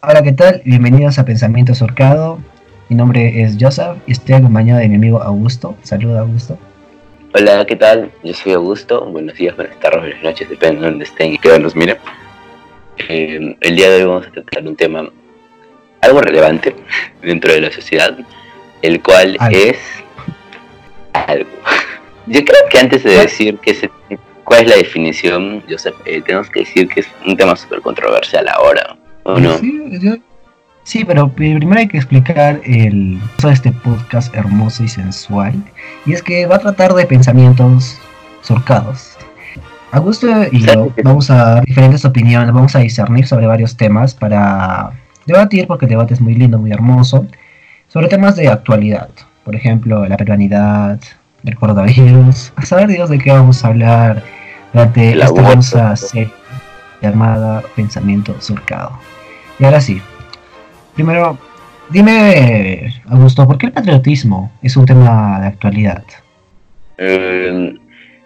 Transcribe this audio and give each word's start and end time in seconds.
Hola, 0.00 0.22
¿qué 0.22 0.30
tal? 0.30 0.62
Bienvenidos 0.64 1.18
a 1.18 1.24
Pensamiento 1.24 1.74
Surcado. 1.74 2.38
Mi 2.88 2.94
nombre 2.94 3.42
es 3.42 3.56
Joseph 3.58 3.96
y 4.06 4.12
estoy 4.12 4.36
acompañado 4.36 4.78
de 4.78 4.88
mi 4.88 4.94
amigo 4.94 5.20
Augusto. 5.20 5.74
Saluda, 5.82 6.20
Augusto. 6.20 6.56
Hola, 7.34 7.66
¿qué 7.66 7.74
tal? 7.74 8.12
Yo 8.22 8.32
soy 8.32 8.52
Augusto. 8.52 9.04
Buenos 9.06 9.34
días, 9.34 9.56
buenas 9.56 9.76
tardes, 9.80 10.02
buenas 10.02 10.22
noches, 10.22 10.48
depende 10.48 10.82
de 10.82 10.86
dónde 10.86 11.04
estén 11.04 11.32
y 11.32 11.38
que 11.38 11.58
nos 11.58 11.74
miren. 11.74 11.96
Eh, 13.08 13.56
el 13.60 13.76
día 13.76 13.90
de 13.90 13.96
hoy 13.96 14.04
vamos 14.04 14.28
a 14.28 14.30
tratar 14.30 14.68
un 14.68 14.76
tema 14.76 15.10
algo 16.00 16.20
relevante 16.20 16.76
dentro 17.20 17.52
de 17.52 17.62
la 17.62 17.72
sociedad, 17.72 18.16
el 18.82 19.02
cual 19.02 19.36
es 19.50 19.78
algo. 21.12 21.50
Yo 22.28 22.44
creo 22.44 22.60
que 22.70 22.78
antes 22.78 23.02
de 23.02 23.18
decir 23.18 23.58
que 23.58 23.74
se, 23.74 23.90
cuál 24.44 24.62
es 24.62 24.68
la 24.68 24.76
definición, 24.76 25.64
Joseph, 25.68 25.96
eh, 26.04 26.22
tenemos 26.22 26.48
que 26.50 26.60
decir 26.60 26.88
que 26.88 27.00
es 27.00 27.08
un 27.26 27.36
tema 27.36 27.56
súper 27.56 27.80
controversial 27.80 28.46
ahora, 28.48 28.97
¿o 29.28 29.38
no? 29.38 29.50
Sí, 30.84 31.04
pero 31.04 31.30
primero 31.30 31.78
hay 31.78 31.86
que 31.86 31.98
explicar 31.98 32.62
el 32.64 33.20
de 33.42 33.52
este 33.52 33.72
podcast 33.72 34.34
hermoso 34.34 34.84
y 34.84 34.88
sensual. 34.88 35.52
Y 36.06 36.14
es 36.14 36.22
que 36.22 36.46
va 36.46 36.56
a 36.56 36.60
tratar 36.60 36.94
de 36.94 37.04
pensamientos 37.04 37.98
surcados. 38.40 39.18
Augusto 39.92 40.26
y 40.50 40.60
yo 40.60 40.90
vamos 41.04 41.30
a 41.30 41.36
dar 41.36 41.64
diferentes 41.64 42.04
opiniones, 42.06 42.54
vamos 42.54 42.74
a 42.74 42.78
discernir 42.78 43.26
sobre 43.26 43.46
varios 43.46 43.76
temas 43.76 44.14
para 44.14 44.92
debatir, 45.26 45.66
porque 45.66 45.84
el 45.84 45.90
debate 45.90 46.14
es 46.14 46.22
muy 46.22 46.34
lindo, 46.34 46.58
muy 46.58 46.72
hermoso, 46.72 47.26
sobre 47.88 48.08
temas 48.08 48.36
de 48.36 48.48
actualidad. 48.48 49.10
Por 49.44 49.54
ejemplo, 49.54 50.06
la 50.06 50.16
peruanidad, 50.16 50.98
el 51.44 51.54
coronavirus. 51.56 52.52
A 52.56 52.64
saber 52.64 52.88
Dios 52.88 53.10
de 53.10 53.18
qué 53.18 53.30
vamos 53.32 53.62
a 53.62 53.68
hablar 53.68 54.22
durante 54.72 55.12
esta 55.12 55.26
hermosa 55.26 55.96
serie 55.96 56.32
llamada 57.02 57.62
Pensamiento 57.76 58.34
Surcado. 58.40 58.92
Y 59.58 59.64
ahora 59.64 59.80
sí, 59.80 60.00
primero, 60.94 61.38
dime, 61.88 63.02
Augusto, 63.08 63.46
¿por 63.46 63.58
qué 63.58 63.66
el 63.66 63.72
patriotismo 63.72 64.52
es 64.62 64.76
un 64.76 64.86
tema 64.86 65.40
de 65.40 65.46
actualidad? 65.48 66.04
Eh, 66.98 67.74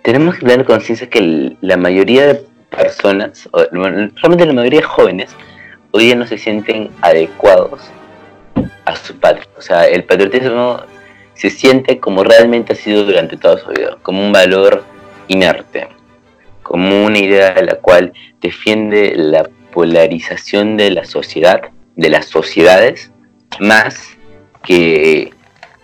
tenemos 0.02 0.36
que 0.36 0.46
tener 0.46 0.66
conciencia 0.66 1.08
que 1.08 1.56
la 1.60 1.76
mayoría 1.76 2.26
de 2.26 2.42
personas, 2.70 3.48
o, 3.52 3.62
solamente 4.20 4.46
la 4.46 4.52
mayoría 4.52 4.80
de 4.80 4.86
jóvenes, 4.86 5.36
hoy 5.92 6.04
día 6.04 6.16
no 6.16 6.26
se 6.26 6.38
sienten 6.38 6.90
adecuados 7.00 7.90
a 8.84 8.96
su 8.96 9.18
patria. 9.18 9.46
O 9.56 9.62
sea, 9.62 9.86
el 9.86 10.04
patriotismo 10.04 10.80
se 11.34 11.50
siente 11.50 11.98
como 11.98 12.24
realmente 12.24 12.72
ha 12.72 12.76
sido 12.76 13.04
durante 13.04 13.36
toda 13.36 13.58
su 13.58 13.70
vida, 13.70 13.96
como 14.02 14.24
un 14.24 14.32
valor 14.32 14.84
inerte, 15.28 15.88
como 16.62 17.04
una 17.04 17.18
idea 17.18 17.54
de 17.54 17.64
la 17.64 17.76
cual 17.76 18.12
defiende 18.40 19.14
la 19.16 19.48
polarización 19.72 20.76
de 20.76 20.90
la 20.90 21.04
sociedad, 21.04 21.62
de 21.96 22.10
las 22.10 22.26
sociedades, 22.26 23.10
más 23.58 24.16
que 24.62 25.32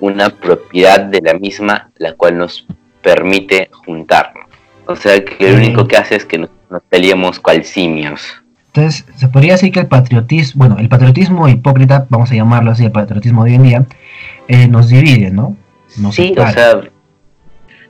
una 0.00 0.30
propiedad 0.30 1.00
de 1.00 1.20
la 1.20 1.34
misma, 1.34 1.90
la 1.96 2.12
cual 2.12 2.38
nos 2.38 2.66
permite 3.02 3.68
juntarnos. 3.72 4.46
O 4.86 4.96
sea, 4.96 5.22
que 5.24 5.50
lo 5.50 5.56
único 5.56 5.86
que 5.86 5.96
hace 5.96 6.16
es 6.16 6.24
que 6.24 6.38
nos, 6.38 6.50
peleemos 6.88 7.40
cual 7.40 7.64
simios. 7.64 8.22
Entonces, 8.68 9.06
se 9.16 9.28
podría 9.28 9.52
decir 9.52 9.72
que 9.72 9.80
el 9.80 9.86
patriotismo, 9.86 10.60
bueno, 10.60 10.78
el 10.78 10.88
patriotismo 10.88 11.48
hipócrita, 11.48 12.06
vamos 12.08 12.30
a 12.30 12.34
llamarlo 12.34 12.70
así, 12.70 12.84
el 12.84 12.92
patriotismo 12.92 13.44
de 13.44 13.50
hoy 13.50 13.56
en 13.56 13.62
día, 13.62 13.86
eh, 14.46 14.68
nos 14.68 14.88
divide, 14.88 15.30
¿no? 15.30 15.56
Nos 15.98 16.14
sí, 16.14 16.34
o 16.38 16.50
sea, 16.50 16.80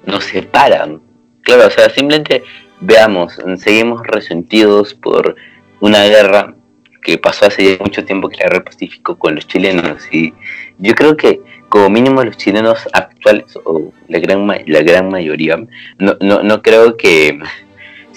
nos 0.07 0.25
separan. 0.25 1.01
Claro, 1.43 1.67
o 1.67 1.71
sea, 1.71 1.91
simplemente 1.91 2.43
veamos, 2.81 3.39
seguimos 3.57 4.07
resentidos 4.07 4.95
por 4.95 5.37
una 5.81 6.05
guerra 6.05 6.55
que 7.03 7.19
pasó 7.19 7.47
hace 7.47 7.77
ya 7.77 7.83
mucho 7.83 8.05
tiempo 8.05 8.29
que 8.29 8.39
la 8.39 8.49
guerra 8.49 8.65
Pacífico 8.65 9.17
con 9.17 9.35
los 9.35 9.47
chilenos 9.47 10.03
y 10.13 10.35
yo 10.79 10.95
creo 10.95 11.17
que 11.17 11.41
como 11.69 11.89
mínimo 11.91 12.23
los 12.25 12.37
chilenos 12.37 12.89
actuales 12.93 13.59
o 13.65 13.93
la 14.09 14.19
gran 14.19 14.47
la 14.47 14.83
gran 14.83 15.09
mayoría 15.09 15.57
no, 15.99 16.17
no, 16.21 16.43
no 16.43 16.63
creo 16.63 16.97
que 16.97 17.39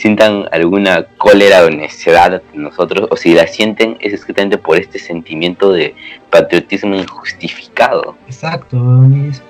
sientan 0.02 0.46
alguna 0.52 1.06
cólera 1.18 1.64
o 1.64 1.70
necesidad 1.70 2.42
nosotros, 2.56 3.08
o 3.12 3.16
si 3.16 3.36
la 3.36 3.46
sienten 3.46 3.98
es 4.00 4.14
exactamente 4.14 4.58
por 4.58 4.78
este 4.78 4.98
sentimiento 4.98 5.72
de 5.72 5.94
patriotismo 6.32 6.96
injustificado. 6.96 8.16
Exacto, 8.26 8.78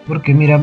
porque 0.06 0.34
mira, 0.34 0.62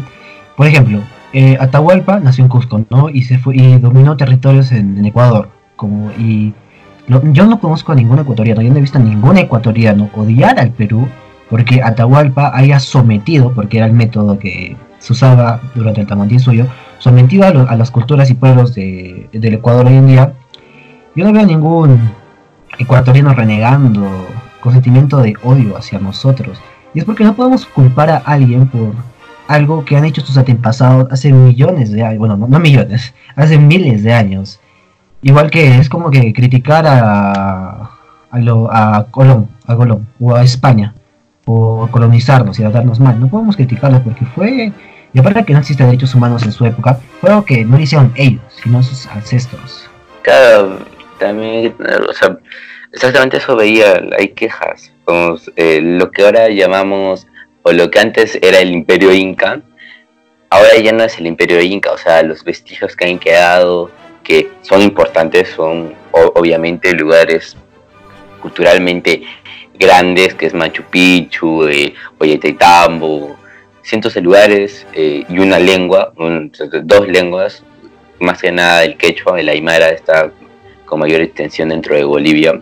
por 0.59 0.67
ejemplo, 0.67 1.01
eh, 1.33 1.57
Atahualpa 1.59 2.21
nació 2.21 2.45
en 2.45 2.51
Cusco, 2.51 2.85
¿no? 2.91 3.09
Y 3.09 3.23
se 3.23 3.39
fue 3.39 3.57
y 3.57 3.79
dominó 3.79 4.15
territorios 4.17 4.73
en, 4.73 5.03
Ecuador, 5.07 5.49
como 5.77 6.11
y 6.13 6.53
yo 7.09 7.47
no 7.47 7.61
conozco 7.61 7.93
a 7.93 7.95
ningún 7.95 8.19
ecuatoriano, 8.19 8.63
yo 8.63 8.71
no 8.71 8.77
he 8.77 8.83
visto 8.83 8.99
a 8.99 9.03
ningún 9.03 9.39
ecuatoriano 9.39 10.11
odiar 10.15 10.59
al 10.61 10.71
Perú 10.71 11.09
porque 11.49 11.83
Atahualpa 11.83 12.53
haya 12.55 12.79
sometido, 12.79 13.53
porque 13.55 13.79
era 13.79 13.87
el 13.87 13.93
método 13.93 14.39
que 14.39 14.77
se 14.99 15.13
usaba 15.13 15.61
durante 15.75 16.03
el 16.03 16.07
tamantín 16.07 16.41
suyo, 16.41 16.67
sometido 16.99 17.47
a, 17.47 17.77
las 17.77 17.91
culturas 17.91 18.31
y 18.31 18.35
pueblos 18.35 18.75
del 18.75 19.29
Ecuador 19.33 19.87
hoy 19.87 19.95
en 19.95 20.07
día, 20.07 20.33
yo 21.15 21.25
no 21.25 21.33
veo 21.33 21.47
ningún 21.47 21.99
ecuatoriano 22.79 23.33
renegando 23.35 24.27
con 24.61 24.73
sentimiento 24.73 25.19
de 25.19 25.35
odio 25.43 25.77
hacia 25.77 25.99
nosotros. 25.99 26.61
Y 26.95 27.01
es 27.01 27.05
porque 27.05 27.25
no 27.25 27.35
podemos 27.35 27.67
culpar 27.67 28.11
a 28.11 28.17
alguien 28.19 28.69
por 28.69 28.93
algo 29.47 29.85
que 29.85 29.97
han 29.97 30.05
hecho 30.05 30.21
sus 30.21 30.37
antepasados 30.37 31.09
hace 31.11 31.33
millones 31.33 31.91
de 31.91 32.05
años, 32.05 32.19
bueno, 32.19 32.37
no, 32.37 32.59
millones, 32.59 33.15
hace 33.37 33.59
miles 33.59 34.03
de 34.03 34.13
años. 34.13 34.61
Igual 35.23 35.51
que 35.51 35.79
es 35.79 35.89
como 35.89 36.11
que 36.11 36.33
criticar 36.33 36.87
a, 36.87 37.91
a, 38.31 38.39
lo, 38.39 38.73
a 38.73 39.07
Colón, 39.11 39.49
a 39.67 39.75
Colón, 39.77 40.07
o 40.21 40.35
a 40.35 40.43
España, 40.43 40.95
o 41.45 41.89
colonizarnos 41.91 42.59
y 42.59 42.63
darnos 42.63 43.01
mal. 43.01 43.19
No 43.19 43.29
podemos 43.29 43.57
criticarlo 43.57 44.03
porque 44.03 44.25
fue 44.27 44.73
y 45.13 45.19
aparte 45.19 45.45
que 45.45 45.53
no 45.53 45.61
existen 45.61 45.87
derechos 45.87 46.15
humanos 46.15 46.43
en 46.43 46.53
su 46.53 46.65
época, 46.67 46.99
fue 47.21 47.31
algo 47.31 47.45
que 47.45 47.65
no 47.65 47.77
lo 47.77 47.83
hicieron 47.83 48.13
ellos, 48.17 48.43
sino 48.63 48.83
sus 48.83 49.07
ancestros. 49.07 49.89
Claro, 50.23 50.81
también, 51.19 51.75
o 52.09 52.13
sea, 52.13 52.39
exactamente 52.93 53.39
eso 53.39 53.57
veía, 53.57 54.03
hay 54.19 54.29
quejas, 54.29 54.93
eh, 55.57 55.81
lo 55.83 56.11
que 56.11 56.25
ahora 56.25 56.49
llamamos, 56.51 57.27
o 57.63 57.73
lo 57.73 57.91
que 57.91 57.99
antes 57.99 58.39
era 58.43 58.59
el 58.59 58.73
imperio 58.73 59.13
inca, 59.13 59.61
ahora 60.51 60.77
ya 60.83 60.93
no 60.93 61.05
es 61.05 61.19
el 61.19 61.27
imperio 61.27 61.61
inca, 61.63 61.91
o 61.91 61.99
sea, 61.99 62.23
los 62.23 62.45
vestigios 62.45 62.95
que 62.95 63.07
han 63.07 63.19
quedado, 63.19 63.91
que 64.29 64.51
son 64.61 64.83
importantes, 64.83 65.49
son 65.49 65.95
obviamente 66.13 66.93
lugares 66.93 67.57
culturalmente 68.43 69.23
grandes, 69.79 70.35
que 70.35 70.47
es 70.47 70.55
Machu 70.55 70.83
Picchu, 70.83 71.67
eh, 71.67 71.95
Ollantaytambo, 72.19 73.37
cientos 73.83 74.13
de 74.13 74.21
lugares 74.21 74.87
eh, 74.93 75.25
y 75.27 75.39
una 75.39 75.59
lengua, 75.59 76.13
dos 76.83 77.09
lenguas, 77.09 77.65
más 78.21 78.43
que 78.43 78.53
nada 78.53 78.85
el 78.85 78.99
quechua, 78.99 79.41
el 79.41 79.49
aymara 79.49 79.89
está 79.89 80.31
con 80.85 81.01
mayor 81.01 81.23
extensión 81.23 81.71
dentro 81.71 81.95
de 81.97 82.05
Bolivia, 82.05 82.61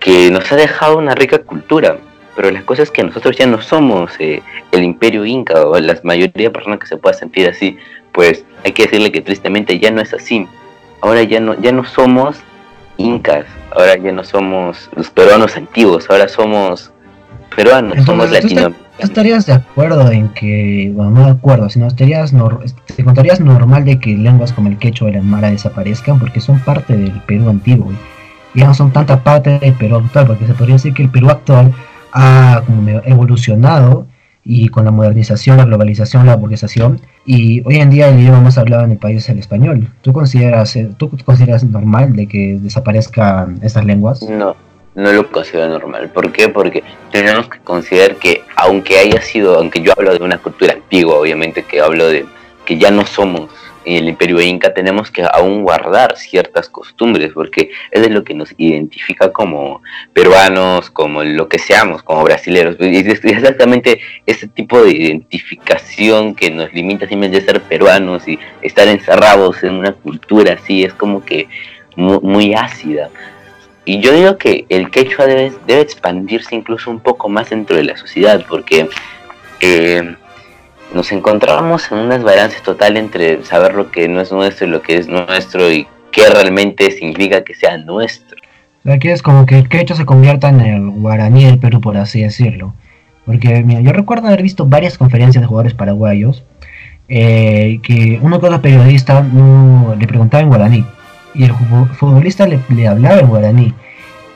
que 0.00 0.30
nos 0.30 0.50
ha 0.50 0.56
dejado 0.56 0.96
una 0.96 1.14
rica 1.14 1.38
cultura. 1.38 1.98
Pero 2.34 2.52
las 2.52 2.62
cosas 2.62 2.90
que 2.92 3.02
nosotros 3.02 3.36
ya 3.36 3.46
no 3.46 3.60
somos 3.60 4.12
eh, 4.20 4.42
el 4.70 4.84
imperio 4.84 5.26
inca 5.26 5.66
o 5.66 5.78
la 5.80 5.98
mayoría 6.04 6.48
de 6.48 6.50
personas 6.50 6.78
que 6.78 6.86
se 6.86 6.96
pueda 6.96 7.12
sentir 7.12 7.48
así, 7.48 7.76
pues 8.12 8.44
hay 8.64 8.70
que 8.70 8.84
decirle 8.84 9.10
que 9.10 9.20
tristemente 9.20 9.78
ya 9.80 9.90
no 9.90 10.00
es 10.00 10.14
así. 10.14 10.46
Ahora 11.00 11.22
ya 11.22 11.40
no, 11.40 11.54
ya 11.60 11.72
no 11.72 11.84
somos 11.84 12.38
incas, 12.96 13.46
ahora 13.72 13.96
ya 13.96 14.12
no 14.12 14.24
somos 14.24 14.90
los 14.96 15.10
peruanos 15.10 15.56
antiguos, 15.56 16.10
ahora 16.10 16.28
somos 16.28 16.90
peruanos, 17.54 18.04
somos 18.04 18.30
latinoamericanos 18.30 18.88
estarías 18.98 19.46
de 19.46 19.52
acuerdo 19.52 20.10
en 20.10 20.28
que, 20.30 20.90
bueno, 20.94 21.10
no 21.12 21.24
de 21.26 21.30
acuerdo, 21.32 21.68
sino 21.68 21.86
estarías 21.86 22.32
te 22.32 23.02
encontrarías 23.02 23.40
normal 23.40 23.84
de 23.84 23.98
que 23.98 24.16
lenguas 24.16 24.52
como 24.52 24.68
el 24.68 24.78
quechua 24.78 25.06
o 25.06 25.10
el 25.10 25.16
aymara 25.16 25.50
desaparezcan 25.50 26.18
porque 26.18 26.40
son 26.40 26.58
parte 26.60 26.96
del 26.96 27.12
Perú 27.22 27.48
antiguo 27.48 27.92
y 28.54 28.60
ya 28.60 28.66
no 28.66 28.74
son 28.74 28.92
tanta 28.92 29.22
parte 29.22 29.58
del 29.58 29.74
Perú 29.74 29.96
actual, 29.96 30.26
porque 30.26 30.46
se 30.46 30.54
podría 30.54 30.74
decir 30.74 30.94
que 30.94 31.02
el 31.02 31.10
Perú 31.10 31.30
actual 31.30 31.72
ha 32.12 32.62
como 32.66 32.88
evolucionado 33.04 34.06
y 34.50 34.68
con 34.70 34.86
la 34.86 34.90
modernización, 34.90 35.58
la 35.58 35.66
globalización, 35.66 36.24
la 36.24 36.34
burguesización 36.34 37.02
y 37.26 37.60
hoy 37.66 37.76
en 37.76 37.90
día 37.90 38.08
el 38.08 38.18
idioma 38.18 38.40
más 38.40 38.56
hablado 38.56 38.84
en 38.84 38.92
el 38.92 38.96
país 38.96 39.18
es 39.18 39.28
el 39.28 39.38
español. 39.38 39.92
¿Tú 40.00 40.14
consideras, 40.14 40.76
tú 40.96 41.10
consideras 41.22 41.64
normal 41.64 42.16
de 42.16 42.26
que 42.26 42.58
desaparezcan 42.58 43.60
estas 43.62 43.84
lenguas? 43.84 44.22
No 44.22 44.56
no 44.94 45.12
lo 45.12 45.30
considero 45.30 45.68
normal. 45.68 46.08
¿Por 46.08 46.32
qué? 46.32 46.48
Porque 46.48 46.82
tenemos 47.12 47.48
que 47.48 47.60
considerar 47.60 48.16
que 48.16 48.42
aunque 48.56 48.98
haya 48.98 49.20
sido, 49.20 49.56
aunque 49.56 49.80
yo 49.80 49.92
hablo 49.96 50.12
de 50.12 50.24
una 50.24 50.38
cultura 50.38 50.72
antigua, 50.72 51.14
obviamente 51.14 51.62
que 51.62 51.80
hablo 51.80 52.08
de 52.08 52.26
que 52.64 52.78
ya 52.78 52.90
no 52.90 53.06
somos 53.06 53.48
el 53.96 54.08
imperio 54.08 54.40
inca, 54.40 54.74
tenemos 54.74 55.10
que 55.10 55.22
aún 55.22 55.62
guardar 55.62 56.16
ciertas 56.16 56.68
costumbres, 56.68 57.32
porque 57.32 57.70
es 57.90 58.02
de 58.02 58.10
lo 58.10 58.24
que 58.24 58.34
nos 58.34 58.54
identifica 58.58 59.32
como 59.32 59.82
peruanos, 60.12 60.90
como 60.90 61.24
lo 61.24 61.48
que 61.48 61.58
seamos, 61.58 62.02
como 62.02 62.24
brasileños. 62.24 62.76
Y 62.80 62.98
es 62.98 63.24
exactamente 63.24 64.00
ese 64.26 64.48
tipo 64.48 64.82
de 64.82 64.92
identificación 64.92 66.34
que 66.34 66.50
nos 66.50 66.72
limita 66.72 67.08
simplemente 67.08 67.44
ser 67.44 67.62
peruanos 67.62 68.26
y 68.28 68.38
estar 68.62 68.88
encerrados 68.88 69.62
en 69.64 69.74
una 69.74 69.92
cultura 69.92 70.54
así, 70.54 70.84
es 70.84 70.94
como 70.94 71.24
que 71.24 71.48
muy 71.96 72.54
ácida 72.54 73.10
y 73.88 74.00
yo 74.00 74.12
digo 74.12 74.36
que 74.36 74.66
el 74.68 74.90
quechua 74.90 75.24
debe, 75.24 75.50
debe 75.66 75.80
expandirse 75.80 76.54
incluso 76.54 76.90
un 76.90 77.00
poco 77.00 77.30
más 77.30 77.48
dentro 77.48 77.74
de 77.74 77.84
la 77.84 77.96
sociedad, 77.96 78.44
porque 78.46 78.86
eh, 79.62 80.14
nos 80.92 81.12
encontramos 81.12 81.90
en 81.90 81.98
un 81.98 82.08
desbalance 82.10 82.60
total 82.60 82.96
entre 82.96 83.44
saber 83.44 83.74
lo 83.74 83.90
que 83.90 84.08
no 84.08 84.20
es 84.20 84.32
nuestro 84.32 84.66
y 84.66 84.70
lo 84.70 84.82
que 84.82 84.96
es 84.96 85.08
nuestro 85.08 85.70
y 85.70 85.86
qué 86.10 86.28
realmente 86.28 86.90
significa 86.90 87.44
que 87.44 87.54
sea 87.54 87.76
nuestro. 87.78 88.38
Aquí 88.84 89.08
es 89.08 89.22
como 89.22 89.44
que 89.44 89.64
quechua 89.64 89.96
se 89.96 90.06
convierta 90.06 90.48
en 90.48 90.60
el 90.60 90.90
guaraní 90.90 91.44
del 91.44 91.58
Perú, 91.58 91.80
por 91.80 91.96
así 91.96 92.22
decirlo. 92.22 92.74
Porque 93.26 93.62
mira, 93.62 93.80
yo 93.80 93.92
recuerdo 93.92 94.28
haber 94.28 94.42
visto 94.42 94.64
varias 94.64 94.96
conferencias 94.96 95.42
de 95.42 95.46
jugadores 95.46 95.74
paraguayos 95.74 96.44
eh, 97.08 97.80
que 97.82 98.18
uno 98.22 98.40
que 98.40 98.46
otro 98.46 98.62
periodista 98.62 99.22
no, 99.22 99.94
le 99.98 100.06
preguntaba 100.06 100.42
en 100.42 100.48
guaraní 100.48 100.84
y 101.34 101.44
el 101.44 101.52
futbolista 101.52 102.46
le, 102.46 102.86
hablaba 102.86 103.20
en 103.20 103.28
guaraní. 103.28 103.74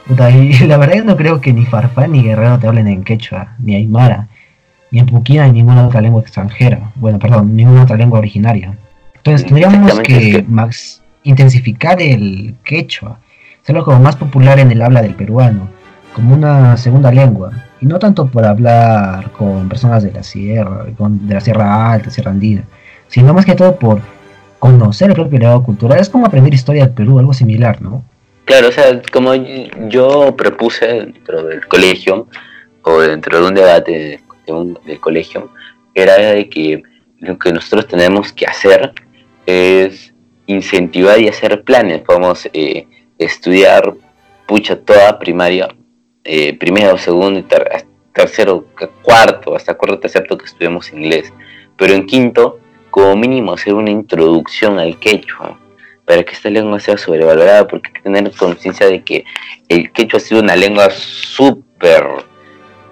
la 0.67 0.77
verdad 0.77 0.97
yo 0.97 1.05
no 1.05 1.17
creo 1.17 1.41
que 1.41 1.53
ni 1.53 1.65
Farfán 1.65 2.13
ni 2.13 2.23
Guerrero 2.23 2.59
te 2.59 2.67
hablen 2.67 2.89
en 2.89 3.05
quechua, 3.05 3.55
ni 3.59 3.77
Aymara, 3.77 4.29
ni 4.93 5.01
en 5.01 5.07
Puquina, 5.07 5.47
ni 5.47 5.55
ninguna 5.55 5.87
otra 5.87 6.01
lengua 6.01 6.21
extranjera. 6.21 6.93
Bueno, 6.95 7.19
perdón, 7.19 7.57
ninguna 7.57 7.83
otra 7.83 7.97
lengua 7.97 8.21
originaria. 8.21 8.77
Entonces 9.17 9.47
tendríamos 9.47 9.99
que, 10.01 10.45
Max, 10.47 11.03
intensificar 11.25 12.01
el 12.01 12.55
quechua, 12.63 13.19
hacerlo 13.63 13.85
como 13.85 13.99
más 14.01 14.17
popular 14.17 14.61
en 14.61 14.71
el 14.71 14.83
habla 14.83 15.03
del 15.03 15.15
peruano, 15.15 15.69
como 16.15 16.35
una 16.35 16.77
segunda 16.77 17.11
lengua 17.11 17.53
y 17.81 17.87
no 17.87 17.99
tanto 17.99 18.27
por 18.27 18.45
hablar 18.45 19.33
con 19.33 19.69
personas 19.69 20.03
de 20.03 20.13
la 20.13 20.23
sierra, 20.23 20.85
de 20.87 21.35
la 21.35 21.41
sierra 21.41 21.93
alta, 21.93 22.11
sierra 22.11 22.31
andina, 22.31 22.65
sino 23.09 23.33
más 23.33 23.47
que 23.47 23.55
todo 23.55 23.77
por 23.77 24.01
conocer 24.59 25.09
el 25.09 25.17
propio 25.17 25.39
legado 25.39 25.63
cultural. 25.63 25.99
Es 25.99 26.11
como 26.11 26.27
aprender 26.27 26.53
historia 26.53 26.85
del 26.85 26.95
Perú, 26.95 27.19
algo 27.19 27.33
similar, 27.33 27.81
¿no? 27.81 28.05
Claro, 28.45 28.69
o 28.69 28.73
sea, 28.73 29.01
como 29.13 29.35
yo 29.89 30.37
propuse 30.37 30.87
dentro 30.87 31.45
del 31.45 31.67
colegio, 31.67 32.29
o 32.83 33.01
dentro 33.01 33.41
de 33.41 33.47
un 33.49 33.55
debate 33.55 34.21
del 34.85 35.01
colegio, 35.01 35.51
era 35.95 36.17
de 36.17 36.49
que 36.49 36.83
lo 37.19 37.39
que 37.39 37.53
nosotros 37.53 37.87
tenemos 37.87 38.33
que 38.33 38.47
hacer 38.47 38.93
es 39.47 40.13
incentivar 40.47 41.21
y 41.21 41.29
hacer 41.29 41.63
planes. 41.63 42.01
Podemos 42.01 42.49
eh, 42.53 42.87
estudiar, 43.19 43.95
pucha, 44.47 44.77
toda 44.77 45.19
primaria 45.19 45.69
eh, 46.25 46.57
primero, 46.57 46.97
segundo, 46.99 47.45
tercero, 48.13 48.67
cuarto, 49.03 49.57
hasta 49.57 49.75
cuarto, 49.75 50.01
tercero 50.01 50.39
que 50.39 50.45
estudiamos 50.45 50.93
inglés. 50.93 51.33
Pero 51.77 51.95
en 51.95 52.07
quinto, 52.07 52.61
como 52.91 53.17
mínimo 53.17 53.55
hacer 53.55 53.75
una 53.75 53.91
introducción 53.91 54.79
al 54.79 54.99
quechua, 54.99 55.59
para 56.05 56.23
que 56.23 56.33
esta 56.33 56.51
lengua 56.51 56.79
sea 56.79 56.97
sobrevalorada, 56.97 57.67
porque 57.67 57.89
hay 57.89 57.95
que 57.95 58.01
tener 58.03 58.31
conciencia 58.33 58.87
de 58.87 59.03
que 59.03 59.25
el 59.69 59.91
quechua 59.93 60.19
ha 60.19 60.21
sido 60.21 60.41
una 60.41 60.57
lengua 60.57 60.91
súper 60.91 62.05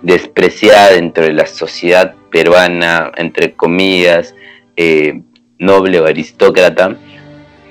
despreciada 0.02 0.90
dentro 0.90 1.24
de 1.24 1.32
la 1.32 1.46
sociedad 1.46 2.14
peruana, 2.30 3.12
entre 3.16 3.52
comillas, 3.52 4.34
eh, 4.76 5.20
noble 5.58 6.00
o 6.00 6.06
aristócrata, 6.06 6.96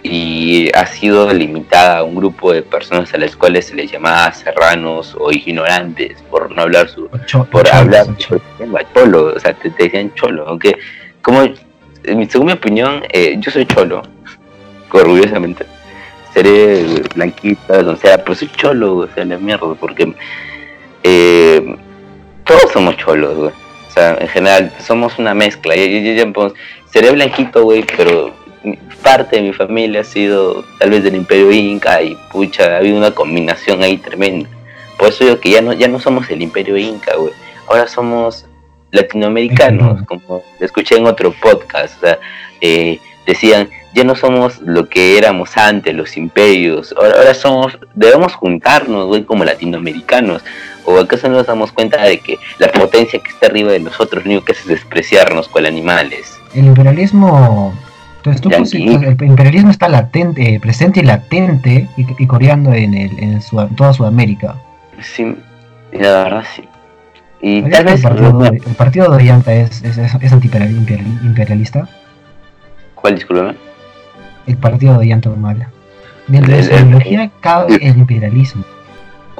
y 0.03 0.69
ha 0.75 0.85
sido 0.85 1.31
limitada 1.33 1.99
a 1.99 2.03
un 2.03 2.15
grupo 2.15 2.53
de 2.53 2.61
personas 2.61 3.13
a 3.13 3.17
las 3.17 3.35
cuales 3.35 3.65
se 3.67 3.75
les 3.75 3.91
llamaba 3.91 4.31
serranos 4.31 5.15
o 5.19 5.31
ignorantes 5.31 6.21
por 6.29 6.55
no 6.55 6.61
hablar 6.61 6.87
su 6.87 7.09
por 7.51 7.67
hablar 7.69 8.07
cholo, 8.17 9.33
o 9.35 9.39
sea 9.39 9.53
te, 9.53 9.69
decían 9.69 10.13
cholo 10.15 10.47
aunque 10.47 10.77
como 11.21 11.41
según 12.29 12.47
mi 12.47 12.53
opinión 12.53 13.03
eh, 13.11 13.35
yo 13.39 13.51
soy 13.51 13.65
cholo 13.65 14.01
orgullosamente 14.91 15.65
seré 16.33 17.03
blanquita 17.13 17.83
donde 17.83 17.99
sea 17.99 18.23
pero 18.23 18.35
soy 18.35 18.49
cholo 18.55 18.97
o 18.97 19.07
sea 19.07 19.25
la 19.25 19.37
mierda 19.37 19.73
porque 19.77 20.13
eh, 21.03 21.75
todos 22.49 22.71
somos 22.73 22.97
cholos 22.97 23.35
güey. 23.37 23.51
o 23.51 23.91
sea 23.93 24.17
en 24.19 24.27
general 24.27 24.73
somos 24.85 25.17
una 25.19 25.33
mezcla 25.33 25.75
seré 26.91 27.11
blanquito 27.11 27.63
güey 27.63 27.85
pero 27.95 28.33
parte 29.01 29.37
de 29.37 29.41
mi 29.41 29.53
familia 29.53 30.01
ha 30.01 30.03
sido 30.03 30.63
tal 30.77 30.91
vez 30.91 31.03
del 31.03 31.15
imperio 31.15 31.51
inca 31.51 32.01
y 32.01 32.17
pucha, 32.31 32.75
ha 32.75 32.77
habido 32.77 32.97
una 32.97 33.11
combinación 33.11 33.81
ahí 33.83 33.97
tremenda. 33.97 34.49
Por 34.97 35.09
eso 35.09 35.23
digo 35.23 35.39
que 35.39 35.51
ya 35.51 35.61
no, 35.61 35.73
ya 35.73 35.87
no 35.87 35.99
somos 35.99 36.29
el 36.29 36.41
imperio 36.41 36.77
inca, 36.77 37.15
güey. 37.15 37.31
Ahora 37.67 37.87
somos 37.87 38.45
latinoamericanos, 38.91 40.03
como 40.05 40.43
escuché 40.59 40.97
en 40.97 41.05
otro 41.05 41.31
podcast, 41.31 41.97
o 41.97 42.07
sea, 42.07 42.19
eh, 42.59 42.99
decían, 43.25 43.69
ya 43.93 44.03
no 44.03 44.15
somos 44.15 44.59
lo 44.61 44.89
que 44.89 45.17
éramos 45.17 45.55
antes, 45.57 45.93
los 45.95 46.17
imperios, 46.17 46.93
ahora, 46.97 47.19
ahora 47.19 47.33
somos, 47.33 47.77
debemos 47.93 48.33
juntarnos, 48.33 49.05
güey, 49.05 49.23
como 49.23 49.45
latinoamericanos, 49.45 50.41
o 50.89 50.99
acaso 50.99 51.29
no 51.29 51.37
nos 51.37 51.47
damos 51.47 51.71
cuenta 51.71 52.01
de 52.03 52.19
que 52.19 52.37
la 52.57 52.71
potencia 52.71 53.19
que 53.19 53.29
está 53.29 53.47
arriba 53.47 53.71
de 53.71 53.79
nosotros, 53.79 54.23
lo 54.25 54.31
único 54.31 54.45
que 54.45 54.53
hace 54.53 54.61
es 54.61 54.67
despreciarnos 54.67 55.47
con 55.47 55.65
animales. 55.65 56.39
El 56.55 56.65
imperialismo 56.65 57.73
entonces, 58.25 58.73
el 58.73 59.17
imperialismo 59.21 59.71
está 59.71 59.87
latente, 59.87 60.55
eh, 60.55 60.59
presente 60.59 60.99
y 60.99 61.03
latente 61.03 61.87
y, 61.95 62.27
coreando 62.27 62.73
en, 62.73 62.93
el, 62.93 63.17
en, 63.17 63.39
toda 63.75 63.93
Sudamérica. 63.93 64.55
Sí, 65.01 65.37
la 65.93 66.23
verdad 66.23 66.43
sí. 66.53 66.63
Y 67.41 67.61
tal 67.69 67.85
vez 67.85 68.03
el 68.03 68.75
partido, 68.75 69.09
de 69.09 69.23
Ollanta 69.23 69.53
es, 69.53 69.81
es, 69.83 69.97
es 69.97 70.33
antiimperialista. 70.33 71.87
¿Cuál, 72.95 73.15
discúlpeme? 73.15 73.55
El 74.47 74.57
partido 74.57 74.93
de 74.93 74.99
Ollanta 74.99 75.29
Humala. 75.29 75.69
Dentro 76.27 76.57
de 76.57 76.63
su 76.63 76.73
ideología 76.73 77.31
cabe 77.39 77.75
el 77.75 77.97
imperialismo. 77.97 78.65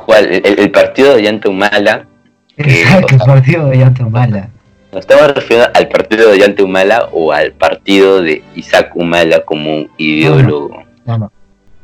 ¿Cuál? 0.10 0.42
El, 0.44 0.72
partido 0.72 1.10
de 1.10 1.22
Ollanta 1.22 1.50
Humala. 1.50 2.08
Exacto, 2.58 3.14
el 3.14 3.20
partido 3.20 3.66
de 3.66 3.78
Ollanta 3.78 4.04
Humala. 4.04 4.50
¿Nos 4.92 5.02
estamos 5.02 5.36
refiriendo 5.36 5.70
al 5.76 5.88
partido 5.88 6.32
de 6.32 6.40
Yante 6.40 6.64
Humala 6.64 7.10
o 7.12 7.32
al 7.32 7.52
partido 7.52 8.24
de 8.24 8.42
Isaac 8.56 8.92
Humala 8.96 9.42
como 9.46 9.86
ideólogo? 10.00 10.82
No, 11.06 11.20
no, 11.20 11.32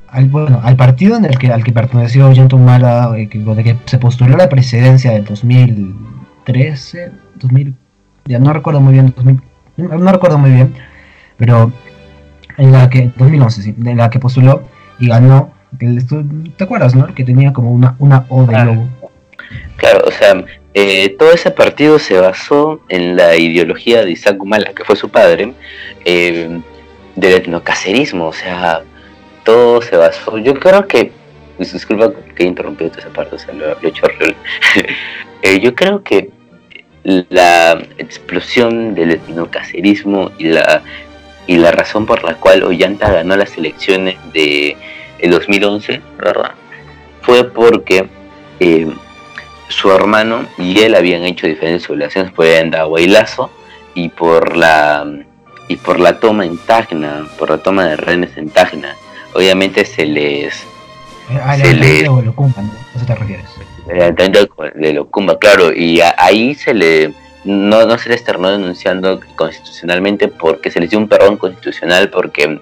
Al, 0.07 0.25
bueno, 0.25 0.59
al 0.63 0.75
partido 0.75 1.15
en 1.15 1.25
el 1.25 1.37
que, 1.37 1.53
al 1.53 1.63
que 1.63 1.71
perteneció 1.71 2.31
Yante 2.31 2.55
Humala, 2.55 3.13
eh, 3.15 3.29
que, 3.29 3.43
que 3.43 3.77
se 3.85 3.99
postuló 3.99 4.35
la 4.35 4.49
presidencia 4.49 5.11
del 5.11 5.23
2013, 5.23 7.11
2000, 7.35 7.75
ya 8.25 8.39
no 8.39 8.51
recuerdo 8.51 8.81
muy 8.81 8.93
bien, 8.93 9.13
no, 9.77 10.11
recuerdo 10.11 10.39
muy 10.39 10.49
bien, 10.49 10.73
pero 11.37 11.71
en 12.57 12.71
la 12.71 12.89
que, 12.89 13.11
2011, 13.17 13.61
sí, 13.61 13.75
en 13.85 13.97
la 13.97 14.09
que 14.09 14.17
postuló 14.17 14.63
y 14.97 15.09
ganó, 15.09 15.53
¿te 15.77 16.63
acuerdas, 16.63 16.95
no? 16.95 17.13
Que 17.13 17.23
tenía 17.23 17.53
como 17.53 17.71
una, 17.71 17.95
una 17.99 18.25
O 18.29 18.45
de 18.45 18.65
lobo. 18.65 18.87
Claro, 19.77 20.05
o 20.07 20.11
sea, 20.11 20.43
eh, 20.73 21.15
todo 21.17 21.31
ese 21.31 21.51
partido 21.51 21.99
se 21.99 22.17
basó 22.17 22.81
en 22.89 23.15
la 23.15 23.35
ideología 23.35 24.03
de 24.03 24.11
Isaac 24.11 24.41
Humala, 24.41 24.73
que 24.73 24.83
fue 24.83 24.95
su 24.95 25.09
padre, 25.09 25.53
eh, 26.03 26.59
del 27.15 27.33
etnocacerismo, 27.33 28.27
o 28.27 28.33
sea, 28.33 28.83
todo 29.43 29.81
se 29.81 29.95
basó. 29.95 30.37
Yo 30.37 30.53
creo 30.59 30.87
que, 30.87 31.11
pues, 31.57 31.73
disculpa 31.73 32.11
que 32.35 32.43
he 32.43 32.47
interrumpido 32.47 32.91
esa 32.97 33.09
parte, 33.09 33.35
o 33.35 33.39
sea, 33.39 33.53
lo, 33.53 33.79
he 33.81 33.87
hecho 33.87 34.05
eh, 35.41 35.59
yo 35.59 35.75
creo 35.75 36.03
que 36.03 36.29
la 37.03 37.81
explosión 37.97 38.95
del 38.95 39.11
etnocacerismo 39.11 40.31
y 40.37 40.45
la, 40.45 40.81
y 41.47 41.57
la 41.57 41.71
razón 41.71 42.05
por 42.05 42.23
la 42.23 42.35
cual 42.35 42.63
Ollanta 42.63 43.11
ganó 43.11 43.37
las 43.37 43.57
elecciones 43.57 44.17
de 44.33 44.75
el 45.19 45.31
2011, 45.31 46.01
¿verdad? 46.17 46.51
Fue 47.21 47.43
porque 47.43 48.07
su 49.67 49.91
hermano 49.91 50.45
y 50.57 50.79
él 50.79 50.95
habían 50.95 51.23
hecho 51.23 51.47
diferentes 51.47 51.83
sublevaciones 51.83 52.31
por 52.31 52.45
el 52.45 52.65
Andahuaylazo 52.65 53.49
y 53.93 54.09
por 54.09 54.55
la 54.55 55.05
y 55.67 55.77
por 55.77 55.99
la 55.99 56.19
toma 56.19 56.45
en 56.45 56.57
Tacna, 56.59 57.27
por 57.39 57.49
la 57.49 57.57
toma 57.57 57.85
de 57.85 57.95
rehenes 57.97 58.37
en 58.37 58.49
Tacna. 58.49 58.95
Obviamente 59.33 59.83
se 59.83 60.05
les 60.05 60.63
ah, 61.43 61.57
se 61.57 61.73
les 61.73 62.03
de 62.03 62.03
Locumba, 62.03 62.61
¿no? 62.61 62.71
¿A 62.71 62.97
eso 62.97 63.05
te 63.05 63.15
refieres? 63.15 63.45
de 64.75 64.93
Locumba, 64.93 65.37
claro, 65.39 65.73
y 65.73 66.01
ahí 66.17 66.55
se 66.55 66.73
le 66.73 67.13
no, 67.43 67.85
no 67.85 67.97
se 67.97 68.09
les 68.09 68.23
terminó 68.23 68.49
denunciando 68.51 69.19
constitucionalmente 69.35 70.27
porque 70.27 70.71
se 70.71 70.79
les 70.79 70.89
dio 70.89 70.99
un 70.99 71.07
perdón 71.07 71.37
constitucional 71.37 72.09
porque 72.09 72.59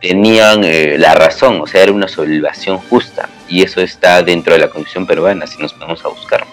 tenían 0.00 0.62
eh, 0.64 0.96
la 0.98 1.14
razón, 1.14 1.60
o 1.60 1.66
sea, 1.66 1.82
era 1.82 1.92
una 1.92 2.08
sublevación 2.08 2.78
justa, 2.78 3.28
y 3.48 3.62
eso 3.62 3.80
está 3.80 4.22
dentro 4.22 4.52
de 4.52 4.60
la 4.60 4.68
constitución 4.68 5.06
peruana, 5.06 5.46
si 5.46 5.60
nos 5.60 5.78
vamos 5.78 6.04
a 6.04 6.08
buscar. 6.08 6.44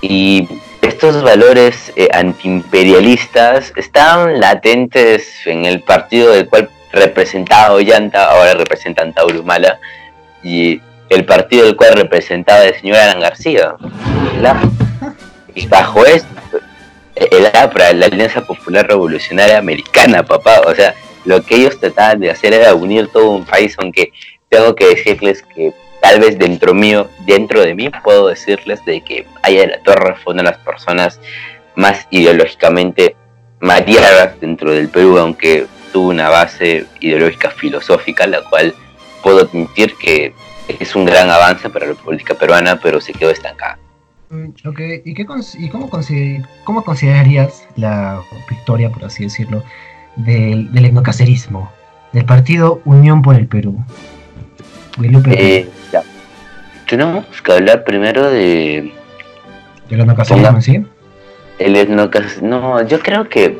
Y 0.00 0.48
estos 0.82 1.22
valores 1.22 1.92
eh, 1.96 2.08
antiimperialistas 2.12 3.72
estaban 3.76 4.40
latentes 4.40 5.46
en 5.46 5.64
el 5.66 5.80
partido 5.80 6.32
del 6.32 6.48
cual 6.48 6.68
representaba 6.92 7.74
Ollanta, 7.74 8.26
ahora 8.30 8.54
representan 8.54 9.12
Taurumala, 9.12 9.78
y 10.42 10.80
el 11.08 11.24
partido 11.24 11.64
del 11.64 11.76
cual 11.76 11.94
representaba 11.94 12.64
el 12.64 12.74
señor 12.80 12.98
Alan 12.98 13.20
García. 13.20 13.76
y 15.54 15.66
bajo 15.66 16.04
esto, 16.06 16.28
el 17.16 17.46
APRA, 17.46 17.92
la 17.92 18.06
Alianza 18.06 18.40
Popular 18.42 18.86
Revolucionaria 18.86 19.58
Americana, 19.58 20.22
papá, 20.22 20.62
o 20.66 20.74
sea, 20.74 20.94
lo 21.24 21.42
que 21.42 21.56
ellos 21.56 21.78
trataban 21.78 22.20
de 22.20 22.30
hacer 22.30 22.52
era 22.52 22.74
unir 22.74 23.08
todo 23.08 23.30
un 23.30 23.44
país, 23.44 23.74
aunque 23.78 24.12
tengo 24.48 24.74
que 24.74 24.86
decirles 24.86 25.42
que 25.54 25.72
tal 26.00 26.20
vez 26.20 26.38
dentro 26.38 26.74
mío, 26.74 27.08
dentro 27.26 27.60
de 27.62 27.74
mí, 27.74 27.90
puedo 28.02 28.28
decirles 28.28 28.84
de 28.84 29.00
que 29.00 29.26
Aya 29.42 29.62
de 29.62 29.66
la 29.68 29.82
Torre 29.82 30.16
fue 30.22 30.34
una 30.34 30.42
de 30.42 30.50
las 30.50 30.58
personas 30.58 31.20
más 31.76 32.06
ideológicamente 32.10 33.16
variadas 33.60 34.38
dentro 34.40 34.72
del 34.72 34.88
Perú, 34.88 35.18
aunque 35.18 35.66
tuvo 35.92 36.08
una 36.08 36.28
base 36.28 36.86
ideológica 37.00 37.50
filosófica, 37.50 38.26
la 38.26 38.42
cual 38.42 38.74
puedo 39.22 39.40
admitir 39.40 39.94
que 39.94 40.34
es 40.68 40.94
un 40.94 41.04
gran 41.04 41.30
avance 41.30 41.70
para 41.70 41.86
la 41.86 41.94
política 41.94 42.34
peruana, 42.34 42.78
pero 42.80 43.00
se 43.00 43.12
quedó 43.12 43.30
estancada. 43.30 43.78
Mm, 44.30 44.48
ok, 44.66 44.80
¿y, 45.04 45.14
qué, 45.14 45.26
y 45.58 45.68
cómo, 45.68 46.84
considerarías 46.84 47.66
la 47.76 48.20
victoria, 48.48 48.90
por 48.90 49.04
así 49.04 49.24
decirlo, 49.24 49.62
del, 50.16 50.72
del 50.72 50.84
etnocacerismo, 50.86 51.72
del 52.12 52.24
partido 52.24 52.80
Unión 52.84 53.22
por 53.22 53.36
el 53.36 53.46
Perú? 53.46 53.84
Eh, 55.26 55.68
ya. 55.92 56.02
Tenemos 56.88 57.24
que 57.42 57.52
hablar 57.52 57.84
primero 57.84 58.30
de... 58.30 58.92
¿Del 59.88 60.00
etnocacerismo 60.00 60.60
sí? 60.60 60.84
El 61.58 61.76
etnocacerismo, 61.76 62.48
no, 62.48 62.86
yo 62.86 63.00
creo 63.00 63.28
que 63.28 63.58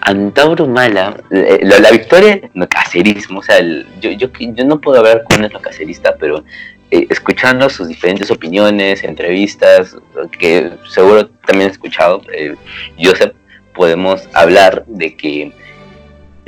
Antauro 0.00 0.66
Mala, 0.66 1.16
eh, 1.30 1.60
la, 1.62 1.90
victoria 1.90 2.40
no 2.54 2.68
cacerismo, 2.68 3.40
o 3.40 3.42
sea, 3.42 3.60
yo, 4.00 4.10
yo, 4.12 4.28
yo, 4.38 4.64
no 4.64 4.80
puedo 4.80 4.98
hablar 4.98 5.24
con 5.24 5.40
un 5.40 5.44
etnocacerista, 5.44 6.14
pero 6.18 6.44
eh, 6.90 7.06
escuchando 7.10 7.68
sus 7.68 7.88
diferentes 7.88 8.30
opiniones, 8.30 9.04
entrevistas, 9.04 9.96
que 10.38 10.70
seguro 10.88 11.28
también 11.46 11.68
he 11.68 11.72
escuchado, 11.72 12.22
eh, 12.32 12.54
Joseph, 12.98 13.34
podemos 13.74 14.26
hablar 14.32 14.84
de 14.86 15.14
que 15.14 15.52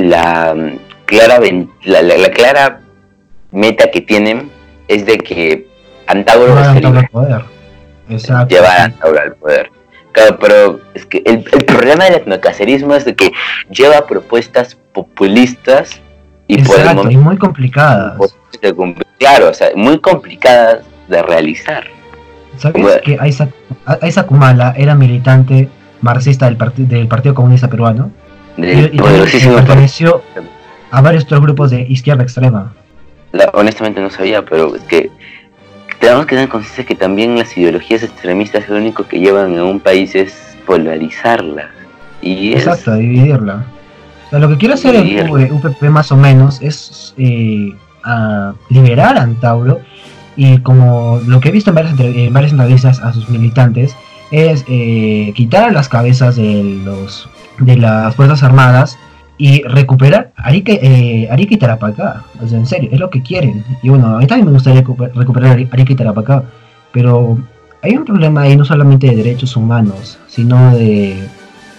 la 0.08 0.54
mm, 0.54 0.78
clara, 1.06 1.40
la, 1.84 2.30
clara 2.30 2.80
meta 3.50 3.90
que 3.90 4.00
tienen 4.00 4.50
es 4.88 5.06
de 5.06 5.18
que 5.18 5.66
Antauro 6.06 6.54
va 6.54 6.70
a 6.70 8.46
llevar 8.46 8.80
a 8.80 8.84
Antauro 8.84 9.20
al 9.20 9.34
poder. 9.34 9.70
Claro, 10.12 10.38
pero 10.40 10.80
es 10.94 11.06
que 11.06 11.22
el, 11.24 11.44
el 11.52 11.64
problema 11.64 12.04
del 12.04 12.14
etnocacerismo 12.14 12.94
es 12.94 13.04
de 13.04 13.14
que 13.14 13.30
lleva 13.70 14.06
propuestas 14.06 14.76
populistas 14.92 16.00
y, 16.48 16.58
y 16.58 17.16
muy 17.16 17.38
complicadas. 17.38 18.18
Claro, 19.18 19.50
o 19.50 19.54
sea, 19.54 19.68
muy 19.76 20.00
complicadas 20.00 20.80
de 21.08 21.22
realizar. 21.22 21.84
¿Sabes 22.56 23.00
que 23.02 23.18
Isaac, 23.24 24.26
Kumala 24.26 24.74
era 24.76 24.94
militante 24.94 25.68
marxista 26.00 26.46
del, 26.46 26.58
del 26.88 27.06
Partido 27.06 27.34
Comunista 27.34 27.68
Peruano? 27.68 28.10
Y, 28.56 28.98
perteneció 28.98 30.22
a 30.90 31.00
varios 31.00 31.24
otros 31.24 31.40
grupos 31.40 31.70
de 31.70 31.82
izquierda 31.82 32.22
extrema. 32.22 32.72
honestamente 33.52 34.00
no 34.00 34.10
sabía, 34.10 34.44
pero 34.44 34.74
es 34.74 34.82
que 34.82 35.10
tenemos 36.00 36.26
que 36.26 36.34
tener 36.34 36.48
conciencia 36.48 36.84
que 36.84 36.94
también 36.94 37.38
las 37.38 37.56
ideologías 37.56 38.02
extremistas 38.02 38.68
lo 38.68 38.76
único 38.76 39.06
que 39.06 39.20
llevan 39.20 39.56
a 39.58 39.64
un 39.64 39.80
país 39.80 40.14
es 40.14 40.56
polarizarla. 40.66 41.70
Y 42.22 42.52
Exacto, 42.52 42.94
dividirla. 42.94 43.64
lo 44.32 44.48
que 44.48 44.56
quiere 44.58 44.74
hacer 44.74 44.94
el 44.94 45.52
UPP 45.52 45.82
más 45.84 46.12
o 46.12 46.16
menos 46.16 46.60
es 46.60 47.14
eh, 47.16 47.72
liberar 48.68 49.16
a 49.16 49.22
Antauro 49.22 49.80
y 50.36 50.58
como 50.58 51.20
lo 51.26 51.40
que 51.40 51.48
he 51.48 51.52
visto 51.52 51.70
en 51.70 51.74
varias, 52.32 52.52
entrevistas 52.52 53.00
a 53.00 53.12
sus 53.12 53.28
militantes 53.28 53.96
es 54.30 54.64
eh, 54.68 55.32
quitar 55.34 55.72
las 55.72 55.88
cabezas 55.88 56.36
de 56.36 56.62
los 56.84 57.28
de 57.60 57.76
las 57.76 58.14
fuerzas 58.14 58.42
armadas 58.42 58.98
y 59.38 59.62
recuperar 59.62 60.32
Arica, 60.36 60.72
eh, 60.72 61.28
Arica 61.30 61.54
y 61.54 61.58
Tarapacá. 61.58 62.24
O 62.42 62.48
sea, 62.48 62.58
en 62.58 62.66
serio, 62.66 62.90
es 62.92 63.00
lo 63.00 63.08
que 63.08 63.22
quieren. 63.22 63.64
Y 63.82 63.88
bueno, 63.88 64.16
a 64.16 64.18
mí 64.18 64.26
también 64.26 64.46
me 64.46 64.52
gustaría 64.52 64.82
recuperar 65.14 65.52
Arica 65.52 65.92
y 65.92 65.96
Tarapacá. 65.96 66.44
Pero 66.92 67.38
hay 67.82 67.96
un 67.96 68.04
problema 68.04 68.42
ahí 68.42 68.56
no 68.56 68.64
solamente 68.64 69.06
de 69.06 69.16
derechos 69.16 69.56
humanos, 69.56 70.18
sino 70.28 70.74
de 70.76 71.16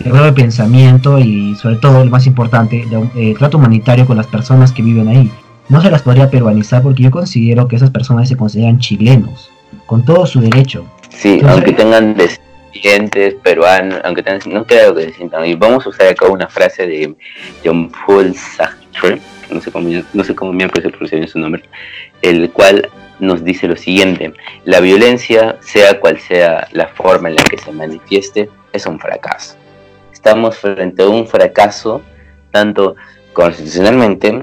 de 0.03 0.33
pensamiento 0.33 1.19
y 1.19 1.55
sobre 1.55 1.75
todo, 1.75 2.03
lo 2.03 2.09
más 2.09 2.25
importante, 2.27 2.85
de 2.89 3.09
eh, 3.15 3.35
trato 3.38 3.57
humanitario 3.57 4.05
con 4.05 4.17
las 4.17 4.27
personas 4.27 4.71
que 4.71 4.81
viven 4.81 5.07
ahí. 5.07 5.31
No 5.69 5.81
se 5.81 5.91
las 5.91 6.01
podría 6.01 6.29
peruanizar 6.29 6.81
porque 6.81 7.03
yo 7.03 7.11
considero 7.11 7.67
que 7.67 7.75
esas 7.75 7.91
personas 7.91 8.27
se 8.27 8.35
consideran 8.35 8.79
chilenos, 8.79 9.50
con 9.85 10.03
todo 10.03 10.25
su 10.25 10.41
derecho. 10.41 10.85
Sí, 11.09 11.41
aunque 11.47 11.73
tengan 11.73 12.15
peruanos, 13.43 13.99
aunque 14.03 14.23
no 14.47 14.65
creo 14.65 14.95
que 14.95 15.05
se 15.05 15.13
sientan. 15.13 15.45
Y 15.45 15.55
vamos 15.55 15.85
a 15.85 15.89
usar 15.89 16.07
acá 16.07 16.27
una 16.27 16.47
frase 16.47 16.87
de 16.87 17.15
John 17.63 17.91
Paul 17.91 18.35
Sartre, 18.35 19.19
no 19.49 19.61
sé 19.61 19.71
cómo, 19.71 19.89
no 20.13 20.23
sé 20.23 20.35
cómo 20.35 20.53
su 21.27 21.39
nombre, 21.39 21.63
el 22.21 22.49
cual 22.51 22.89
nos 23.19 23.43
dice 23.43 23.67
lo 23.67 23.75
siguiente: 23.75 24.33
la 24.65 24.79
violencia, 24.79 25.57
sea 25.61 25.99
cual 25.99 26.19
sea 26.19 26.67
la 26.71 26.87
forma 26.87 27.29
en 27.29 27.35
la 27.35 27.43
que 27.43 27.57
se 27.57 27.71
manifieste, 27.71 28.49
es 28.73 28.85
un 28.85 28.99
fracaso. 28.99 29.57
Estamos 30.11 30.57
frente 30.57 31.03
a 31.03 31.07
un 31.07 31.27
fracaso 31.27 32.01
tanto 32.51 32.95
constitucionalmente, 33.33 34.39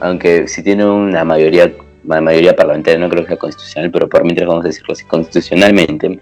aunque 0.00 0.48
si 0.48 0.62
tiene 0.62 0.84
una 0.86 1.24
mayoría 1.24 1.72
mayoría 2.04 2.54
parlamentaria, 2.54 2.98
no 2.98 3.08
creo 3.08 3.22
que 3.22 3.28
sea 3.28 3.38
constitucional, 3.38 3.90
pero 3.90 4.08
por 4.08 4.24
mientras 4.24 4.46
vamos 4.46 4.64
a 4.64 4.68
decirlo 4.68 4.92
así, 4.92 5.04
constitucionalmente, 5.04 6.20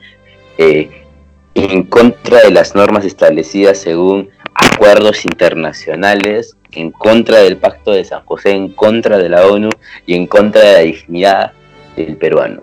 eh, 0.58 1.01
en 1.54 1.84
contra 1.84 2.40
de 2.40 2.50
las 2.50 2.74
normas 2.74 3.04
establecidas 3.04 3.78
según 3.78 4.28
acuerdos 4.54 5.24
internacionales, 5.24 6.56
en 6.72 6.90
contra 6.90 7.38
del 7.38 7.58
Pacto 7.58 7.92
de 7.92 8.04
San 8.04 8.24
José, 8.24 8.52
en 8.52 8.68
contra 8.70 9.18
de 9.18 9.28
la 9.28 9.46
ONU 9.46 9.70
y 10.06 10.14
en 10.14 10.26
contra 10.26 10.62
de 10.62 10.72
la 10.72 10.78
dignidad 10.80 11.52
del 11.96 12.16
peruano. 12.16 12.62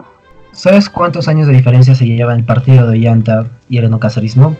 ¿Sabes 0.51 0.89
cuántos 0.89 1.27
años 1.27 1.47
de 1.47 1.53
diferencia 1.53 1.95
se 1.95 2.05
lleva 2.05 2.33
el 2.33 2.43
partido 2.43 2.87
de 2.87 2.97
Ollanta 2.97 3.47
y 3.69 3.77
el 3.77 3.85
enocazarismo? 3.85 4.57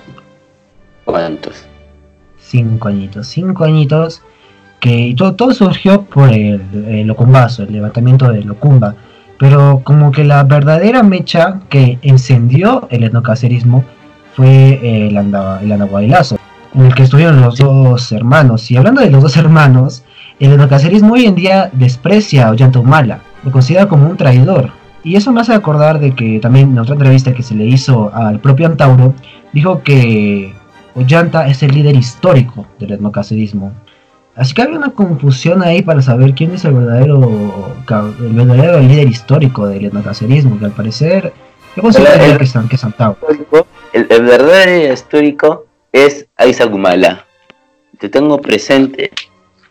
¿Cuántos? 1.06 1.66
Cinco 2.40 2.88
añitos. 2.88 3.28
Cinco 3.28 3.64
añitos 3.64 4.22
que 4.80 5.14
todo, 5.18 5.36
todo 5.36 5.54
surgió 5.54 6.04
por 6.04 6.30
el, 6.30 6.62
el 6.88 7.08
Locumbazo, 7.08 7.64
el 7.64 7.74
levantamiento 7.74 8.32
de 8.32 8.44
Locumba. 8.44 8.96
Pero 9.40 9.82
como 9.84 10.12
que 10.12 10.24
la 10.24 10.44
verdadera 10.44 11.02
mecha 11.02 11.62
que 11.70 11.98
encendió 12.02 12.88
el 12.92 13.04
etnocacerismo 13.04 13.84
fue 14.40 14.80
eh, 14.82 15.08
el, 15.08 15.18
anda, 15.18 15.60
el 15.62 15.70
en 15.70 16.86
el 16.86 16.96
que 16.96 17.04
estuvieron 17.04 17.42
los 17.42 17.58
dos 17.58 18.10
hermanos. 18.14 18.72
Y 18.72 18.78
hablando 18.78 19.02
de 19.02 19.12
los 19.12 19.22
dos 19.22 19.36
hermanos, 19.36 20.06
el 20.40 20.54
etnocacerismo 20.54 21.16
hoy 21.16 21.26
en 21.26 21.36
día 21.36 21.70
desprecia 21.74 22.48
a 22.48 22.52
Ollanta 22.52 22.80
Humala, 22.80 23.20
lo 23.44 23.52
considera 23.52 23.90
como 23.90 24.10
un 24.10 24.16
traidor. 24.16 24.72
Y 25.04 25.18
eso 25.18 25.34
me 25.34 25.42
hace 25.42 25.54
acordar 25.54 26.00
de 26.00 26.16
que 26.16 26.40
también 26.40 26.72
en 26.72 26.80
otra 26.80 26.94
entrevista 26.94 27.34
que 27.34 27.44
se 27.44 27.54
le 27.54 27.66
hizo 27.66 28.16
al 28.16 28.40
propio 28.40 28.68
Antauro, 28.68 29.14
dijo 29.52 29.84
que 29.84 30.54
Ollanta 30.96 31.46
es 31.48 31.62
el 31.62 31.76
líder 31.76 31.98
histórico 31.98 32.66
del 32.80 32.94
etnocacerismo. 32.94 33.74
Así 34.38 34.54
que 34.54 34.62
había 34.62 34.78
una 34.78 34.92
confusión 34.92 35.64
ahí 35.64 35.82
para 35.82 36.02
saber 36.02 36.34
quién 36.34 36.54
es 36.54 36.64
el 36.64 36.76
verdadero, 36.76 37.76
el 38.22 38.34
verdadero 38.34 38.80
líder 38.80 39.10
histórico 39.10 39.68
del 39.68 39.84
etnocacerismo, 39.84 40.58
que 40.58 40.64
al 40.66 40.72
parecer 40.72 41.34
yo 41.80 41.84
considero 41.84 42.38
que, 42.38 42.44
es, 42.44 42.52
que 42.52 42.86
Antauro 42.86 43.18
el, 43.94 44.06
verdadero 44.06 44.94
histórico 44.94 45.66
es 45.94 46.28
Aiza 46.36 46.66
Gumala. 46.66 47.26
Te 48.00 48.10
tengo 48.10 48.40
presente 48.42 49.12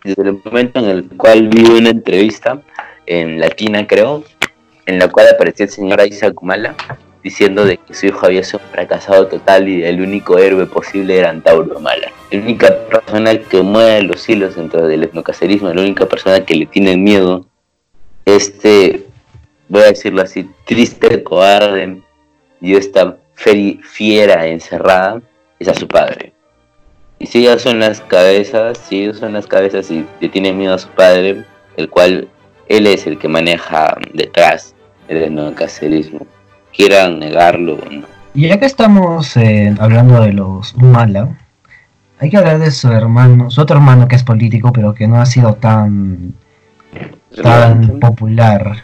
desde 0.03 0.23
el 0.23 0.41
momento 0.43 0.81
en 0.81 0.87
el 0.87 1.09
cual 1.17 1.49
vi 1.49 1.65
una 1.65 1.91
entrevista 1.91 2.63
en 3.05 3.41
Latina, 3.41 3.87
creo, 3.87 4.25
en 4.87 4.99
la 4.99 5.09
cual 5.09 5.27
apareció 5.35 5.67
el 5.67 5.71
señor 5.71 6.01
Aiza 6.01 6.31
Gumala 6.31 6.75
diciendo 7.23 7.67
de 7.67 7.77
que 7.77 7.93
su 7.93 8.07
hijo 8.07 8.25
había 8.25 8.43
sido 8.43 8.61
fracasado 8.71 9.27
total 9.27 9.69
y 9.69 9.85
el 9.85 10.01
único 10.01 10.39
héroe 10.39 10.65
posible 10.65 11.19
era 11.19 11.29
Antauro 11.29 11.75
Gumala. 11.75 12.11
La 12.31 12.39
única 12.41 12.75
persona 12.89 13.39
que 13.39 13.61
mueve 13.61 14.03
los 14.03 14.27
hilos 14.29 14.57
dentro 14.57 14.87
del 14.87 15.05
etnocacerismo, 15.05 15.73
la 15.75 15.83
única 15.83 16.07
persona 16.07 16.41
que 16.41 16.55
le 16.55 16.67
tiene 16.67 16.97
miedo, 16.97 17.47
este, 18.25 19.08
voy 19.69 19.83
a 19.83 19.87
decirlo 19.87 20.23
así, 20.23 20.49
triste, 20.65 21.23
cobarde 21.23 22.01
y 22.61 22.75
esta 22.75 23.17
fiera 23.35 24.47
encerrada 24.47 25.21
es 25.59 25.69
a 25.69 25.75
su 25.75 25.87
padre. 25.87 26.33
Y 27.19 27.27
si 27.27 27.41
ellas 27.41 27.63
son 27.63 27.81
las 27.81 28.01
cabezas, 28.01 28.79
si 28.79 29.03
ellos 29.03 29.19
son 29.19 29.33
las 29.33 29.47
cabezas 29.47 29.91
y 29.91 30.07
le 30.21 30.29
tiene 30.29 30.53
miedo 30.53 30.75
a 30.75 30.79
su 30.79 30.89
padre, 30.89 31.45
el 31.77 31.89
cual 31.89 32.29
él 32.69 32.87
es 32.87 33.07
el 33.07 33.19
que 33.19 33.29
maneja 33.29 33.97
detrás 34.13 34.75
el 35.09 35.55
cacerismo, 35.55 36.27
quieran 36.75 37.19
negarlo 37.19 37.75
o 37.75 37.91
no. 37.91 38.07
Y 38.35 38.49
ya 38.49 38.61
que 38.61 38.67
estamos 38.67 39.37
eh, 39.37 39.75
hablando 39.81 40.21
de 40.21 40.33
los 40.33 40.77
Mala, 40.77 41.37
hay 42.21 42.31
que 42.31 42.37
hablar 42.37 42.59
de 42.59 42.71
su 42.71 42.89
hermano, 42.89 43.51
su 43.51 43.61
otro 43.61 43.77
hermano 43.77 44.07
que 44.07 44.17
es 44.17 44.23
político, 44.23 44.73
pero 44.73 44.95
que 44.95 45.09
no 45.09 45.21
ha 45.21 45.27
sido 45.27 45.55
tan, 45.55 46.35
tan 47.43 47.99
popular. 48.01 48.83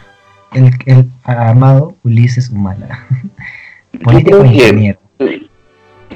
El, 0.55 0.71
el 0.85 1.05
amado 1.23 1.95
Ulises 2.03 2.49
Humala. 2.49 3.05
Político 4.03 4.43
e 4.43 4.47
ingeniero. 4.47 4.99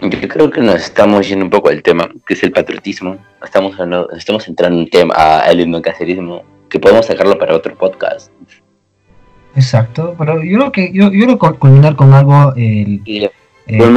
Yo 0.02 0.28
creo 0.30 0.50
que 0.50 0.62
nos 0.62 0.76
estamos 0.76 1.28
yendo 1.28 1.44
un 1.46 1.52
poco 1.52 1.70
al 1.70 1.84
tema, 1.84 2.10
que 2.26 2.34
es 2.34 2.44
el 2.44 2.52
patriotismo. 2.52 3.18
Estamos, 3.44 3.76
estamos 4.16 4.48
entrando 4.48 4.78
en 4.78 4.84
un 4.84 4.90
tema, 4.90 5.14
al 5.14 5.60
etnocacerismo, 5.60 6.44
que 6.70 6.80
podemos 6.80 7.06
sacarlo 7.06 7.38
para 7.38 7.54
otro 7.54 7.76
podcast. 7.76 8.32
Exacto, 9.56 10.16
pero 10.18 10.42
yo 10.42 10.58
creo 10.58 10.72
que 10.72 10.94
yo, 10.94 11.12
yo 11.12 11.38
quiero 11.38 11.38
culminar 11.38 11.98
con 11.98 12.14
algo 12.14 12.54
el, 12.56 13.02
el, 13.06 13.30
el, 13.68 13.90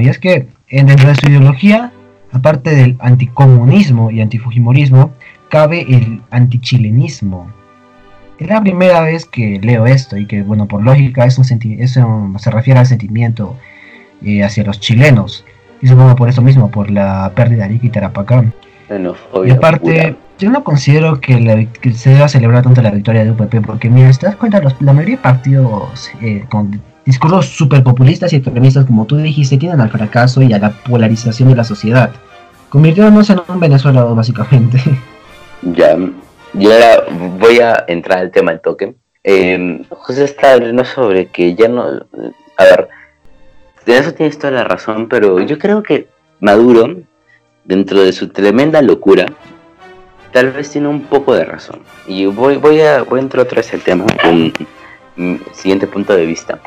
y 0.00 0.08
es 0.08 0.18
que 0.18 0.48
dentro 0.70 1.08
de 1.08 1.14
su 1.14 1.28
ideología, 1.28 1.92
aparte 2.32 2.74
del 2.74 2.96
anticomunismo 2.98 4.10
y 4.10 4.20
antifujimorismo, 4.20 5.12
cabe 5.48 5.82
el 5.88 6.20
antichilenismo. 6.30 7.52
Es 8.42 8.48
la 8.48 8.60
primera 8.60 9.00
vez 9.02 9.24
que 9.24 9.60
leo 9.62 9.86
esto 9.86 10.16
y 10.16 10.26
que, 10.26 10.42
bueno, 10.42 10.66
por 10.66 10.82
lógica 10.82 11.24
es 11.24 11.38
un 11.38 11.44
eso 11.78 12.32
se 12.38 12.50
refiere 12.50 12.80
al 12.80 12.86
sentimiento 12.86 13.56
eh, 14.20 14.42
hacia 14.42 14.64
los 14.64 14.80
chilenos. 14.80 15.44
Y 15.80 15.86
supongo 15.86 16.16
por 16.16 16.28
eso 16.28 16.42
mismo, 16.42 16.68
por 16.68 16.90
la 16.90 17.30
pérdida 17.36 17.58
de 17.58 17.64
Arica 17.66 17.86
y 17.86 17.90
Tarapacán. 17.90 18.52
y 19.46 19.50
aparte, 19.50 20.16
yo 20.40 20.50
no 20.50 20.64
considero 20.64 21.20
que, 21.20 21.68
se 21.94 22.10
deba 22.10 22.26
celebrar 22.26 22.64
tanto 22.64 22.82
la 22.82 22.90
victoria 22.90 23.22
de 23.22 23.30
UPP, 23.30 23.64
porque 23.64 23.88
mira, 23.88 24.12
si 24.12 24.18
te 24.18 24.26
das 24.26 24.34
cuenta, 24.34 24.60
la 24.60 24.92
mayoría 24.92 25.16
de 25.16 25.22
partidos 25.22 26.10
eh, 26.20 26.44
con 26.50 26.82
discursos 27.06 27.46
super 27.46 27.84
populistas 27.84 28.32
y 28.32 28.36
extremistas, 28.36 28.86
como 28.86 29.06
tú 29.06 29.18
dijiste, 29.18 29.56
tienen 29.56 29.80
al 29.80 29.90
fracaso 29.90 30.42
y 30.42 30.52
a 30.52 30.58
la 30.58 30.70
polarización 30.70 31.48
de 31.48 31.54
la 31.54 31.64
sociedad, 31.64 32.10
convirtiéndonos 32.70 33.30
en 33.30 33.40
un 33.46 33.60
Venezuela 33.60 34.02
básicamente. 34.02 34.82
Ya, 35.76 35.96
yo 36.54 36.72
ahora 36.72 37.04
voy 37.10 37.60
a 37.60 37.84
entrar 37.86 38.18
al 38.18 38.30
tema 38.30 38.52
del 38.52 38.60
toque. 38.60 38.94
Eh, 39.24 39.84
José 39.90 40.24
está 40.24 40.52
hablando 40.54 40.84
sobre 40.84 41.26
que 41.26 41.54
ya 41.54 41.68
no... 41.68 41.84
A 42.56 42.64
ver, 42.64 42.88
de 43.86 43.98
eso 43.98 44.12
tienes 44.12 44.38
toda 44.38 44.52
la 44.52 44.64
razón, 44.64 45.08
pero 45.08 45.40
yo 45.40 45.58
creo 45.58 45.82
que 45.82 46.08
Maduro, 46.40 46.96
dentro 47.64 48.02
de 48.02 48.12
su 48.12 48.28
tremenda 48.28 48.82
locura, 48.82 49.26
tal 50.32 50.50
vez 50.50 50.70
tiene 50.70 50.88
un 50.88 51.02
poco 51.02 51.34
de 51.34 51.44
razón. 51.44 51.80
Y 52.06 52.26
voy, 52.26 52.56
voy, 52.56 52.80
a, 52.80 53.02
voy 53.02 53.20
a 53.20 53.22
entrar 53.22 53.46
otra 53.46 53.56
vez 53.56 53.72
al 53.72 53.80
tema, 53.80 54.06
un 55.16 55.40
siguiente 55.52 55.86
punto 55.86 56.14
de 56.14 56.26
vista. 56.26 56.60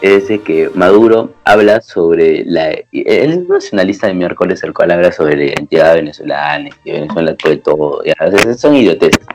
Es 0.00 0.28
de 0.28 0.40
que 0.40 0.70
Maduro 0.74 1.32
habla 1.44 1.80
sobre 1.80 2.44
la. 2.44 2.70
El 2.92 3.48
nacionalista 3.48 4.06
de 4.06 4.14
miércoles, 4.14 4.62
el 4.62 4.72
cual 4.72 4.92
habla 4.92 5.10
sobre 5.10 5.36
la 5.36 5.44
identidad 5.44 5.94
venezolana, 5.94 6.70
que 6.84 6.92
Venezuela 6.92 7.34
puede 7.34 7.56
todo. 7.56 8.02
Ya, 8.04 8.14
son 8.56 8.76
idioteces. 8.76 9.26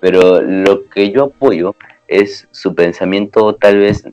Pero 0.00 0.40
lo 0.40 0.88
que 0.88 1.10
yo 1.10 1.24
apoyo 1.24 1.74
es 2.08 2.48
su 2.50 2.74
pensamiento, 2.74 3.54
tal 3.54 3.78
vez 3.78 4.04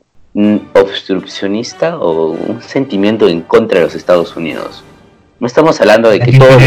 obstruccionista 0.74 1.98
o 1.98 2.32
un 2.32 2.60
sentimiento 2.60 3.26
en 3.28 3.40
contra 3.40 3.78
de 3.78 3.86
los 3.86 3.94
Estados 3.94 4.36
Unidos. 4.36 4.84
No 5.40 5.46
estamos 5.46 5.80
hablando 5.80 6.10
de 6.10 6.20
que 6.20 6.38
todo 6.38 6.58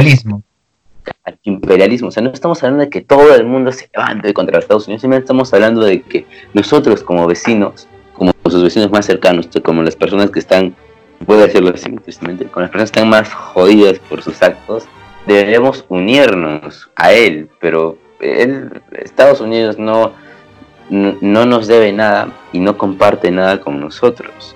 imperialismo. 1.44 2.10
O 2.10 2.12
sea, 2.12 2.24
no 2.24 2.32
estamos 2.32 2.62
hablando 2.64 2.84
de 2.84 2.90
que 2.90 3.02
todo 3.02 3.36
el 3.36 3.46
mundo 3.46 3.72
se 3.72 3.90
levante 3.94 4.34
contra 4.34 4.56
los 4.56 4.64
Estados 4.64 4.88
Unidos, 4.88 5.02
simplemente 5.02 5.26
estamos 5.26 5.54
hablando 5.54 5.82
de 5.82 6.02
que 6.02 6.26
nosotros 6.54 7.04
como 7.04 7.28
vecinos, 7.28 7.88
como 8.20 8.34
sus 8.50 8.62
vecinos 8.62 8.92
más 8.92 9.06
cercanos, 9.06 9.48
como 9.64 9.82
las 9.82 9.96
personas 9.96 10.30
que 10.30 10.40
están, 10.40 10.76
puedo 11.26 11.42
decirlo 11.42 11.72
así, 11.74 11.90
tristemente, 12.04 12.46
con 12.46 12.64
las 12.64 12.70
personas 12.70 12.92
que 12.92 13.00
están 13.00 13.10
más 13.10 13.34
jodidas 13.34 13.98
por 14.00 14.22
sus 14.22 14.44
actos, 14.44 14.84
debemos 15.26 15.86
unirnos 15.88 16.90
a 16.96 17.14
él, 17.14 17.50
pero 17.62 17.98
él, 18.20 18.82
Estados 18.92 19.40
Unidos 19.40 19.80
no, 19.80 20.12
no, 20.90 21.46
nos 21.46 21.68
debe 21.68 21.94
nada 21.94 22.30
y 22.52 22.60
no 22.60 22.78
comparte 22.78 23.32
nada 23.32 23.62
con 23.62 23.80
nosotros. 23.80 24.56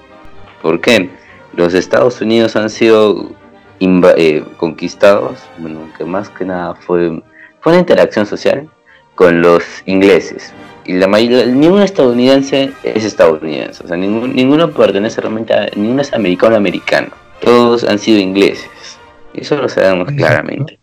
¿Por 0.61 0.81
qué? 0.81 1.09
Los 1.55 1.73
Estados 1.73 2.19
Unidos 2.19 2.55
han 2.57 2.69
sido 2.69 3.31
eh, 3.79 4.43
conquistados, 4.57 5.39
bueno, 5.57 5.79
que 5.97 6.03
más 6.03 6.29
que 6.29 6.43
nada 6.43 6.75
fue, 6.75 7.23
fue 7.61 7.71
una 7.71 7.79
interacción 7.79 8.25
social 8.25 8.67
con 9.15 9.41
los 9.41 9.63
ingleses. 9.85 10.53
Y 10.85 10.93
la 10.93 11.07
mayoría, 11.07 11.45
ningún 11.45 11.81
estadounidense 11.81 12.71
es 12.83 13.05
estadounidense, 13.05 13.83
o 13.83 13.87
sea, 13.87 13.97
ninguno 13.97 14.71
pertenece 14.71 15.21
realmente 15.21 15.53
a, 15.53 15.69
ninguno 15.75 16.01
es 16.01 16.13
americano 16.13 16.55
americano. 16.55 17.09
Todos 17.41 17.83
han 17.83 17.99
sido 17.99 18.19
ingleses. 18.19 18.69
Eso 19.33 19.57
lo 19.57 19.69
sabemos 19.69 20.09
claramente. 20.11 20.79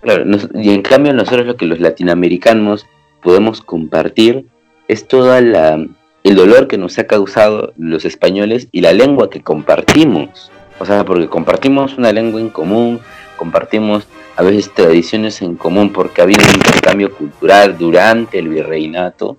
Claro, 0.00 0.24
y 0.54 0.70
en 0.70 0.82
cambio 0.82 1.12
nosotros 1.12 1.46
lo 1.46 1.56
que 1.56 1.66
los 1.66 1.78
latinoamericanos 1.78 2.86
podemos 3.22 3.62
compartir 3.62 4.46
es 4.88 5.06
toda 5.06 5.40
la 5.40 5.78
el 6.24 6.36
dolor 6.36 6.68
que 6.68 6.78
nos 6.78 6.98
ha 6.98 7.06
causado 7.06 7.72
los 7.76 8.04
españoles 8.04 8.68
y 8.72 8.80
la 8.80 8.92
lengua 8.92 9.30
que 9.30 9.42
compartimos. 9.42 10.52
O 10.78 10.86
sea, 10.86 11.04
porque 11.04 11.28
compartimos 11.28 11.98
una 11.98 12.12
lengua 12.12 12.40
en 12.40 12.48
común, 12.48 13.00
compartimos 13.36 14.06
a 14.36 14.42
veces 14.42 14.72
tradiciones 14.72 15.42
en 15.42 15.56
común 15.56 15.92
porque 15.92 16.20
ha 16.20 16.24
habido 16.24 16.42
un 16.48 16.54
intercambio 16.54 17.14
cultural 17.14 17.76
durante 17.76 18.38
el 18.38 18.48
virreinato, 18.48 19.36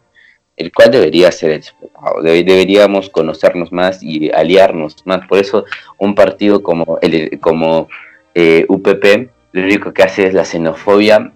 el 0.56 0.72
cual 0.72 0.92
debería 0.92 1.32
ser 1.32 1.52
explotado. 1.52 2.22
deberíamos 2.22 3.10
conocernos 3.10 3.72
más 3.72 4.04
y 4.04 4.32
aliarnos 4.32 4.98
más. 5.06 5.26
Por 5.28 5.40
eso 5.40 5.66
un 5.98 6.14
partido 6.14 6.62
como, 6.62 7.00
el, 7.02 7.40
como 7.40 7.88
eh, 8.36 8.66
UPP 8.68 9.30
lo 9.54 9.64
único 9.64 9.94
que 9.94 10.04
hace 10.04 10.28
es 10.28 10.34
la 10.34 10.46
xenofobia 10.46 11.32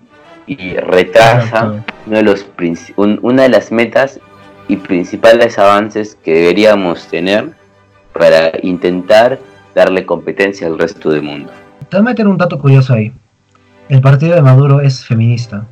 y 0.48 0.76
retrasa 0.76 1.84
uno 2.06 2.17
de 2.17 2.24
los, 2.24 2.48
una 2.96 3.43
de 3.43 3.50
las 3.50 3.72
metas 3.72 4.20
y 4.67 4.78
principales 4.78 5.60
avances 5.60 6.17
que 6.24 6.34
deberíamos 6.34 7.08
tener 7.08 7.52
para 8.13 8.52
intentar 8.63 9.39
darle 9.76 10.06
competencia 10.06 10.67
al 10.67 10.80
resto 10.80 11.12
del 11.12 11.22
mundo. 11.22 11.52
Te 11.89 11.98
voy 11.98 12.00
a 12.00 12.10
meter 12.10 12.28
un 12.28 12.38
dato 12.38 12.58
curioso 12.58 12.93
ahí. 12.93 13.13
El 13.89 14.02
partido 14.02 14.36
de 14.36 14.41
Maduro 14.41 14.82
es 14.82 15.06
feminista. 15.06 15.65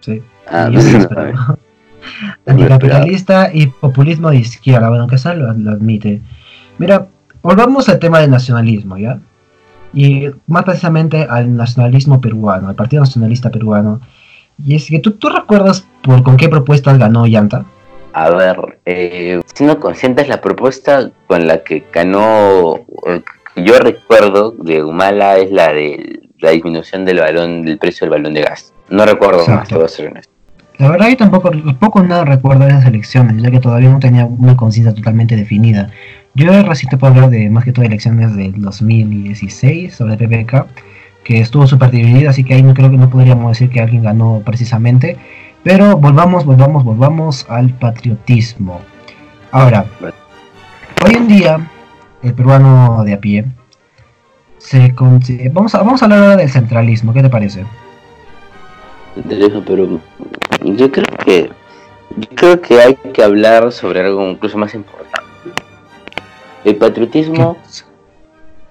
Sí. 0.00 0.22
Ah, 0.46 0.70
Anticapitalista 2.46 3.50
y 3.52 3.66
populismo 3.66 4.30
de 4.30 4.36
izquierda, 4.36 4.88
bueno, 4.88 5.08
sea 5.16 5.34
lo, 5.34 5.52
lo 5.52 5.72
admite. 5.72 6.20
Mira, 6.78 7.06
volvamos 7.42 7.88
al 7.88 7.98
tema 7.98 8.20
del 8.20 8.30
nacionalismo, 8.30 8.98
¿ya? 8.98 9.18
Y 9.92 10.28
más 10.46 10.64
precisamente 10.64 11.26
al 11.28 11.56
nacionalismo 11.56 12.20
peruano, 12.20 12.68
al 12.68 12.74
Partido 12.74 13.02
Nacionalista 13.02 13.50
Peruano. 13.50 14.00
Y 14.64 14.74
es 14.74 14.88
que 14.88 14.98
tú, 14.98 15.12
tú 15.12 15.28
recuerdas 15.28 15.86
por 16.02 16.22
con 16.22 16.36
qué 16.36 16.48
propuestas 16.48 16.98
ganó 16.98 17.26
Llanta. 17.26 17.64
A 18.12 18.30
ver, 18.30 18.78
eh, 18.86 19.40
siendo 19.54 19.80
conscientes, 19.80 20.28
la 20.28 20.40
propuesta 20.40 21.10
con 21.26 21.46
la 21.46 21.62
que 21.64 21.84
ganó, 21.92 22.80
eh, 23.06 23.22
yo 23.56 23.78
recuerdo 23.78 24.52
de 24.52 24.82
Humala 24.84 25.38
es 25.38 25.50
la 25.50 25.72
de 25.72 26.23
la 26.44 26.50
disminución 26.50 27.04
del 27.04 27.18
balón, 27.18 27.62
del 27.62 27.78
precio 27.78 28.04
del 28.04 28.10
balón 28.10 28.34
de 28.34 28.42
gas. 28.42 28.72
No 28.88 29.04
recuerdo 29.04 29.46
más, 29.46 29.72
a 29.72 29.88
ser 29.88 30.08
honesto. 30.08 30.32
La 30.78 30.90
verdad 30.90 31.08
yo 31.08 31.16
tampoco, 31.16 31.52
poco 31.78 32.02
nada 32.02 32.24
recuerdo 32.24 32.64
de 32.64 32.70
esas 32.70 32.86
elecciones, 32.86 33.40
ya 33.40 33.50
que 33.50 33.60
todavía 33.60 33.90
no 33.90 34.00
tenía 34.00 34.24
una 34.24 34.56
conciencia 34.56 34.92
totalmente 34.92 35.36
definida. 35.36 35.90
Yo 36.34 36.50
recién 36.64 36.90
te 36.90 36.96
puedo 36.96 37.14
hablar 37.14 37.30
de 37.30 37.48
más 37.48 37.64
que 37.64 37.72
todo 37.72 37.84
elecciones 37.84 38.34
del 38.36 38.60
2016 38.60 39.94
sobre 39.94 40.16
PPK, 40.16 40.66
que 41.22 41.40
estuvo 41.40 41.66
súper 41.66 41.90
dividida, 41.92 42.30
así 42.30 42.42
que 42.42 42.54
ahí 42.54 42.62
no 42.62 42.74
creo 42.74 42.90
que 42.90 42.96
no 42.96 43.08
podríamos 43.08 43.52
decir 43.52 43.70
que 43.70 43.80
alguien 43.80 44.02
ganó 44.02 44.42
precisamente. 44.44 45.16
Pero 45.62 45.96
volvamos, 45.96 46.44
volvamos, 46.44 46.84
volvamos 46.84 47.46
al 47.48 47.70
patriotismo. 47.70 48.80
Ahora, 49.52 49.86
hoy 51.06 51.14
en 51.14 51.28
día, 51.28 51.70
el 52.22 52.34
peruano 52.34 53.04
de 53.04 53.14
a 53.14 53.20
pie, 53.20 53.44
se 54.64 54.94
vamos, 55.52 55.74
a, 55.74 55.78
vamos 55.78 56.00
a 56.00 56.06
hablar 56.06 56.20
ahora 56.20 56.36
del 56.36 56.50
centralismo, 56.50 57.12
¿qué 57.12 57.22
te 57.22 57.28
parece? 57.28 57.64
pero 59.66 60.00
yo 60.64 60.90
creo 60.90 61.04
que 61.24 61.50
yo 62.16 62.28
creo 62.34 62.60
que 62.60 62.80
hay 62.80 62.94
que 63.12 63.22
hablar 63.22 63.70
sobre 63.72 64.00
algo 64.00 64.28
incluso 64.28 64.56
más 64.56 64.74
importante. 64.74 65.28
El 66.64 66.76
patriotismo 66.76 67.56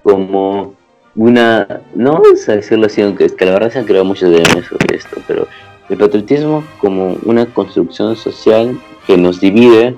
como 0.02 0.74
una, 1.14 1.80
no 1.94 2.14
vamos 2.14 2.48
a 2.48 2.56
decirlo 2.56 2.86
así, 2.86 3.00
aunque 3.00 3.26
es 3.26 3.32
que 3.32 3.46
la 3.46 3.52
verdad 3.52 3.70
se 3.70 3.78
han 3.78 3.84
creado 3.84 4.04
muchos 4.04 4.30
de 4.30 4.44
sobre 4.44 4.96
esto, 4.96 5.20
pero 5.28 5.46
el 5.88 5.96
patriotismo 5.96 6.64
como 6.78 7.16
una 7.24 7.46
construcción 7.46 8.16
social 8.16 8.78
que 9.06 9.16
nos 9.16 9.40
divide 9.40 9.94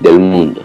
del 0.00 0.20
mundo. 0.20 0.62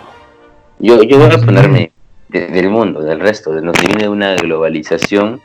Yo, 0.80 1.02
yo 1.04 1.18
voy 1.18 1.34
a 1.34 1.38
ponerme 1.40 1.92
del 2.30 2.70
mundo, 2.70 3.02
del 3.02 3.20
resto, 3.20 3.52
nos 3.62 3.76
divide 3.78 4.08
una 4.08 4.36
globalización, 4.36 5.42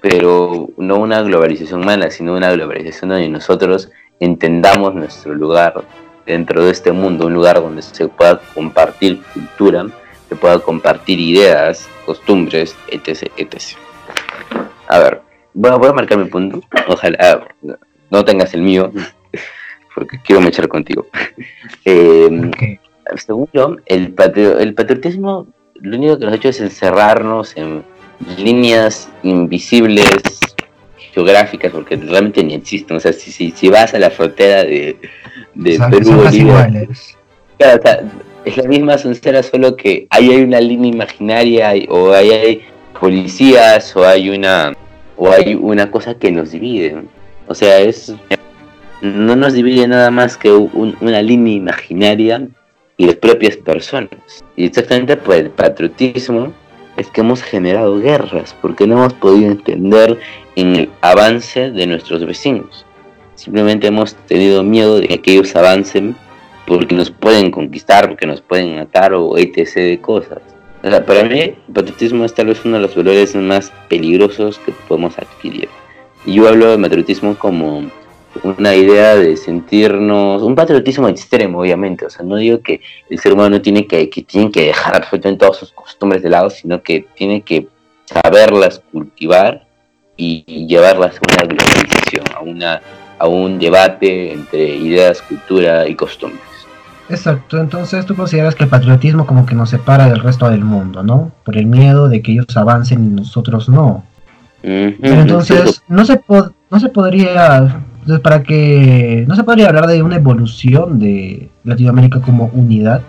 pero 0.00 0.68
no 0.76 0.96
una 0.98 1.22
globalización 1.22 1.84
mala, 1.84 2.10
sino 2.10 2.36
una 2.36 2.52
globalización 2.52 3.10
donde 3.10 3.28
nosotros 3.28 3.90
entendamos 4.20 4.94
nuestro 4.94 5.34
lugar 5.34 5.84
dentro 6.26 6.64
de 6.64 6.70
este 6.70 6.92
mundo, 6.92 7.26
un 7.26 7.34
lugar 7.34 7.60
donde 7.60 7.82
se 7.82 8.08
pueda 8.08 8.40
compartir 8.54 9.20
cultura, 9.32 9.86
se 10.28 10.36
pueda 10.36 10.58
compartir 10.60 11.18
ideas, 11.18 11.88
costumbres, 12.06 12.76
etc. 12.88 13.30
etc. 13.36 13.76
A 14.88 14.98
ver, 15.00 15.22
voy 15.52 15.70
a, 15.70 15.74
voy 15.76 15.88
a 15.88 15.92
marcar 15.92 16.18
mi 16.18 16.26
punto. 16.26 16.60
Ojalá, 16.86 17.46
no 18.10 18.24
tengas 18.24 18.54
el 18.54 18.62
mío, 18.62 18.92
porque 19.94 20.20
quiero 20.24 20.40
mechar 20.40 20.68
contigo. 20.68 21.06
eh, 21.84 22.50
Según 23.16 23.48
yo, 23.52 23.76
el, 23.86 24.14
el 24.58 24.74
patriotismo 24.74 25.46
lo 25.80 25.96
único 25.96 26.18
que 26.18 26.24
nos 26.24 26.34
ha 26.34 26.36
hecho 26.36 26.48
es 26.48 26.60
encerrarnos 26.60 27.56
en 27.56 27.82
líneas 28.38 29.08
invisibles 29.22 30.22
geográficas, 31.12 31.72
porque 31.72 31.96
realmente 31.96 32.42
ni 32.42 32.54
existen. 32.54 32.96
O 32.96 33.00
sea, 33.00 33.12
si, 33.12 33.30
si, 33.30 33.50
si 33.50 33.68
vas 33.68 33.94
a 33.94 33.98
la 33.98 34.10
frontera 34.10 34.64
de, 34.64 34.96
de 35.54 35.78
Perú, 35.90 36.12
Bolivia, 36.12 36.88
claro, 37.58 37.82
es 38.44 38.56
la 38.56 38.64
misma 38.64 38.98
sincera, 38.98 39.42
solo 39.42 39.76
que 39.76 40.06
ahí 40.10 40.30
hay 40.30 40.42
una 40.42 40.60
línea 40.60 40.90
imaginaria 40.90 41.72
o 41.88 42.12
ahí 42.12 42.30
hay 42.30 42.62
policías 42.98 43.94
o 43.96 44.06
hay 44.06 44.30
una 44.30 44.72
o 45.16 45.30
hay 45.30 45.54
una 45.54 45.90
cosa 45.90 46.14
que 46.14 46.30
nos 46.30 46.50
divide. 46.50 47.02
O 47.46 47.54
sea, 47.54 47.78
es 47.78 48.14
no 49.00 49.36
nos 49.36 49.52
divide 49.52 49.86
nada 49.86 50.10
más 50.10 50.36
que 50.36 50.50
una 50.50 51.22
línea 51.22 51.54
imaginaria 51.54 52.46
y 52.96 53.06
las 53.06 53.16
propias 53.16 53.56
personas. 53.56 54.44
Y 54.56 54.66
exactamente 54.66 55.16
por 55.16 55.36
el 55.36 55.50
patriotismo 55.50 56.52
es 56.96 57.08
que 57.08 57.22
hemos 57.22 57.42
generado 57.42 57.98
guerras, 57.98 58.54
porque 58.60 58.86
no 58.86 58.98
hemos 58.98 59.14
podido 59.14 59.50
entender 59.50 60.18
en 60.56 60.76
el 60.76 60.90
avance 61.00 61.70
de 61.70 61.86
nuestros 61.86 62.24
vecinos. 62.24 62.86
Simplemente 63.34 63.88
hemos 63.88 64.14
tenido 64.14 64.62
miedo 64.62 65.00
de 65.00 65.20
que 65.20 65.32
ellos 65.32 65.56
avancen 65.56 66.16
porque 66.66 66.94
nos 66.94 67.10
pueden 67.10 67.50
conquistar, 67.50 68.08
porque 68.08 68.26
nos 68.26 68.40
pueden 68.40 68.76
matar 68.76 69.12
o 69.12 69.36
etc. 69.36 69.74
de 69.74 70.00
cosas. 70.00 70.38
para 70.82 71.24
mí, 71.24 71.40
el 71.40 71.56
patriotismo 71.74 72.24
es 72.24 72.34
tal 72.34 72.46
vez 72.46 72.64
uno 72.64 72.76
de 72.76 72.82
los 72.82 72.94
valores 72.94 73.34
más 73.34 73.72
peligrosos 73.88 74.58
que 74.60 74.72
podemos 74.88 75.18
adquirir. 75.18 75.68
Y 76.24 76.34
yo 76.34 76.48
hablo 76.48 76.70
de 76.70 76.78
patriotismo 76.78 77.34
como 77.36 77.90
una 78.42 78.74
idea 78.74 79.16
de 79.16 79.36
sentirnos, 79.36 80.42
un 80.42 80.54
patriotismo 80.54 81.08
extremo, 81.08 81.60
obviamente. 81.60 82.06
O 82.06 82.10
sea, 82.10 82.24
no 82.24 82.36
digo 82.36 82.60
que 82.60 82.80
el 83.08 83.18
ser 83.18 83.32
humano 83.32 83.60
tiene 83.60 83.86
que, 83.86 84.10
que 84.10 84.22
tiene 84.22 84.50
que 84.50 84.66
dejar 84.66 84.96
absolutamente 84.96 85.44
todas 85.44 85.58
sus 85.58 85.72
costumbres 85.72 86.22
de 86.22 86.30
lado, 86.30 86.50
sino 86.50 86.82
que 86.82 87.06
tiene 87.14 87.42
que 87.42 87.68
saberlas 88.06 88.82
cultivar 88.92 89.66
y 90.16 90.66
llevarlas 90.66 91.16
a 91.16 91.34
una 91.34 91.54
globalización, 91.54 92.24
a, 92.34 92.40
una, 92.40 92.80
a 93.18 93.26
un 93.26 93.58
debate 93.58 94.32
entre 94.32 94.76
ideas, 94.76 95.22
cultura 95.22 95.88
y 95.88 95.94
costumbres. 95.94 96.42
Exacto, 97.08 97.58
entonces 97.58 98.06
tú 98.06 98.14
consideras 98.14 98.54
que 98.54 98.64
el 98.64 98.70
patriotismo 98.70 99.26
como 99.26 99.44
que 99.44 99.54
nos 99.54 99.70
separa 99.70 100.08
del 100.08 100.20
resto 100.20 100.48
del 100.48 100.64
mundo, 100.64 101.02
¿no? 101.02 101.32
Por 101.44 101.58
el 101.58 101.66
miedo 101.66 102.08
de 102.08 102.22
que 102.22 102.32
ellos 102.32 102.56
avancen 102.56 103.04
y 103.04 103.08
nosotros 103.08 103.68
no. 103.68 104.04
Pero 104.62 105.20
entonces 105.20 105.82
no 105.88 106.06
se, 106.06 106.18
no 106.70 106.80
se 106.80 106.88
podría, 106.88 107.82
para 108.22 108.42
que 108.42 109.24
no 109.26 109.36
se 109.36 109.44
podría 109.44 109.68
hablar 109.68 109.86
de 109.86 110.02
una 110.02 110.16
evolución 110.16 110.98
de 110.98 111.48
Latinoamérica 111.64 112.20
como 112.20 112.50
unidad, 112.52 113.02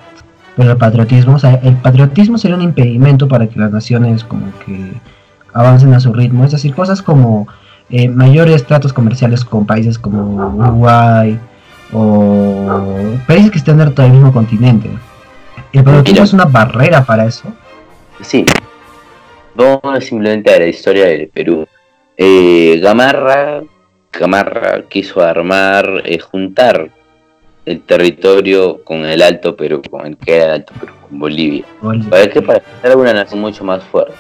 pero 0.56 0.72
el 0.72 0.78
patriotismo, 0.78 1.36
o 1.36 1.40
sea, 1.40 1.60
el 1.64 1.76
patriotismo 1.76 2.38
sería 2.38 2.56
un 2.56 2.62
impedimento 2.62 3.28
para 3.28 3.48
que 3.48 3.60
las 3.60 3.72
naciones 3.72 4.24
como 4.24 4.48
que 4.66 4.94
avancen 5.54 5.94
a 5.94 6.00
su 6.00 6.14
ritmo, 6.14 6.46
es 6.46 6.52
decir, 6.52 6.74
cosas 6.74 7.02
como 7.02 7.48
eh, 7.90 8.08
mayores 8.08 8.66
tratos 8.66 8.94
comerciales 8.94 9.44
con 9.46 9.66
países 9.66 10.00
como 10.00 10.56
Uruguay, 10.56 11.40
o 11.94 13.18
países 13.28 13.52
que 13.52 13.58
estén 13.58 13.78
dentro 13.78 14.04
del 14.04 14.14
mismo 14.14 14.34
continente. 14.34 14.90
¿El 15.72 15.84
patriotismo 15.84 16.24
es 16.24 16.34
una 16.34 16.46
barrera 16.46 17.04
para 17.04 17.26
eso? 17.26 17.54
Sí. 18.22 18.46
Vamos 19.56 20.04
simplemente 20.04 20.54
a 20.54 20.60
la 20.60 20.68
historia 20.68 21.06
del 21.06 21.28
Perú. 21.28 21.66
Eh, 22.18 22.80
Gamarra, 22.82 23.62
Gamarra 24.20 24.84
quiso 24.88 25.22
armar, 25.22 26.02
eh, 26.06 26.20
juntar 26.20 26.90
el 27.66 27.82
territorio 27.82 28.84
con 28.84 29.06
el 29.06 29.22
Alto 29.22 29.56
Perú, 29.56 29.82
con 29.90 30.06
el 30.06 30.18
que 30.18 30.36
era 30.36 30.46
el 30.46 30.52
Alto 30.52 30.74
Perú, 30.80 30.94
con 31.02 31.20
Bolivia. 31.20 31.66
Para 32.10 32.28
que 32.30 32.42
para 32.42 32.62
ser 32.82 32.96
una 32.96 33.14
nación 33.14 33.42
mucho 33.42 33.64
más 33.64 33.84
fuerte. 33.84 34.14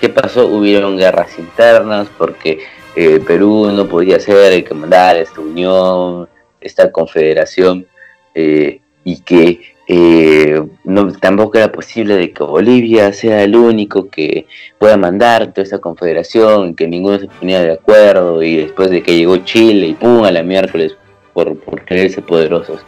¿Qué 0.00 0.08
pasó? 0.08 0.46
Hubieron 0.46 0.96
guerras 0.96 1.38
internas 1.38 2.08
porque 2.18 2.60
eh, 2.96 3.20
Perú 3.26 3.70
no 3.72 3.86
podía 3.86 4.20
ser 4.20 4.52
el 4.52 4.64
que 4.64 4.74
mandara 4.74 5.18
esta 5.20 5.40
unión, 5.40 6.28
esta 6.60 6.90
confederación 6.90 7.86
eh, 8.34 8.80
y 9.04 9.20
que 9.20 9.60
eh, 9.88 10.62
no, 10.84 11.12
tampoco 11.12 11.58
era 11.58 11.72
posible 11.72 12.14
de 12.16 12.32
que 12.32 12.42
Bolivia 12.42 13.12
sea 13.12 13.42
el 13.42 13.56
único 13.56 14.08
que 14.08 14.46
pueda 14.78 14.96
mandar 14.96 15.52
toda 15.52 15.64
esa 15.64 15.78
confederación, 15.78 16.74
que 16.74 16.86
ninguno 16.86 17.18
se 17.18 17.28
ponía 17.28 17.62
de 17.62 17.72
acuerdo 17.72 18.42
y 18.42 18.56
después 18.56 18.90
de 18.90 19.02
que 19.02 19.16
llegó 19.16 19.36
Chile 19.38 19.88
y 19.88 19.94
pum 19.94 20.24
a 20.24 20.30
la 20.30 20.42
miércoles 20.42 20.96
por, 21.32 21.56
por 21.58 21.84
creerse 21.84 22.22
poderosos. 22.22 22.80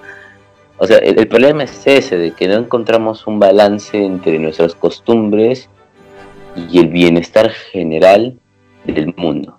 O 0.78 0.86
sea, 0.86 0.98
el, 0.98 1.28
problema 1.28 1.64
es 1.64 1.86
ese, 1.86 2.16
de 2.18 2.32
que 2.32 2.48
no 2.48 2.54
encontramos 2.54 3.26
un 3.26 3.38
balance 3.38 3.96
entre 3.96 4.38
nuestras 4.38 4.74
costumbres 4.74 5.68
y 6.70 6.78
el 6.78 6.88
bienestar 6.88 7.50
general 7.50 8.36
del 8.84 9.14
mundo 9.16 9.56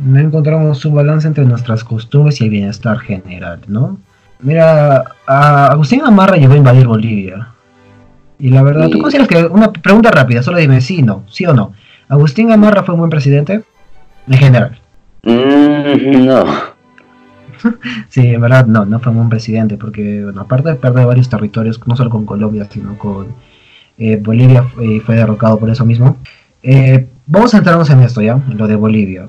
no 0.00 0.18
encontramos 0.18 0.84
un 0.84 0.94
balance 0.94 1.28
entre 1.28 1.44
nuestras 1.44 1.84
costumbres 1.84 2.40
y 2.40 2.44
el 2.44 2.50
bienestar 2.50 2.98
general, 3.00 3.60
¿no? 3.68 3.98
Mira, 4.42 5.04
Agustín 5.26 6.02
Amarra 6.04 6.36
llegó 6.36 6.54
a 6.54 6.58
invadir 6.58 6.86
Bolivia. 6.86 7.48
Y 8.38 8.48
la 8.48 8.62
verdad, 8.62 8.88
¿tú 8.88 8.98
consideras 8.98 9.28
que, 9.28 9.44
una 9.44 9.70
pregunta 9.70 10.10
rápida, 10.10 10.42
solo 10.42 10.58
dime 10.58 10.80
sí, 10.80 11.02
no, 11.02 11.24
sí 11.28 11.44
o 11.44 11.52
no? 11.52 11.74
¿Agustín 12.08 12.50
Amarra 12.50 12.82
fue 12.82 12.94
un 12.94 13.00
buen 13.00 13.10
presidente? 13.10 13.62
En 14.26 14.38
general. 14.38 14.78
Mm, 15.22 16.24
no. 16.24 16.44
sí, 18.08 18.28
en 18.28 18.40
verdad 18.40 18.66
no, 18.66 18.86
no 18.86 18.98
fue 19.00 19.12
un 19.12 19.18
buen 19.18 19.28
presidente, 19.28 19.76
porque 19.76 20.24
bueno, 20.24 20.40
aparte 20.40 20.70
de 20.70 20.74
perder 20.76 21.06
varios 21.06 21.28
territorios, 21.28 21.80
no 21.86 21.96
solo 21.96 22.08
con 22.08 22.24
Colombia, 22.24 22.66
sino 22.70 22.96
con 22.98 23.34
eh, 23.98 24.16
Bolivia, 24.16 24.64
eh, 24.80 25.00
fue 25.04 25.16
derrocado 25.16 25.58
por 25.58 25.68
eso 25.68 25.84
mismo. 25.84 26.16
Eh, 26.62 27.06
vamos 27.26 27.54
a 27.54 27.58
entrarnos 27.58 27.90
en 27.90 28.00
esto 28.00 28.22
ya, 28.22 28.40
en 28.48 28.56
lo 28.56 28.66
de 28.66 28.76
Bolivia. 28.76 29.28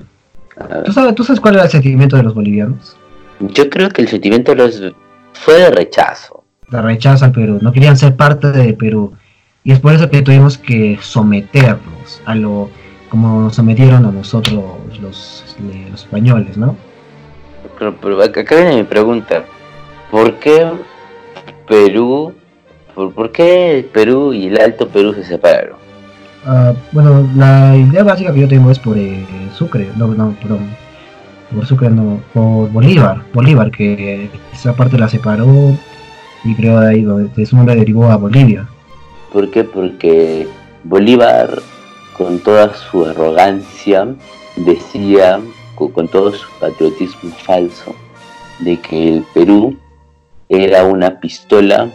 ¿Tú 0.84 0.92
sabes, 0.92 1.14
¿Tú 1.14 1.24
sabes 1.24 1.40
cuál 1.40 1.54
era 1.54 1.64
el 1.64 1.70
sentimiento 1.70 2.16
de 2.16 2.22
los 2.22 2.34
bolivianos? 2.34 2.96
Yo 3.40 3.68
creo 3.68 3.88
que 3.90 4.02
el 4.02 4.08
sentimiento 4.08 4.54
los 4.54 4.82
fue 5.32 5.54
de 5.54 5.70
rechazo. 5.70 6.44
De 6.68 6.80
rechazo 6.80 7.24
al 7.24 7.32
Perú. 7.32 7.58
No 7.60 7.72
querían 7.72 7.96
ser 7.96 8.16
parte 8.16 8.50
de 8.52 8.72
Perú. 8.74 9.14
Y 9.64 9.72
es 9.72 9.80
por 9.80 9.92
eso 9.92 10.08
que 10.10 10.22
tuvimos 10.22 10.58
que 10.58 10.98
someternos 11.00 12.20
a 12.24 12.34
lo 12.34 12.70
como 13.12 13.42
nos 13.42 13.56
sometieron 13.56 14.06
a 14.06 14.10
nosotros 14.10 14.64
los, 15.02 15.44
españoles, 15.94 16.56
¿no? 16.56 16.74
Pero, 17.78 17.94
pero, 18.00 18.22
acá 18.22 18.42
viene 18.56 18.76
mi 18.76 18.84
pregunta. 18.84 19.44
¿Por 20.10 20.36
qué 20.36 20.66
Perú, 21.68 22.32
por, 22.94 23.12
por 23.12 23.30
qué 23.30 23.86
Perú 23.92 24.32
y 24.32 24.46
el 24.46 24.58
Alto 24.58 24.88
Perú 24.88 25.12
se 25.12 25.24
separaron? 25.24 25.76
Ah, 26.46 26.72
bueno, 26.92 27.28
la 27.36 27.76
idea 27.76 28.02
básica 28.02 28.32
que 28.32 28.40
yo 28.40 28.48
tengo 28.48 28.70
es 28.70 28.78
por 28.78 28.96
eh, 28.96 29.26
Sucre, 29.54 29.90
no, 29.96 30.06
no, 30.06 30.34
perdón, 30.40 30.74
por 31.52 31.66
Sucre, 31.66 31.90
no, 31.90 32.20
por 32.32 32.70
Bolívar, 32.70 33.22
Bolívar, 33.32 33.70
que 33.70 34.30
esa 34.52 34.74
parte 34.74 34.98
la 34.98 35.08
separó 35.08 35.76
y 36.44 36.54
creo 36.54 36.80
de 36.80 36.88
ahí, 36.88 37.04
de 37.04 37.46
su 37.46 37.56
nombre 37.56 37.76
derivó 37.76 38.10
a 38.10 38.16
Bolivia. 38.16 38.66
¿Por 39.32 39.50
qué? 39.50 39.64
Porque 39.64 40.48
Bolívar, 40.84 41.62
con 42.16 42.38
toda 42.40 42.74
su 42.74 43.06
arrogancia, 43.06 44.08
decía, 44.56 45.40
con 45.76 46.08
todo 46.08 46.32
su 46.32 46.48
patriotismo 46.60 47.30
falso, 47.44 47.94
de 48.60 48.78
que 48.78 49.16
el 49.16 49.24
Perú 49.34 49.76
era 50.48 50.84
una 50.84 51.18
pistola 51.18 51.90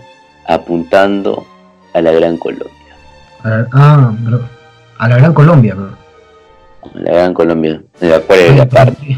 apuntando 0.48 1.46
a 1.94 2.02
la 2.02 2.12
Gran 2.12 2.38
Colombia. 2.38 2.74
Ah, 3.44 4.14
a 4.98 5.08
la 5.08 5.18
Gran 5.18 5.34
Colombia, 5.34 5.76
A 5.76 7.00
la 7.00 7.12
Gran 7.12 7.34
Colombia. 7.34 7.82
¿Cuál 8.00 8.40
es 8.40 8.58
la 8.58 8.68
parte? 8.68 9.18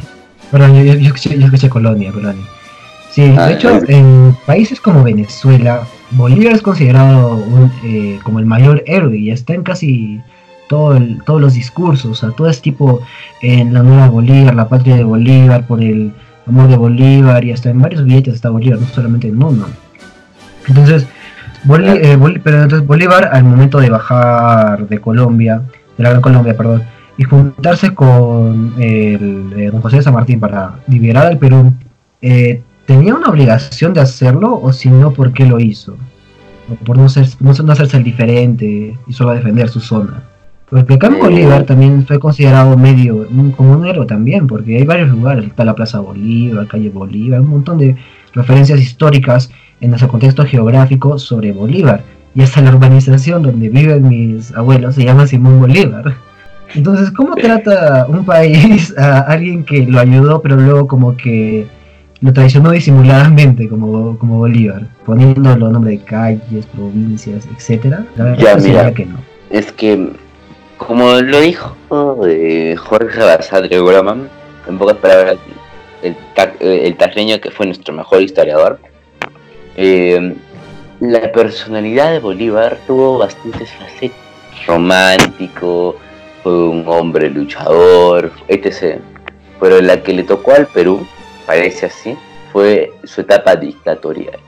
Perdón, 0.52 0.84
yo, 0.84 0.94
yo, 0.94 1.14
escuché, 1.14 1.70
Colonia, 1.70 2.12
perdón. 2.12 2.38
Sí, 3.12 3.24
de 3.24 3.38
ah, 3.38 3.52
hecho, 3.52 3.80
en 3.88 4.36
países 4.46 4.80
como 4.80 5.04
Venezuela, 5.04 5.84
Bolívar 6.12 6.54
es 6.54 6.62
considerado 6.62 7.44
eh, 7.84 8.20
como 8.24 8.40
el 8.40 8.46
mayor 8.46 8.84
héroe 8.86 9.18
y 9.18 9.32
está 9.32 9.54
en 9.54 9.64
casi 9.64 10.22
todo 10.68 10.98
todos 11.26 11.42
los 11.42 11.56
discursos, 11.56 12.12
o 12.12 12.16
sea, 12.16 12.30
todo 12.32 12.48
es 12.48 12.62
tipo 12.62 13.02
en 13.42 13.74
la 13.74 13.82
nueva 13.82 14.10
Bolívar, 14.10 14.54
la 14.54 14.70
patria 14.70 14.96
de 14.96 15.04
Bolívar, 15.04 15.66
por 15.66 15.82
el 15.82 16.14
amor 16.46 16.68
de 16.68 16.78
Bolívar 16.78 17.44
y 17.44 17.52
hasta 17.52 17.70
en 17.72 17.82
varios 17.82 18.06
billetes 18.06 18.36
está 18.36 18.50
Bolívar, 18.50 18.80
no 18.80 18.88
solamente 18.88 19.28
en 19.28 19.42
uno. 19.42 19.66
Entonces, 20.68 21.08
eh, 21.68 22.18
pero 22.44 22.64
entonces 22.64 22.88
Bolívar, 22.88 23.30
al 23.34 23.44
momento 23.44 23.80
de 23.80 23.90
bajar 23.90 24.88
de 24.88 25.00
Colombia, 25.00 25.62
de 25.98 26.04
la 26.04 26.12
Gran 26.12 26.22
Colombia, 26.22 26.56
perdón, 26.56 26.84
y 27.20 27.26
juntarse 27.26 27.94
con 27.94 28.76
el, 28.78 29.52
eh, 29.58 29.70
don 29.70 29.82
José 29.82 29.98
de 29.98 30.04
San 30.04 30.14
Martín 30.14 30.40
para 30.40 30.80
liberar 30.88 31.28
al 31.28 31.38
Perú, 31.38 31.74
eh, 32.22 32.62
¿tenía 32.86 33.14
una 33.14 33.28
obligación 33.28 33.94
de 33.94 34.00
hacerlo 34.00 34.58
o 34.58 34.72
si 34.72 34.90
no, 34.90 35.12
por 35.12 35.34
qué 35.34 35.46
lo 35.46 35.60
hizo? 35.60 35.98
O 36.72 36.76
por 36.76 36.98
no, 36.98 37.10
ser, 37.10 37.28
no, 37.42 37.52
hacerse 37.52 37.98
el 37.98 38.06
diferente 38.06 38.98
y 39.06 39.12
solo 39.12 39.32
defender 39.32 39.68
su 39.68 39.82
zona. 39.82 40.24
Porque 40.70 40.94
acá 40.94 41.08
en 41.08 41.20
Bolívar 41.20 41.64
también 41.66 42.08
fue 42.08 42.20
considerado 42.20 42.78
medio 42.78 43.28
como 43.58 43.74
un 43.74 43.86
héroe 43.86 44.06
también, 44.06 44.48
porque 44.48 44.78
hay 44.78 44.86
varios 44.86 45.10
lugares, 45.10 45.46
está 45.46 45.66
la 45.66 45.76
Plaza 45.76 46.00
Bolívar, 46.00 46.68
calle 46.68 46.90
Bolívar, 46.90 47.42
un 47.42 47.50
montón 47.50 47.80
de 47.80 47.98
referencias 48.34 48.80
históricas 48.80 49.52
en 49.82 49.90
nuestro 49.90 50.08
contexto 50.08 50.46
geográfico 50.46 51.20
sobre 51.20 51.52
Bolívar. 51.52 52.02
Y 52.34 52.44
hasta 52.44 52.62
la 52.62 52.70
urbanización 52.70 53.44
donde 53.44 53.68
viven 53.68 54.08
mis 54.08 54.56
abuelos 54.56 54.96
se 54.96 55.04
llama 55.04 55.28
Simón 55.28 55.60
Bolívar. 55.60 56.29
Entonces, 56.76 57.12
¿cómo 57.12 57.36
trata 57.36 58.06
un 58.08 58.26
país 58.26 58.94
a 58.98 59.22
alguien 59.22 59.64
que 59.64 59.86
lo 59.86 60.00
ayudó, 60.00 60.42
pero 60.42 60.56
luego 60.56 60.88
como 60.88 61.16
que 61.18 61.68
lo 62.22 62.34
traicionó 62.34 62.72
disimuladamente, 62.72 63.68
como, 63.68 64.18
como 64.18 64.38
Bolívar, 64.38 64.88
poniendo 65.06 65.56
los 65.56 65.72
nombres 65.72 66.00
de 66.00 66.06
calles, 66.06 66.66
provincias, 66.68 67.48
etcétera? 67.56 68.06
La 68.16 68.26
verdad 68.26 68.60
ya, 68.60 68.94
que 68.94 69.06
no. 69.06 69.18
Es 69.50 69.72
que, 69.72 70.10
como 70.78 71.14
lo 71.14 71.40
dijo 71.42 71.76
eh, 72.28 72.76
Jorge 72.78 73.20
Basadre 73.20 73.82
Groman, 73.82 74.30
en 74.68 74.78
pocas 74.78 74.98
palabras, 74.98 75.38
el, 76.04 76.16
el 76.60 76.96
tajreño 76.98 77.40
que 77.40 77.52
fue 77.52 77.66
nuestro 77.66 77.94
mejor 77.94 78.22
historiador, 78.22 78.80
eh, 79.76 80.36
la 81.00 81.32
personalidad 81.32 82.12
de 82.12 82.20
Bolívar 82.20 82.78
tuvo 82.86 83.18
bastantes 83.18 83.72
facetas. 83.72 84.18
Romántico, 84.68 85.96
fue 86.44 86.70
un 86.70 86.88
hombre 86.88 87.30
luchador, 87.30 88.32
etc. 88.48 89.00
Pero 89.60 89.82
la 89.82 90.02
que 90.02 90.14
le 90.14 90.24
tocó 90.24 90.54
al 90.54 90.68
Perú, 90.68 91.06
parece 91.46 91.88
así, 91.88 92.18
fue 92.52 92.92
su 93.04 93.22
etapa 93.22 93.56
dictatorial. 93.56 94.40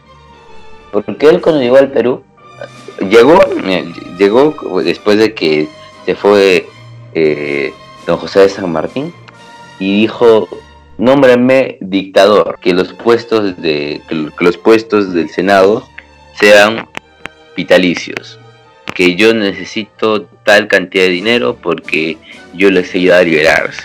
Porque 0.91 1.27
él 1.27 1.41
cuando 1.41 1.61
llegó 1.61 1.77
al 1.77 1.91
Perú, 1.91 2.23
llegó, 3.09 3.39
llegó 4.17 4.81
después 4.81 5.17
de 5.17 5.33
que 5.33 5.67
se 6.05 6.15
fue 6.15 6.67
eh, 7.13 7.73
don 8.05 8.17
José 8.17 8.41
de 8.41 8.49
San 8.49 8.71
Martín 8.71 9.13
y 9.79 10.01
dijo 10.01 10.47
nómbrenme 10.97 11.77
dictador, 11.81 12.59
que 12.61 12.73
los 12.73 12.93
puestos 12.93 13.59
de 13.59 14.01
que 14.07 14.43
los 14.43 14.57
puestos 14.57 15.13
del 15.13 15.29
Senado 15.29 15.83
sean 16.39 16.87
vitalicios, 17.57 18.39
que 18.93 19.15
yo 19.15 19.33
necesito 19.33 20.27
tal 20.51 20.67
cantidad 20.67 21.05
de 21.05 21.11
dinero 21.11 21.55
porque 21.55 22.17
yo 22.53 22.69
les 22.69 22.93
he 22.93 22.97
ayudado 22.97 23.21
a 23.21 23.23
liberarse. 23.23 23.83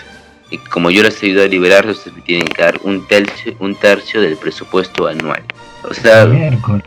Y 0.51 0.57
como 0.57 0.91
yo 0.91 1.01
les 1.01 1.23
he 1.23 1.27
ayudado 1.27 1.45
a 1.45 1.49
liberarse, 1.49 1.91
ustedes 1.91 2.17
me 2.17 2.23
tienen 2.23 2.47
que 2.49 2.61
dar 2.61 2.77
un 2.83 3.07
tercio, 3.07 3.55
un 3.59 3.73
tercio 3.75 4.19
del 4.19 4.35
presupuesto 4.35 5.07
anual. 5.07 5.43
O 5.89 5.93
sea, 5.93 6.25
miércoles. 6.25 6.83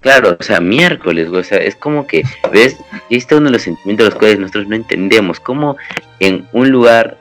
Claro, 0.00 0.36
o 0.40 0.42
sea, 0.42 0.60
miércoles, 0.60 1.28
o 1.28 1.44
sea, 1.44 1.58
es 1.58 1.76
como 1.76 2.04
que, 2.06 2.24
¿ves? 2.52 2.78
Y 3.08 3.16
este 3.16 3.34
es 3.34 3.38
uno 3.40 3.50
de 3.50 3.52
los 3.52 3.62
sentimientos 3.62 4.06
de 4.06 4.10
los 4.10 4.18
cuales 4.18 4.38
nosotros 4.40 4.66
no 4.66 4.74
entendemos, 4.74 5.38
cómo 5.38 5.76
en 6.18 6.48
un 6.52 6.70
lugar 6.70 7.18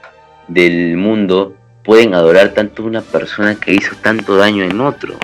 del 0.48 0.98
mundo 0.98 1.56
pueden 1.84 2.16
adorar 2.16 2.50
tanto 2.50 2.82
a 2.82 2.86
una 2.88 3.02
persona 3.02 3.54
que 3.54 3.74
hizo 3.74 3.96
tanto 4.02 4.38
daño 4.38 4.64
en 4.64 4.80
otro. 4.82 5.16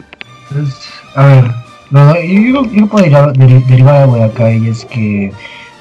Pues, 0.51 0.91
a 1.15 1.25
ver, 1.27 1.45
no, 1.89 2.13
yo, 2.21 2.65
yo 2.71 2.87
puedo 2.87 3.31
derivar 3.33 3.95
algo 4.03 4.17
de 4.17 4.23
acá 4.25 4.51
y 4.51 4.67
es 4.67 4.85
que 4.85 5.31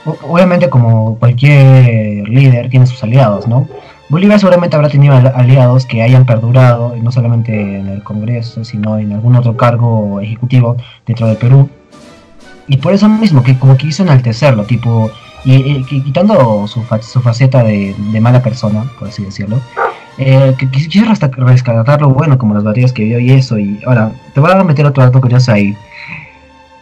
obviamente 0.04 0.68
como 0.68 1.18
cualquier 1.18 2.28
líder 2.28 2.70
tiene 2.70 2.86
sus 2.86 3.02
aliados, 3.02 3.46
¿no? 3.46 3.68
Bolívar 4.08 4.38
seguramente 4.38 4.76
habrá 4.76 4.90
tenido 4.90 5.14
aliados 5.14 5.86
que 5.86 6.02
hayan 6.02 6.26
perdurado, 6.26 6.94
no 7.00 7.10
solamente 7.10 7.78
en 7.78 7.88
el 7.88 8.02
Congreso, 8.02 8.64
sino 8.64 8.98
en 8.98 9.12
algún 9.12 9.34
otro 9.34 9.56
cargo 9.56 10.20
ejecutivo 10.20 10.76
dentro 11.06 11.26
de 11.26 11.36
Perú. 11.36 11.70
Y 12.68 12.76
por 12.76 12.92
eso 12.92 13.08
mismo, 13.08 13.42
que 13.42 13.58
como 13.58 13.76
quiso 13.76 14.02
enaltecerlo, 14.02 14.64
tipo, 14.64 15.10
y, 15.44 15.82
quitando 15.84 16.66
su, 16.66 16.82
su 17.02 17.20
faceta 17.22 17.62
de, 17.62 17.94
mala 18.20 18.42
persona, 18.42 18.84
por 18.98 19.08
así 19.08 19.24
decirlo, 19.24 19.60
eh, 20.18 20.54
quisiera 20.70 21.14
rescatar 21.36 22.00
lo 22.00 22.10
bueno, 22.10 22.38
como 22.38 22.54
las 22.54 22.62
batallas 22.62 22.92
que 22.92 23.04
vio 23.04 23.18
y 23.18 23.32
eso. 23.32 23.58
Y 23.58 23.80
ahora, 23.86 24.12
te 24.34 24.40
voy 24.40 24.50
a 24.50 24.64
meter 24.64 24.86
otro 24.86 25.02
dato 25.02 25.20
curioso 25.20 25.52
ahí. 25.52 25.76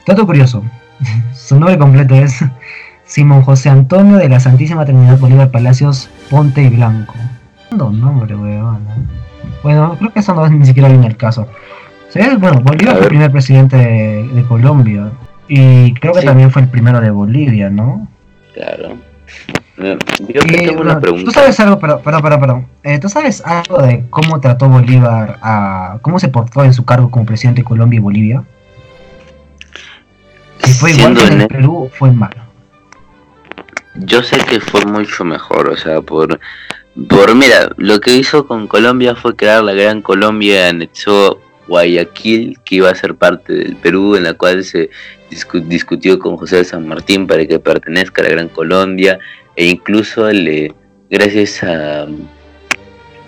Dato 0.07 0.27
curioso. 0.27 0.63
Su 1.35 1.59
nombre 1.59 1.79
completo 1.79 2.15
es 2.15 2.45
Simón 3.05 3.43
José 3.43 3.69
Antonio 3.69 4.17
de 4.17 4.29
la 4.29 4.41
Santísima 4.41 4.85
Trinidad 4.85 5.19
Bolívar 5.19 5.51
Palacios 5.51 6.09
Ponte 6.31 6.63
y 6.63 6.69
Blanco. 6.69 7.15
No, 7.71 7.91
nombre, 7.91 8.35
weón. 8.35 8.81
Bueno, 9.63 9.97
creo 9.99 10.13
que 10.13 10.21
eso 10.21 10.35
no 10.35 10.45
es 10.45 10.53
ni 10.53 10.67
siquiera 10.67 10.89
viene 10.89 11.07
el 11.07 11.17
caso. 11.17 11.49
Bueno, 12.15 12.61
Bolívar 12.61 12.97
fue 12.97 13.05
el 13.05 13.09
primer 13.09 13.33
presidente 13.33 13.77
de, 13.77 14.45
Colombia. 14.45 15.13
Y 15.49 15.95
creo 15.95 16.13
que 16.13 16.23
también 16.23 16.51
fue 16.51 16.63
el 16.63 16.69
primero 16.69 17.01
de 17.01 17.11
Bolivia, 17.11 17.71
¿no? 17.71 18.09
Claro. 18.55 18.97
Yo 20.29 20.43
tengo 20.43 20.83
una 20.83 21.01
pregunta. 21.01 21.25
¿Tú 21.25 21.31
sabes 21.31 21.59
algo, 21.61 21.79
perdón, 21.79 22.03
perdón, 22.03 22.41
perdón, 22.41 22.67
eh, 22.83 22.99
¿Tú 22.99 23.09
sabes 23.09 23.43
algo 23.45 23.83
de 23.83 24.05
cómo 24.11 24.41
trató 24.41 24.69
Bolívar 24.69 25.39
a... 25.43 25.99
cómo 26.03 26.19
se 26.19 26.29
portó 26.29 26.63
en 26.63 26.75
su 26.75 26.85
cargo 26.85 27.11
como 27.11 27.25
presidente 27.25 27.63
de 27.63 27.65
Colombia 27.65 27.97
y 27.97 28.01
Bolivia? 28.01 28.45
Si 30.63 30.73
fue 30.75 30.93
igual 30.93 31.17
que 31.17 31.27
en 31.27 31.41
el 31.41 31.49
Perú, 31.49 31.91
fue 31.93 32.13
malo. 32.13 32.52
Yo 33.95 34.23
sé 34.23 34.39
que 34.49 34.61
fue 34.61 34.85
mucho 34.87 35.25
mejor, 35.25 35.69
o 35.69 35.77
sea, 35.77 36.01
por, 36.01 36.41
por 37.09 37.35
mira, 37.35 37.73
lo 37.77 38.01
que 38.01 38.17
hizo 38.17 38.47
con 38.47 38.67
Colombia 38.67 39.15
fue 39.15 39.37
crear 39.37 39.63
la 39.63 39.75
Gran 39.75 40.01
Colombia, 40.01 40.69
anexó 40.69 41.41
Guayaquil, 41.69 42.59
que 42.65 42.77
iba 42.77 42.91
a 42.91 42.95
ser 42.95 43.15
parte 43.15 43.53
del 43.53 43.77
Perú, 43.77 44.17
en 44.17 44.25
la 44.25 44.35
cual 44.35 44.65
se 44.65 44.91
discutió 45.67 46.19
con 46.19 46.37
José 46.37 46.57
de 46.57 46.65
San 46.65 46.89
Martín 46.89 47.27
para 47.27 47.47
que 47.47 47.59
pertenezca 47.59 48.23
a 48.23 48.25
la 48.25 48.31
Gran 48.31 48.49
Colombia, 48.49 49.19
e 49.57 49.67
incluso 49.67 50.31
le, 50.31 50.75
gracias 51.11 51.63
a, 51.63 52.07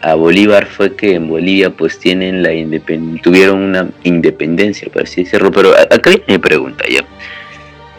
a 0.05 0.15
Bolívar 0.15 0.67
fue 0.67 0.95
que 0.95 1.15
en 1.15 1.29
Bolivia 1.29 1.71
pues 1.71 1.99
tienen 1.99 2.43
la 2.43 2.51
tuvieron 3.23 3.59
una 3.59 3.91
independencia, 4.03 4.91
por 4.93 5.03
así 5.03 5.25
decirlo, 5.25 5.51
pero 5.51 5.73
acá 5.73 6.11
viene 6.11 6.25
mi 6.29 6.39
pregunta 6.39 6.85
ya. 6.89 7.05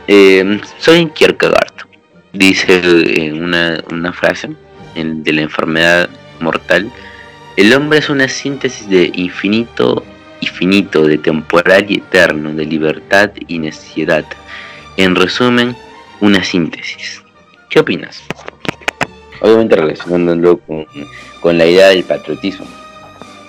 Eh, 0.07 0.59
soy 0.77 1.07
Kierkegaard, 1.07 1.73
dice 2.35 2.81
en 3.25 3.43
una, 3.43 3.83
una 3.91 4.13
frase 4.13 4.49
de 4.95 5.33
la 5.33 5.41
enfermedad 5.41 6.09
mortal, 6.39 6.91
el 7.57 7.73
hombre 7.73 7.99
es 7.99 8.09
una 8.09 8.27
síntesis 8.27 8.89
de 8.89 9.11
infinito 9.15 10.03
y 10.41 10.47
finito, 10.47 11.05
de 11.07 11.17
temporal 11.17 11.85
y 11.89 11.95
eterno, 11.95 12.53
de 12.53 12.65
libertad 12.65 13.31
y 13.47 13.59
necesidad. 13.59 14.25
En 14.97 15.15
resumen, 15.15 15.75
una 16.21 16.43
síntesis. 16.43 17.21
¿Qué 17.69 17.79
opinas? 17.79 18.23
Obviamente 19.41 19.75
relacionándolo 19.75 20.57
con, 20.59 20.85
con 21.41 21.57
la 21.57 21.65
idea 21.65 21.87
del 21.89 22.03
patriotismo. 22.03 22.65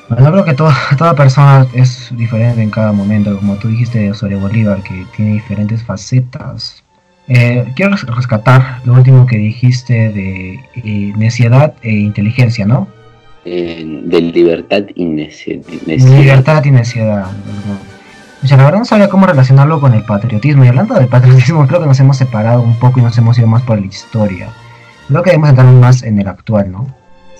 Bueno, 0.08 0.30
creo 0.30 0.44
que 0.44 0.54
toda, 0.54 0.76
toda 0.96 1.14
persona 1.14 1.66
es 1.74 2.10
diferente 2.16 2.62
en 2.62 2.70
cada 2.70 2.92
momento, 2.92 3.36
como 3.36 3.56
tú 3.56 3.68
dijiste 3.68 4.14
sobre 4.14 4.36
Bolívar, 4.36 4.82
que 4.82 5.04
tiene 5.16 5.32
diferentes 5.32 5.82
facetas. 5.82 6.85
Eh, 7.28 7.72
quiero 7.74 7.96
rescatar 7.96 8.80
lo 8.84 8.94
último 8.94 9.26
que 9.26 9.36
dijiste 9.36 10.10
de 10.10 10.60
eh, 10.76 11.72
e 11.82 11.92
inteligencia, 11.92 12.66
¿no? 12.66 12.88
de 13.44 14.20
libertad 14.34 14.82
y 14.96 15.04
necesidad. 15.04 15.62
Libertad 15.86 16.64
y 16.64 16.70
necesidad. 16.72 17.26
O 18.42 18.46
sea, 18.46 18.56
la 18.56 18.64
verdad 18.64 18.80
no 18.80 18.84
sabía 18.84 19.08
cómo 19.08 19.26
relacionarlo 19.26 19.80
con 19.80 19.94
el 19.94 20.04
patriotismo. 20.04 20.64
Y 20.64 20.68
hablando 20.68 20.94
del 20.94 21.08
patriotismo, 21.08 21.66
creo 21.66 21.80
que 21.80 21.86
nos 21.86 22.00
hemos 22.00 22.16
separado 22.16 22.60
un 22.60 22.78
poco 22.78 23.00
y 23.00 23.02
nos 23.02 23.16
hemos 23.18 23.38
ido 23.38 23.46
más 23.46 23.62
por 23.62 23.78
la 23.80 23.86
historia. 23.86 24.48
Creo 25.08 25.22
que 25.22 25.30
debemos 25.30 25.50
entrar 25.50 25.66
más 25.66 26.02
en 26.02 26.18
el 26.18 26.28
actual, 26.28 26.70
¿no? 26.70 26.86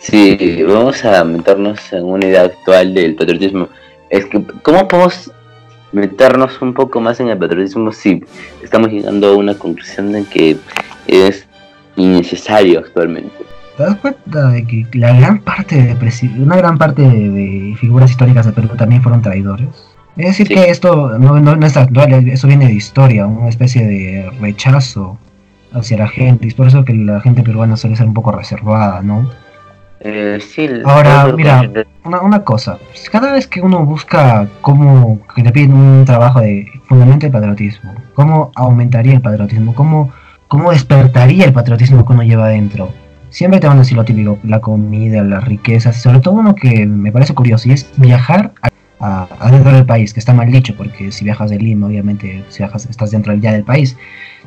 Sí, 0.01 0.63
vamos 0.63 1.05
a 1.05 1.25
meternos 1.25 1.93
en 1.93 2.05
una 2.05 2.27
idea 2.27 2.43
actual 2.43 2.95
del 2.95 3.17
patriotismo. 3.17 3.69
Es 4.11 4.25
que, 4.27 4.43
¿cómo 4.63 4.87
podemos 4.87 5.33
meternos 5.97 6.61
un 6.61 6.75
poco 6.75 7.01
más 7.01 7.21
en 7.21 7.29
el 7.29 7.39
patriotismo 7.39 7.91
si 7.91 8.23
estamos 8.63 8.91
llegando 8.91 9.29
a 9.29 9.35
una 9.35 9.55
conclusión 9.55 10.13
de 10.13 10.25
que 10.25 10.57
es 11.07 11.47
innecesario 11.97 12.81
actualmente? 12.81 13.35
¿Te 13.79 13.83
das 13.83 13.97
cuenta 13.97 14.51
de 14.51 14.67
que 14.67 14.87
la 14.93 15.17
gran 15.19 15.39
parte 15.41 15.75
de 15.75 16.43
una 16.43 16.57
gran 16.57 16.77
parte 16.77 17.01
de, 17.03 17.75
figuras 17.81 18.11
históricas 18.11 18.45
de 18.45 18.53
Perú 18.53 18.69
también 18.77 19.03
fueron 19.03 19.23
traidores? 19.23 19.69
Es 20.19 20.27
decir, 20.29 20.49
que 20.49 20.71
esto 20.71 21.19
no, 21.19 21.41
no, 21.41 21.67
es 21.67 21.77
actual, 21.77 22.29
eso 22.29 22.47
viene 22.47 22.67
de 22.67 22.75
historia, 22.75 23.27
una 23.27 23.49
especie 23.49 23.87
de 23.87 24.31
rechazo 24.41 25.19
hacia 25.73 25.99
la 25.99 26.09
gente, 26.09 26.47
y 26.47 26.49
es 26.49 26.55
por 26.55 26.69
eso 26.69 26.85
que 26.85 26.95
la 26.95 27.21
gente 27.21 27.43
peruana 27.43 27.77
suele 27.77 27.97
ser 27.97 28.07
un 28.07 28.15
poco 28.15 28.33
reservada, 28.33 29.03
¿no? 29.03 29.31
Eh, 30.09 30.39
sí, 30.41 30.69
Ahora, 30.85 31.33
mira, 31.37 31.69
una, 32.05 32.21
una, 32.21 32.45
cosa, 32.45 32.79
cada 33.11 33.33
vez 33.33 33.49
que 33.49 33.61
uno 33.61 33.85
busca 33.85 34.47
cómo, 34.61 35.19
que 35.35 35.43
le 35.43 35.51
piden 35.51 35.73
un 35.73 36.05
trabajo 36.05 36.41
de 36.41 36.65
fundamento 36.87 37.27
el 37.27 37.33
patriotismo, 37.33 37.93
cómo 38.15 38.53
aumentaría 38.55 39.15
el 39.15 39.21
patriotismo, 39.21 39.75
cómo, 39.75 40.13
cómo 40.47 40.71
despertaría 40.71 41.45
el 41.45 41.53
patriotismo 41.53 42.07
que 42.07 42.13
uno 42.13 42.23
lleva 42.23 42.45
adentro, 42.45 42.93
siempre 43.31 43.59
te 43.59 43.67
van 43.67 43.79
a 43.79 43.81
decir 43.81 43.97
lo 43.97 44.05
típico, 44.05 44.39
la 44.45 44.61
comida, 44.61 45.25
las 45.25 45.43
riquezas, 45.43 46.01
sobre 46.01 46.21
todo 46.21 46.35
uno 46.35 46.55
que 46.55 46.87
me 46.87 47.11
parece 47.11 47.35
curioso, 47.35 47.69
y 47.69 47.73
es 47.73 47.91
viajar 47.97 48.53
a, 49.01 49.27
dentro 49.51 49.73
del 49.73 49.87
país, 49.87 50.15
que 50.15 50.21
está 50.21 50.33
mal 50.33 50.53
dicho, 50.53 50.77
porque 50.77 51.11
si 51.11 51.25
viajas 51.25 51.51
de 51.51 51.59
Lima, 51.59 51.89
obviamente, 51.89 52.45
si 52.49 52.59
viajas, 52.59 52.87
estás 52.87 53.11
dentro 53.11 53.35
ya 53.35 53.51
del 53.51 53.65
país, 53.65 53.97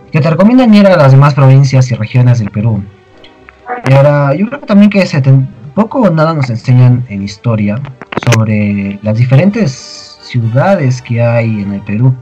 que 0.10 0.22
te 0.22 0.30
recomiendan 0.30 0.74
ir 0.74 0.88
a 0.88 0.96
las 0.96 1.12
demás 1.12 1.34
provincias 1.34 1.92
y 1.92 1.96
regiones 1.96 2.40
del 2.40 2.50
Perú, 2.50 2.82
y 3.88 3.94
ahora, 3.94 4.36
yo 4.36 4.48
creo 4.48 4.60
que 4.60 4.66
también 4.66 4.90
que 4.90 5.06
se 5.06 5.22
poco 5.76 6.02
o 6.02 6.10
nada 6.10 6.34
nos 6.34 6.50
enseñan 6.50 7.06
en 7.10 7.24
historia 7.24 7.80
sobre 8.26 9.00
las 9.02 9.18
diferentes 9.18 10.18
ciudades 10.22 11.02
que 11.02 11.22
hay 11.22 11.62
en 11.62 11.74
el 11.74 11.82
Perú. 11.82 12.14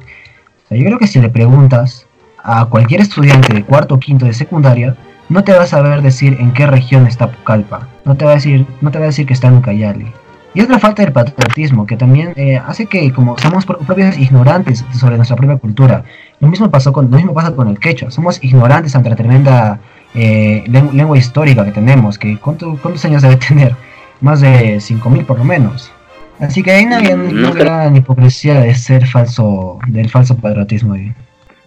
Yo 0.70 0.84
creo 0.86 0.98
que 1.00 1.08
si 1.08 1.20
le 1.20 1.30
preguntas 1.30 2.06
a 2.44 2.66
cualquier 2.66 3.02
estudiante 3.02 3.54
de 3.54 3.64
cuarto 3.64 3.96
o 3.96 4.00
quinto 4.00 4.26
de 4.26 4.34
secundaria, 4.34 4.96
no 5.30 5.44
te 5.44 5.54
vas 5.54 5.74
a 5.74 5.82
ver 5.82 6.02
decir 6.02 6.38
en 6.40 6.54
qué 6.54 6.68
región 6.68 7.08
está 7.08 7.32
Pucallpa, 7.32 7.88
no 8.06 8.16
te 8.16 8.26
va 8.26 8.32
a 8.32 8.36
decir, 8.36 8.66
no 8.82 8.92
te 8.92 9.00
va 9.00 9.06
a 9.06 9.08
decir 9.08 9.26
que 9.26 9.34
está 9.34 9.48
en 9.48 9.58
Ucayali. 9.58 10.12
Y 10.54 10.62
otra 10.62 10.80
falta 10.80 11.04
de 11.06 11.12
patriotismo 11.12 11.86
que 11.86 11.98
también 11.98 12.34
eh, 12.36 12.58
hace 12.58 12.88
que 12.88 13.12
como 13.12 13.38
somos 13.38 13.66
propios 13.66 14.18
ignorantes 14.18 14.84
sobre 14.94 15.18
nuestra 15.18 15.36
propia 15.36 15.58
cultura. 15.58 16.04
Lo 16.40 16.48
mismo 16.48 16.72
pasó 16.72 16.92
con, 16.94 17.12
lo 17.12 17.18
mismo 17.18 17.34
pasa 17.34 17.52
con 17.52 17.68
el 17.68 17.78
quechua. 17.78 18.10
Somos 18.10 18.44
ignorantes 18.44 18.96
ante 18.96 19.10
la 19.10 19.16
tremenda 19.16 19.80
eh, 20.18 20.64
lengua 20.68 21.18
histórica 21.18 21.64
que 21.64 21.72
tenemos. 21.72 22.18
Que 22.18 22.38
¿Cuántos 22.38 23.06
años 23.06 23.22
debe 23.22 23.36
tener? 23.48 23.76
Más 24.20 24.42
de 24.42 24.78
5.000 24.78 25.26
por 25.26 25.38
lo 25.38 25.44
menos. 25.44 25.92
Así 26.40 26.62
que 26.62 26.72
ahí 26.72 26.86
no 26.86 26.98
había 26.98 27.16
una 27.16 27.52
gran 27.52 27.96
hipocresía 27.96 28.60
de 28.60 28.74
ser 28.76 29.08
falso, 29.08 29.80
del 29.88 30.10
falso 30.10 30.36
patriotismo. 30.38 30.96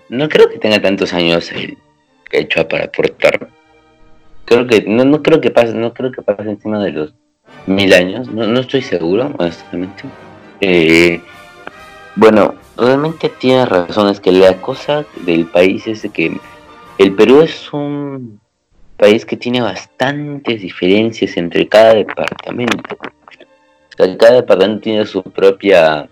No 0.08 0.28
creo 0.28 0.48
que 0.48 0.58
tenga 0.58 0.80
tantos 0.80 1.12
años 1.12 1.50
el 1.52 1.76
quechua 2.30 2.68
para 2.68 2.84
aportar. 2.84 3.48
Creo 4.44 4.66
que 4.66 4.84
no, 4.86 5.04
no 5.04 5.22
creo 5.22 5.40
que 5.40 5.50
pase, 5.50 5.74
no 5.74 5.92
creo 5.92 6.12
que 6.12 6.22
pase 6.22 6.50
encima 6.50 6.82
de 6.82 6.92
los 6.92 7.14
mil 7.66 7.92
años, 7.92 8.28
no, 8.28 8.46
no 8.46 8.60
estoy 8.60 8.82
seguro, 8.82 9.32
honestamente. 9.38 10.04
Eh, 10.60 11.20
bueno, 12.16 12.54
realmente 12.76 13.28
tiene 13.28 13.66
razón, 13.66 14.08
es 14.08 14.20
que 14.20 14.32
la 14.32 14.54
cosa 14.60 15.04
del 15.24 15.46
país 15.46 15.86
es 15.86 16.06
que 16.12 16.38
el 17.00 17.14
Perú 17.14 17.40
es 17.40 17.72
un 17.72 18.38
país 18.98 19.24
que 19.24 19.34
tiene 19.34 19.62
bastantes 19.62 20.60
diferencias 20.60 21.34
entre 21.38 21.66
cada 21.66 21.94
departamento. 21.94 22.94
cada 23.96 24.34
departamento 24.34 24.82
tiene 24.82 25.06
su 25.06 25.22
propia 25.22 26.06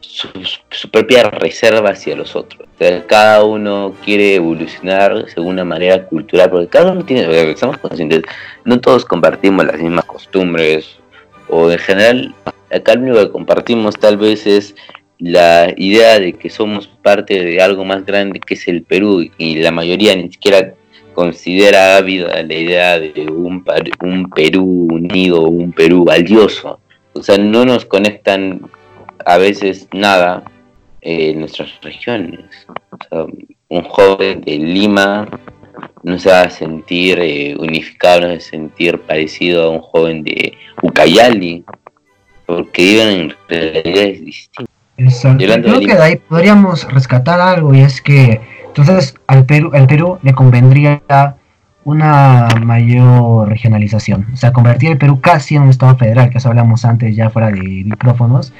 su, 0.00 0.90
propia 0.90 1.24
reserva 1.24 1.90
hacia 1.90 2.16
los 2.16 2.34
otros. 2.34 2.66
cada 3.06 3.44
uno 3.44 3.94
quiere 4.02 4.36
evolucionar 4.36 5.26
según 5.28 5.54
una 5.54 5.64
manera 5.64 6.06
cultural, 6.06 6.48
porque 6.50 6.68
cada 6.68 6.92
uno 6.92 7.04
tiene, 7.04 7.50
estamos 7.50 7.76
conscientes, 7.76 8.22
no 8.64 8.80
todos 8.80 9.04
compartimos 9.04 9.66
las 9.66 9.78
mismas 9.78 10.06
costumbres, 10.06 10.96
o 11.50 11.70
en 11.70 11.78
general, 11.78 12.34
acá 12.70 12.94
lo 12.94 13.02
único 13.02 13.18
que 13.18 13.30
compartimos 13.30 13.94
tal 13.98 14.16
vez 14.16 14.46
es 14.46 14.74
la 15.24 15.72
idea 15.78 16.20
de 16.20 16.34
que 16.34 16.50
somos 16.50 16.86
parte 16.86 17.42
de 17.42 17.62
algo 17.62 17.82
más 17.82 18.04
grande 18.04 18.40
que 18.40 18.54
es 18.54 18.68
el 18.68 18.82
Perú, 18.82 19.26
y 19.38 19.56
la 19.56 19.70
mayoría 19.70 20.14
ni 20.14 20.30
siquiera 20.30 20.74
considera 21.14 21.96
ávida 21.96 22.42
la 22.42 22.54
idea 22.54 23.00
de 23.00 23.26
un, 23.30 23.64
un 24.02 24.30
Perú 24.30 24.88
unido, 24.92 25.42
un 25.44 25.72
Perú 25.72 26.04
valioso. 26.04 26.78
O 27.14 27.22
sea, 27.22 27.38
no 27.38 27.64
nos 27.64 27.86
conectan 27.86 28.60
a 29.24 29.38
veces 29.38 29.88
nada 29.92 30.44
en 31.00 31.40
nuestras 31.40 31.70
regiones. 31.80 32.44
un 33.68 33.82
joven 33.82 34.42
de 34.42 34.58
Lima 34.58 35.26
no 36.02 36.18
se 36.18 36.28
va 36.28 36.42
a 36.42 36.50
sentir 36.50 37.18
eh, 37.18 37.56
unificado, 37.58 38.20
no 38.20 38.26
se 38.26 38.32
va 38.32 38.36
a 38.36 38.40
sentir 38.40 39.00
parecido 39.00 39.62
a 39.62 39.70
un 39.70 39.80
joven 39.80 40.22
de 40.22 40.52
Ucayali, 40.82 41.64
porque 42.44 42.82
viven 42.82 43.08
en 43.08 43.34
realidades 43.48 44.22
distintas. 44.22 44.73
Exacto. 44.96 45.44
Creo 45.44 45.80
que 45.80 45.94
de 45.94 46.02
ahí 46.02 46.16
podríamos 46.16 46.90
rescatar 46.90 47.40
algo 47.40 47.74
y 47.74 47.80
es 47.80 48.00
que 48.00 48.40
entonces 48.66 49.14
al 49.26 49.44
Perú, 49.44 49.70
al 49.72 49.86
Perú 49.86 50.18
le 50.22 50.32
convendría 50.32 51.02
una 51.84 52.48
mayor 52.62 53.48
regionalización, 53.48 54.26
o 54.32 54.36
sea, 54.36 54.52
convertir 54.52 54.92
el 54.92 54.98
Perú 54.98 55.20
casi 55.20 55.56
en 55.56 55.62
un 55.62 55.70
estado 55.70 55.96
federal, 55.96 56.30
que 56.30 56.38
eso 56.38 56.48
hablamos 56.48 56.84
antes 56.84 57.14
ya 57.14 57.30
fuera 57.30 57.50
de 57.50 57.60
micrófonos, 57.60 58.52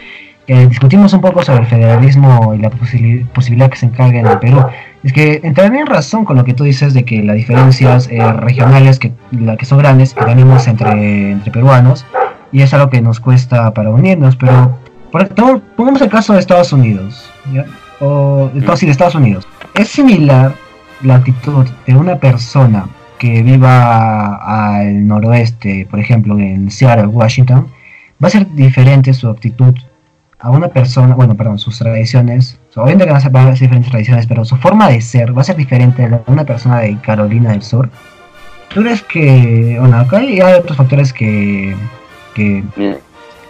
eh, 0.46 0.66
discutimos 0.66 1.12
un 1.14 1.22
poco 1.22 1.42
sobre 1.42 1.60
el 1.60 1.66
federalismo 1.66 2.52
y 2.54 2.58
la 2.58 2.68
posibilidad 2.70 3.70
que 3.70 3.76
se 3.76 3.86
encargue 3.86 4.18
en 4.18 4.26
el 4.26 4.38
Perú. 4.38 4.62
Es 5.02 5.12
que 5.12 5.40
entraría 5.42 5.80
en 5.80 5.86
razón 5.86 6.26
con 6.26 6.36
lo 6.36 6.44
que 6.44 6.52
tú 6.52 6.64
dices 6.64 6.92
de 6.92 7.04
que 7.04 7.22
las 7.22 7.36
diferencias 7.36 8.08
eh, 8.10 8.20
regionales 8.34 8.98
que, 8.98 9.12
la 9.30 9.56
que 9.56 9.64
son 9.64 9.78
grandes 9.78 10.12
que 10.12 10.24
tenemos 10.24 10.68
entre, 10.68 11.32
entre 11.32 11.50
peruanos 11.50 12.04
y 12.52 12.60
es 12.60 12.74
algo 12.74 12.90
que 12.90 13.00
nos 13.00 13.20
cuesta 13.20 13.72
para 13.72 13.90
unirnos, 13.90 14.36
pero 14.36 14.78
por, 15.14 15.60
pongamos 15.76 16.02
el 16.02 16.08
caso 16.08 16.32
de 16.32 16.40
Estados 16.40 16.72
Unidos, 16.72 17.30
o 18.00 18.50
sí, 18.74 18.86
de 18.86 18.92
Estados 18.92 19.14
Unidos. 19.14 19.46
Es 19.74 19.88
similar 19.88 20.52
la 21.02 21.16
actitud 21.16 21.64
de 21.86 21.94
una 21.94 22.16
persona 22.16 22.88
que 23.18 23.42
viva 23.44 24.34
al 24.34 25.06
noroeste, 25.06 25.86
por 25.88 26.00
ejemplo, 26.00 26.36
en 26.40 26.68
Seattle, 26.68 27.06
Washington, 27.06 27.68
va 28.22 28.26
a 28.26 28.30
ser 28.30 28.52
diferente 28.54 29.14
su 29.14 29.28
actitud 29.28 29.74
a 30.40 30.50
una 30.50 30.66
persona, 30.66 31.14
bueno, 31.14 31.36
perdón, 31.36 31.60
sus 31.60 31.78
tradiciones, 31.78 32.58
obviamente 32.74 33.04
que 33.04 33.12
van 33.12 33.46
a, 33.48 33.56
ser, 33.56 33.68
diferentes 33.68 33.92
tradiciones, 33.92 34.26
pero 34.26 34.44
su 34.44 34.56
forma 34.56 34.88
de 34.88 35.00
ser 35.00 35.36
va 35.36 35.42
a 35.42 35.44
ser 35.44 35.54
diferente 35.54 36.04
a 36.04 36.22
una 36.26 36.44
persona 36.44 36.80
de 36.80 36.98
Carolina 36.98 37.52
del 37.52 37.62
Sur. 37.62 37.88
¿Tú 38.68 38.80
crees 38.80 39.02
que, 39.02 39.76
bueno, 39.78 39.96
acá 39.96 40.18
hay, 40.18 40.40
otros 40.40 40.76
factores 40.76 41.12
que, 41.12 41.76
que 42.34 42.64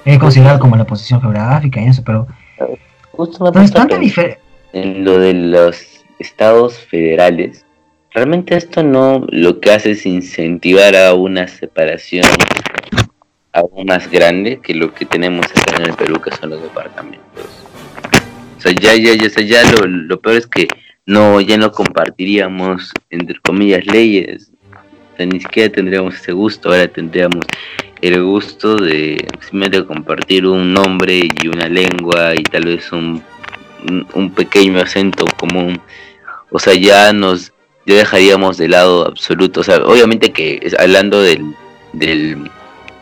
he 0.05 0.19
considerado 0.19 0.59
como 0.59 0.77
la 0.77 0.87
posición 0.87 1.21
geográfica 1.21 1.81
y 1.81 1.87
eso, 1.87 2.03
pero... 2.05 2.27
Entonces, 3.19 3.73
tanta 3.73 3.99
diferencia... 3.99 4.41
En 4.73 5.05
lo 5.05 5.19
de 5.19 5.35
los 5.35 6.05
estados 6.19 6.79
federales, 6.79 7.65
realmente 8.11 8.57
esto 8.57 8.83
no 8.83 9.25
lo 9.29 9.61
que 9.61 9.71
hace 9.71 9.93
es 9.93 10.05
incentivar 10.05 10.97
a 10.97 11.15
una 11.15 11.47
separación 11.47 12.27
aún 13.53 13.87
más 13.87 14.11
grande 14.11 14.59
que 14.61 14.75
lo 14.75 14.93
que 14.93 15.05
tenemos 15.05 15.47
acá 15.47 15.77
en 15.77 15.91
el 15.91 15.95
Perú, 15.95 16.21
que 16.21 16.35
son 16.35 16.51
los 16.51 16.61
departamentos. 16.61 17.47
O 18.59 18.61
sea, 18.61 18.73
ya, 18.73 18.95
ya, 18.97 19.15
ya, 19.15 19.29
ya 19.43 19.73
lo, 19.73 19.87
lo 19.87 20.21
peor 20.21 20.37
es 20.37 20.47
que 20.49 20.67
no, 21.07 21.41
ya 21.41 21.57
no 21.57 21.71
compartiríamos, 21.71 22.93
entre 23.11 23.39
comillas, 23.41 23.87
leyes. 23.87 24.51
O 25.13 25.17
sea, 25.17 25.27
ni 25.27 25.39
siquiera 25.39 25.73
tendríamos 25.73 26.17
ese 26.17 26.33
gusto, 26.33 26.71
ahora 26.71 26.89
tendríamos 26.89 27.45
el 28.09 28.23
gusto 28.23 28.77
de 28.77 29.27
simplemente 29.41 29.85
compartir 29.85 30.47
un 30.47 30.73
nombre 30.73 31.29
y 31.43 31.49
una 31.49 31.69
lengua 31.69 32.35
y 32.35 32.43
tal 32.43 32.65
vez 32.65 32.93
un, 32.93 33.23
un, 34.15 34.31
pequeño 34.31 34.81
acento 34.81 35.25
común. 35.39 35.81
O 36.51 36.59
sea, 36.59 36.75
ya 36.75 37.13
nos 37.13 37.53
ya 37.87 37.97
dejaríamos 37.97 38.57
de 38.57 38.69
lado 38.69 39.07
absoluto. 39.07 39.61
O 39.61 39.65
sea, 39.65 39.79
obviamente 39.79 40.33
que 40.33 40.73
hablando 40.79 41.21
del, 41.23 41.55
del 41.93 42.51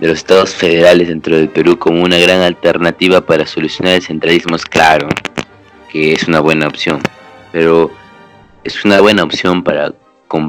de 0.02 0.08
los 0.08 0.18
estados 0.18 0.52
federales 0.52 1.06
dentro 1.06 1.36
del 1.36 1.48
Perú 1.48 1.78
como 1.78 2.02
una 2.02 2.18
gran 2.18 2.40
alternativa 2.40 3.20
para 3.20 3.46
solucionar 3.46 3.94
el 3.94 4.02
centralismo 4.02 4.56
es 4.56 4.64
claro 4.64 5.08
que 5.92 6.12
es 6.12 6.26
una 6.26 6.40
buena 6.40 6.66
opción, 6.66 7.00
pero 7.52 7.88
es 8.64 8.84
una 8.84 9.00
buena 9.00 9.22
opción 9.22 9.62
para, 9.62 9.92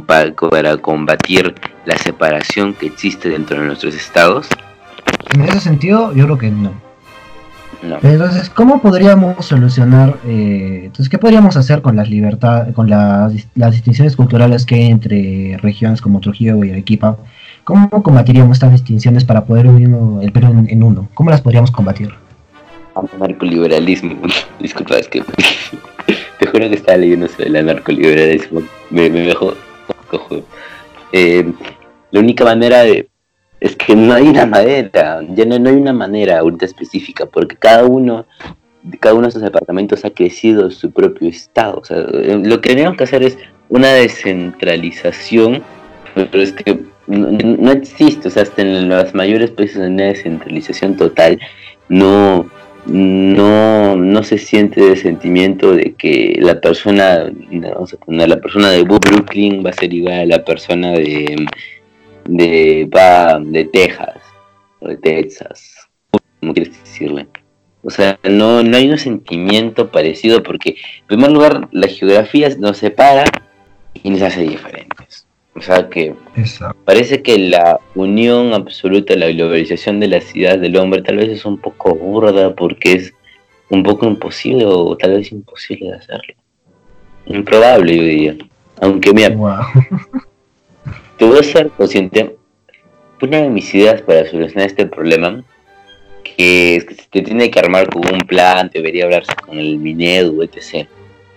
para 0.06 0.78
combatir 0.78 1.56
la 1.86 1.98
separación 1.98 2.74
que 2.74 2.88
existe 2.88 3.30
dentro 3.30 3.60
de 3.60 3.68
nuestros 3.68 3.96
estados. 3.96 4.48
En 5.34 5.42
ese 5.42 5.60
sentido, 5.60 6.14
yo 6.14 6.26
creo 6.26 6.38
que 6.38 6.52
no. 6.52 6.72
Entonces, 8.02 8.50
¿cómo 8.50 8.82
podríamos 8.82 9.46
solucionar? 9.46 10.18
Eh, 10.26 10.84
entonces, 10.86 11.10
¿qué 11.10 11.18
podríamos 11.18 11.58
hacer 11.58 11.82
con 11.82 11.98
las 11.98 12.10
libertades, 12.10 12.74
con 12.74 12.90
las, 12.90 13.34
las 13.56 13.72
distinciones 13.74 14.16
culturales 14.16 14.66
que 14.66 14.76
hay 14.76 14.86
entre 14.86 15.58
regiones 15.62 16.02
como 16.02 16.22
Trujillo 16.22 16.64
y 16.64 16.72
Arequipa? 16.72 17.18
¿Cómo 17.66 17.90
combatiríamos 17.90 18.58
estas 18.58 18.72
distinciones 18.72 19.26
para 19.26 19.44
poder 19.44 19.68
unir 19.68 19.90
el 20.22 20.32
Perú 20.32 20.66
en, 20.68 20.84
uno? 20.84 21.10
¿Cómo 21.14 21.30
las 21.30 21.42
podríamos 21.42 21.72
combatir? 21.72 22.14
Anarcoliberalismo. 23.20 24.16
Disculpa, 24.62 24.96
es 24.96 25.10
que 25.10 25.22
te 26.40 26.46
juro 26.46 26.70
que 26.70 26.76
estaba 26.76 26.98
leyendo 26.98 27.28
sobre 27.28 27.48
el 27.48 27.56
anarcoliberalismo. 27.58 28.62
Me, 28.92 29.10
me 29.10 29.22
dejó 29.22 29.54
Eh, 31.16 31.46
la 32.10 32.20
única 32.20 32.44
manera 32.44 32.82
de 32.82 33.08
es 33.64 33.78
que 33.78 33.96
no 33.96 34.14
hay 34.14 34.28
una 34.28 34.46
manera, 34.46 35.22
ya 35.30 35.46
no, 35.46 35.58
no, 35.58 35.70
hay 35.70 35.76
una 35.78 35.94
manera 35.94 36.40
ahorita 36.40 36.66
específica, 36.66 37.26
porque 37.26 37.56
cada 37.56 37.86
uno, 37.86 38.26
cada 39.00 39.16
uno 39.16 39.24
de 39.24 39.30
esos 39.30 39.42
departamentos 39.42 40.04
ha 40.04 40.10
crecido 40.10 40.70
su 40.70 40.92
propio 40.92 41.30
estado. 41.30 41.82
Sea, 41.86 42.00
lo 42.00 42.60
que 42.60 42.70
tenemos 42.70 42.98
que 42.98 43.06
hacer 43.06 43.24
es 43.24 43.38
una 43.70 43.88
descentralización, 43.88 45.64
pero 46.14 46.44
es 46.44 46.52
que 46.52 46.78
no, 47.08 47.72
existe, 47.72 48.28
o 48.28 48.32
sea, 48.32 48.44
hasta 48.44 48.64
en 48.64 48.90
los 48.90 49.14
mayores 49.14 49.52
países 49.52 49.80
de 49.80 49.88
una 49.88 50.08
descentralización 50.08 50.98
total, 50.98 51.40
no, 51.88 52.50
no, 52.86 53.96
no 53.96 54.24
se 54.24 54.38
siente 54.38 54.86
el 54.92 54.98
sentimiento 54.98 55.74
de 55.74 55.94
que 55.94 56.38
la 56.40 56.60
persona, 56.60 57.32
la 57.52 58.42
persona 58.42 58.72
de 58.72 58.84
Brooklyn 58.84 59.64
va 59.66 59.70
a 59.70 59.74
ser 59.74 59.94
igual 59.94 60.20
a 60.20 60.26
la 60.26 60.44
persona 60.44 60.92
de, 60.92 61.46
de, 62.26 62.90
de 63.46 63.66
Texas, 63.66 64.18
o 64.80 64.88
de 64.88 64.98
Texas, 64.98 65.88
como 66.40 66.54
quieres 66.54 66.78
decirle. 66.84 67.28
O 67.84 67.90
sea, 67.90 68.18
no, 68.24 68.64
no 68.64 68.78
hay 68.78 68.90
un 68.90 68.98
sentimiento 68.98 69.92
parecido 69.92 70.42
porque, 70.42 70.70
en 71.02 71.08
primer 71.08 71.32
lugar, 71.32 71.68
la 71.72 71.88
geografía 71.88 72.50
nos 72.58 72.78
separa 72.78 73.26
y 73.94 74.10
nos 74.10 74.22
hace 74.22 74.42
diferentes. 74.42 74.93
O 75.56 75.62
sea 75.62 75.88
que 75.88 76.16
parece 76.84 77.22
que 77.22 77.38
la 77.38 77.80
unión 77.94 78.54
absoluta, 78.54 79.16
la 79.16 79.30
globalización 79.30 80.00
de 80.00 80.08
la 80.08 80.22
ciudad 80.22 80.58
del 80.58 80.76
hombre 80.78 81.04
tal 81.04 81.18
vez 81.18 81.30
es 81.30 81.46
un 81.46 81.60
poco 81.60 81.94
burda 81.94 82.56
porque 82.56 82.94
es 82.94 83.14
un 83.70 83.84
poco 83.84 84.08
imposible 84.08 84.66
o 84.66 84.98
tal 84.98 85.14
vez 85.14 85.32
imposible 85.32 85.92
de 85.92 85.98
hacerlo. 85.98 86.34
Improbable, 87.28 87.96
yo 87.96 88.04
diría. 88.04 88.38
Aunque 88.82 89.14
mira, 89.14 89.30
te 91.18 91.26
voy 91.26 91.40
a 91.40 91.44
ser 91.44 91.70
consciente, 91.70 92.36
una 93.22 93.38
de 93.38 93.50
mis 93.50 93.74
ideas 93.74 94.02
para 94.02 94.30
solucionar 94.30 94.68
este 94.68 94.86
problema, 94.86 95.44
que 96.24 96.76
es 96.76 96.86
que 96.86 96.96
se 96.96 97.04
te 97.10 97.22
tiene 97.22 97.50
que 97.50 97.60
armar 97.60 97.88
con 97.90 98.04
un 98.12 98.20
plan, 98.22 98.70
debería 98.74 99.06
hablarse 99.06 99.34
con 99.46 99.58
el 99.58 99.78
Minedu, 99.78 100.42
etc., 100.42 100.88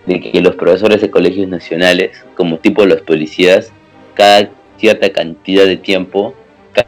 de 0.05 0.19
que 0.19 0.41
los 0.41 0.55
profesores 0.55 1.01
de 1.01 1.09
colegios 1.09 1.47
nacionales, 1.47 2.25
como 2.35 2.57
tipo 2.57 2.85
los 2.85 3.01
policías, 3.01 3.71
cada 4.17 4.49
cierta 4.77 5.11
cantidad 5.11 5.65
de 5.65 5.77
tiempo 5.77 6.33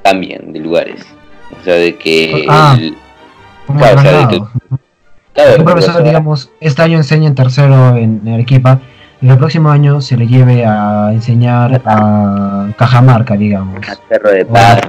cambien 0.04 0.52
de 0.52 0.60
lugares. 0.60 1.06
O 1.60 1.64
sea, 1.64 1.76
de 1.76 1.96
que... 1.96 2.46
Ah, 2.50 2.78
claro, 3.66 4.00
o 4.00 4.02
sea, 4.02 4.28
de 4.28 4.28
que 4.28 4.44
un 5.58 5.64
profesor, 5.64 6.04
digamos, 6.04 6.52
este 6.60 6.82
año 6.82 6.98
enseña 6.98 7.28
en 7.28 7.36
tercero 7.36 7.96
en 7.96 8.28
Arequipa 8.28 8.80
y 9.22 9.30
el 9.30 9.38
próximo 9.38 9.70
año 9.70 10.02
se 10.02 10.18
le 10.18 10.28
lleve 10.28 10.66
a 10.66 11.12
enseñar 11.12 11.82
a 11.86 12.70
Cajamarca, 12.78 13.36
digamos. 13.36 13.88
A 13.88 13.96
Cerro 14.08 14.32
de 14.32 14.46
Paz, 14.46 14.82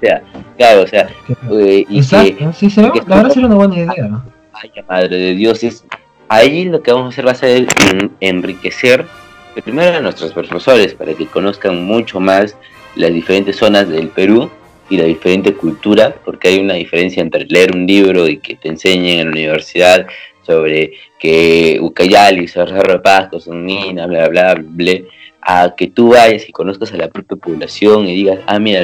sea. 0.00 0.22
Claro, 0.56 0.82
o 0.82 0.86
sea, 0.86 1.08
eh, 1.50 1.84
y 1.88 2.00
que, 2.06 2.52
sí, 2.54 2.70
se 2.70 2.82
la 2.82 2.90
verdad 2.90 3.30
sería 3.30 3.46
una 3.46 3.56
buena 3.56 3.76
idea. 3.76 4.22
Ay, 4.52 4.70
madre 4.88 5.16
de 5.16 5.34
Dios, 5.34 5.62
es, 5.62 5.84
ahí 6.28 6.64
lo 6.64 6.82
que 6.82 6.92
vamos 6.92 7.06
a 7.06 7.08
hacer 7.10 7.26
va 7.26 7.32
a 7.32 7.34
ser 7.34 7.66
enriquecer 8.20 9.04
primero 9.62 9.96
a 9.96 10.00
nuestros 10.00 10.32
profesores 10.32 10.94
para 10.94 11.14
que 11.14 11.26
conozcan 11.26 11.84
mucho 11.84 12.20
más 12.20 12.56
las 12.96 13.12
diferentes 13.12 13.56
zonas 13.56 13.88
del 13.88 14.08
Perú 14.08 14.50
y 14.90 14.96
la 14.96 15.04
diferente 15.04 15.54
cultura, 15.54 16.14
porque 16.24 16.48
hay 16.48 16.58
una 16.58 16.74
diferencia 16.74 17.22
entre 17.22 17.46
leer 17.46 17.74
un 17.74 17.86
libro 17.86 18.28
y 18.28 18.38
que 18.38 18.56
te 18.56 18.68
enseñen 18.68 19.20
en 19.20 19.26
la 19.26 19.32
universidad 19.32 20.06
sobre 20.46 20.92
que 21.18 21.78
Ucayali, 21.80 22.46
Cerro 22.48 22.92
de 22.92 22.98
Pasco, 22.98 23.40
son 23.40 23.64
minas, 23.64 24.08
bla, 24.08 24.28
bla, 24.28 24.54
bla, 24.54 24.64
bla, 24.66 24.92
a 25.40 25.74
que 25.76 25.88
tú 25.88 26.10
vayas 26.10 26.48
y 26.48 26.52
conozcas 26.52 26.92
a 26.92 26.96
la 26.96 27.08
propia 27.08 27.36
población 27.36 28.06
y 28.06 28.14
digas, 28.14 28.40
ah, 28.46 28.58
mira, 28.58 28.82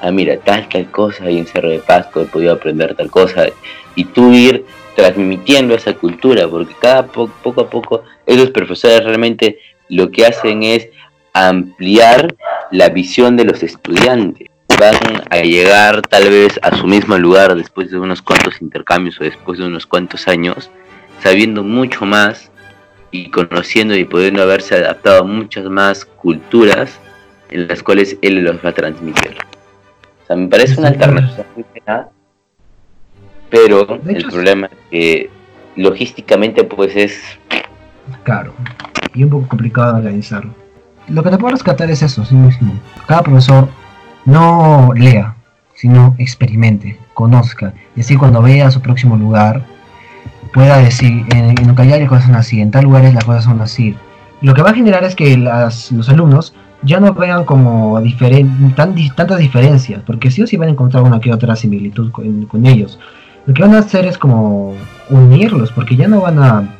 ah, 0.00 0.10
mira, 0.10 0.38
tal, 0.38 0.68
tal 0.68 0.90
cosa 0.90 1.24
hay 1.24 1.38
en 1.38 1.46
Cerro 1.46 1.70
de 1.70 1.78
Pasco, 1.78 2.22
he 2.22 2.26
podido 2.26 2.52
aprender 2.52 2.94
tal 2.94 3.10
cosa, 3.10 3.46
y 3.94 4.04
tú 4.04 4.32
ir 4.32 4.64
transmitiendo 4.96 5.74
esa 5.74 5.92
cultura, 5.94 6.48
porque 6.48 6.74
cada 6.80 7.06
poco 7.06 7.60
a 7.60 7.70
poco 7.70 8.02
esos 8.26 8.50
profesores 8.50 9.04
realmente 9.04 9.58
lo 9.88 10.10
que 10.10 10.26
hacen 10.26 10.62
es 10.62 10.88
ampliar 11.32 12.34
la 12.70 12.88
visión 12.88 13.36
de 13.36 13.44
los 13.44 13.62
estudiantes 13.62 14.48
van 14.78 14.94
a 15.30 15.38
llegar 15.38 16.02
tal 16.02 16.28
vez 16.30 16.58
a 16.62 16.76
su 16.76 16.86
mismo 16.86 17.18
lugar 17.18 17.56
después 17.56 17.90
de 17.90 17.98
unos 17.98 18.22
cuantos 18.22 18.60
intercambios 18.62 19.20
o 19.20 19.24
después 19.24 19.58
de 19.58 19.66
unos 19.66 19.86
cuantos 19.86 20.28
años, 20.28 20.70
sabiendo 21.22 21.64
mucho 21.64 22.04
más 22.04 22.50
y 23.10 23.30
conociendo 23.30 23.96
y 23.96 24.04
pudiendo 24.04 24.42
haberse 24.42 24.76
adaptado 24.76 25.22
a 25.22 25.24
muchas 25.24 25.64
más 25.64 26.04
culturas 26.04 27.00
en 27.50 27.66
las 27.66 27.82
cuales 27.82 28.16
él 28.22 28.44
los 28.44 28.64
va 28.64 28.70
a 28.70 28.74
transmitir. 28.74 29.36
O 30.22 30.26
sea, 30.26 30.36
me 30.36 30.48
parece 30.48 30.78
una 30.78 30.88
alternativa 30.88 31.44
muy 31.56 31.64
buena, 31.74 32.08
pero 33.50 34.00
el 34.06 34.24
problema 34.26 34.66
es 34.66 34.78
que 34.90 35.30
logísticamente 35.74 36.64
pues 36.64 36.94
es... 36.94 37.20
Caro 38.22 38.54
y 39.14 39.24
un 39.24 39.30
poco 39.30 39.48
complicado 39.48 39.92
de 39.92 39.98
organizarlo. 39.98 40.54
Lo 41.08 41.22
que 41.22 41.30
te 41.30 41.38
puedo 41.38 41.52
rescatar 41.52 41.90
es 41.90 42.02
eso, 42.02 42.24
sí 42.24 42.34
mismo. 42.34 42.74
Cada 43.06 43.22
profesor 43.22 43.68
no 44.24 44.90
lea, 44.94 45.34
sino 45.74 46.14
experimente, 46.18 46.98
conozca. 47.14 47.72
Y 47.96 48.00
así 48.00 48.16
cuando 48.16 48.42
vea 48.42 48.70
su 48.70 48.82
próximo 48.82 49.16
lugar, 49.16 49.64
pueda 50.52 50.78
decir, 50.78 51.24
en, 51.34 51.58
en 51.58 51.70
Ucayali 51.70 52.02
las 52.02 52.08
cosas 52.10 52.26
son 52.26 52.34
así, 52.34 52.60
en 52.60 52.70
tal 52.70 52.84
lugar 52.84 53.04
las 53.12 53.24
cosas 53.24 53.44
son 53.44 53.60
así. 53.60 53.96
lo 54.40 54.54
que 54.54 54.62
va 54.62 54.70
a 54.70 54.74
generar 54.74 55.04
es 55.04 55.14
que 55.14 55.36
los 55.36 56.08
alumnos 56.08 56.54
ya 56.82 57.00
no 57.00 57.12
vean 57.12 57.44
como 57.44 58.00
diferen, 58.00 58.74
tan, 58.74 58.94
tantas 59.14 59.38
diferencias, 59.38 60.02
porque 60.06 60.30
sí 60.30 60.42
o 60.42 60.46
sí 60.46 60.56
van 60.56 60.68
a 60.68 60.72
encontrar 60.72 61.02
una 61.02 61.20
que 61.20 61.32
otra 61.32 61.56
similitud 61.56 62.10
con, 62.12 62.66
ellos. 62.66 62.98
Lo 63.46 63.54
que 63.54 63.62
van 63.62 63.74
a 63.74 63.78
hacer 63.78 64.04
es 64.04 64.18
como 64.18 64.74
unirlos, 65.10 65.72
porque 65.72 65.96
ya 65.96 66.06
no 66.06 66.20
van 66.20 66.38
a, 66.38 66.77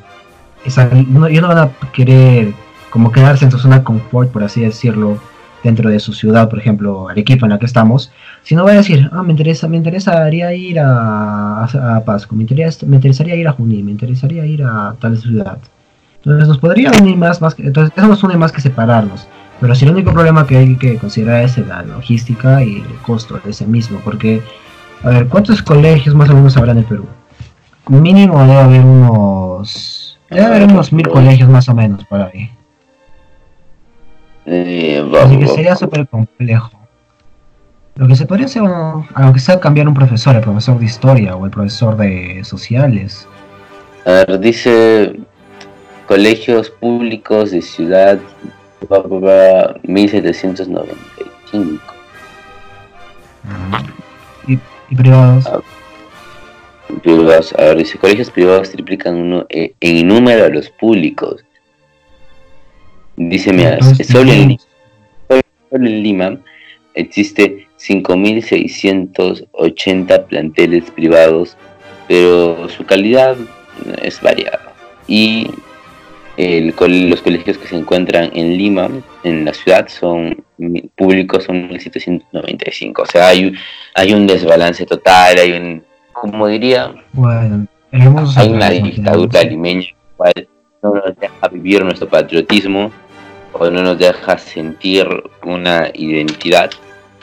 ya 0.69 1.41
no 1.41 1.49
van 1.49 1.59
a 1.59 1.71
querer 1.93 2.53
como 2.91 3.13
quedarse 3.13 3.45
en 3.45 3.51
su 3.51 3.59
zona 3.59 3.79
de 3.79 3.85
confort, 3.85 4.31
por 4.31 4.43
así 4.43 4.63
decirlo, 4.63 5.19
dentro 5.63 5.91
de 5.91 5.99
su 6.01 6.13
ciudad, 6.13 6.49
por 6.49 6.59
ejemplo, 6.59 7.09
Arequipa 7.09 7.47
en 7.47 7.51
la 7.51 7.59
que 7.59 7.67
estamos, 7.67 8.13
sino 8.43 8.65
va 8.65 8.73
a 8.73 8.75
decir, 8.75 9.09
ah, 9.13 9.23
me 9.23 9.33
interesa, 9.33 9.69
me 9.69 9.77
interesaría 9.77 10.53
ir 10.55 10.79
a, 10.81 11.65
a, 11.65 12.05
Pasco, 12.05 12.35
me, 12.35 12.43
interesa, 12.43 12.87
me 12.87 12.97
interesaría 12.97 13.35
ir 13.35 13.49
a 13.49 13.53
Junín, 13.53 13.85
me 13.85 13.91
interesaría 13.91 14.47
ir 14.47 14.63
a 14.63 14.95
tal 15.01 15.19
ciudad. 15.19 15.59
Entonces 16.17 16.49
nos 16.49 16.59
podría 16.59 16.91
unir 17.01 17.17
más, 17.17 17.41
más 17.41 17.59
entonces 17.59 17.93
eso 17.97 18.07
nos 18.07 18.23
une 18.23 18.37
más 18.37 18.53
que 18.53 18.61
separarnos. 18.61 19.29
Pero 19.61 19.75
si 19.75 19.85
el 19.85 19.93
único 19.93 20.13
problema 20.13 20.47
que 20.47 20.57
hay 20.57 20.77
que 20.77 20.97
considerar 20.99 21.43
es 21.43 21.59
la 21.59 21.83
logística 21.83 22.63
y 22.63 22.77
el 22.77 22.99
costo 23.05 23.41
de 23.45 23.51
ese 23.51 23.67
mismo, 23.67 24.01
porque, 24.05 24.41
a 25.03 25.11
ver, 25.11 25.27
¿cuántos 25.27 25.63
colegios 25.63 26.15
más 26.15 26.31
o 26.31 26.35
menos 26.35 26.57
habrá 26.57 26.73
en 26.73 26.79
el 26.79 26.85
Perú? 26.85 27.07
Mínimo 27.89 28.41
debe 28.41 28.57
haber 28.57 28.81
unos, 28.83 29.98
debe 30.31 30.47
haber 30.47 30.63
unos 30.65 30.93
mil 30.93 31.09
colegios 31.09 31.49
más 31.49 31.69
o 31.69 31.75
menos 31.75 32.05
por 32.05 32.21
ahí. 32.21 32.51
Eh, 34.47 35.05
Así 35.23 35.39
que 35.39 35.47
sería 35.47 35.77
súper 35.77 36.09
complejo. 36.09 36.71
Lo 37.97 38.07
que 38.07 38.17
se 38.17 38.27
podría 38.27 38.47
hacer, 38.47 38.63
aunque 39.15 39.41
sea 39.41 39.59
cambiar 39.59 39.89
un 39.89 39.95
profesor, 39.95 40.37
el 40.37 40.43
profesor 40.43 40.79
de 40.79 40.85
historia 40.85 41.35
o 41.35 41.45
el 41.45 41.51
profesor 41.51 41.97
de 41.97 42.43
sociales. 42.45 43.27
A 44.07 44.11
ver, 44.11 44.39
dice 44.39 45.19
colegios 46.07 46.71
públicos 46.71 47.51
de 47.51 47.61
ciudad 47.61 48.19
1795. 49.83 51.83
¿Y, 54.47 54.59
y 54.89 54.97
privados? 54.97 55.47
Ah, 55.47 55.59
privados, 57.03 57.53
a 57.55 57.65
ver, 57.65 57.79
dice 57.79 57.99
colegios 57.99 58.31
privados 58.31 58.71
triplican 58.71 59.17
uno 59.17 59.45
eh, 59.49 59.73
en 59.81 60.07
número 60.09 60.45
a 60.45 60.49
los 60.49 60.71
públicos. 60.71 61.45
Dice, 63.17 63.53
mira, 63.53 63.79
solo 64.05 64.33
en, 64.33 64.57
Lima 65.71 66.39
existe 66.95 67.67
5.680 67.79 70.27
planteles 70.27 70.91
privados, 70.91 71.59
pero 72.07 72.69
su 72.69 72.87
calidad 72.87 73.37
es 74.01 74.23
variada. 74.23 74.73
Y 75.07 75.51
los 76.37 77.21
colegios 77.21 77.59
que 77.59 77.67
se 77.67 77.77
encuentran 77.77 78.31
en 78.35 78.57
Lima, 78.57 78.89
en 79.25 79.45
la 79.45 79.53
ciudad, 79.53 79.89
son 79.89 80.43
públicos, 80.97 81.45
son 81.45 81.69
1.795. 81.71 83.03
O 83.03 83.07
sea, 83.07 83.29
hay, 83.29 83.53
hay 83.95 84.13
un 84.13 84.27
desbalance 84.27 84.85
total, 84.87 85.39
hay 85.39 85.53
un, 85.53 85.85
como 86.21 86.47
diría, 86.47 86.93
bueno, 87.13 87.67
hay 87.93 88.49
una 88.49 88.71
dictadura 88.71 89.43
limeña, 89.43 89.87
cual 90.17 90.33
no 90.83 90.95
nos 90.95 91.17
deja 91.17 91.49
vivir 91.49 91.85
nuestro 91.85 92.09
patriotismo 92.09 92.91
o 93.53 93.71
no 93.71 93.83
nos 93.83 93.99
deja 93.99 94.39
sentir 94.39 95.07
una 95.45 95.89
identidad, 95.95 96.71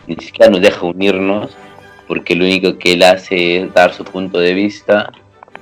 ni 0.07 0.15
siquiera 0.15 0.51
nos 0.51 0.61
deja 0.61 0.85
unirnos, 0.85 1.51
porque 2.07 2.35
lo 2.35 2.45
único 2.45 2.77
que 2.77 2.93
él 2.93 3.03
hace 3.03 3.61
es 3.61 3.73
dar 3.73 3.93
su 3.93 4.03
punto 4.03 4.39
de 4.39 4.53
vista 4.53 5.11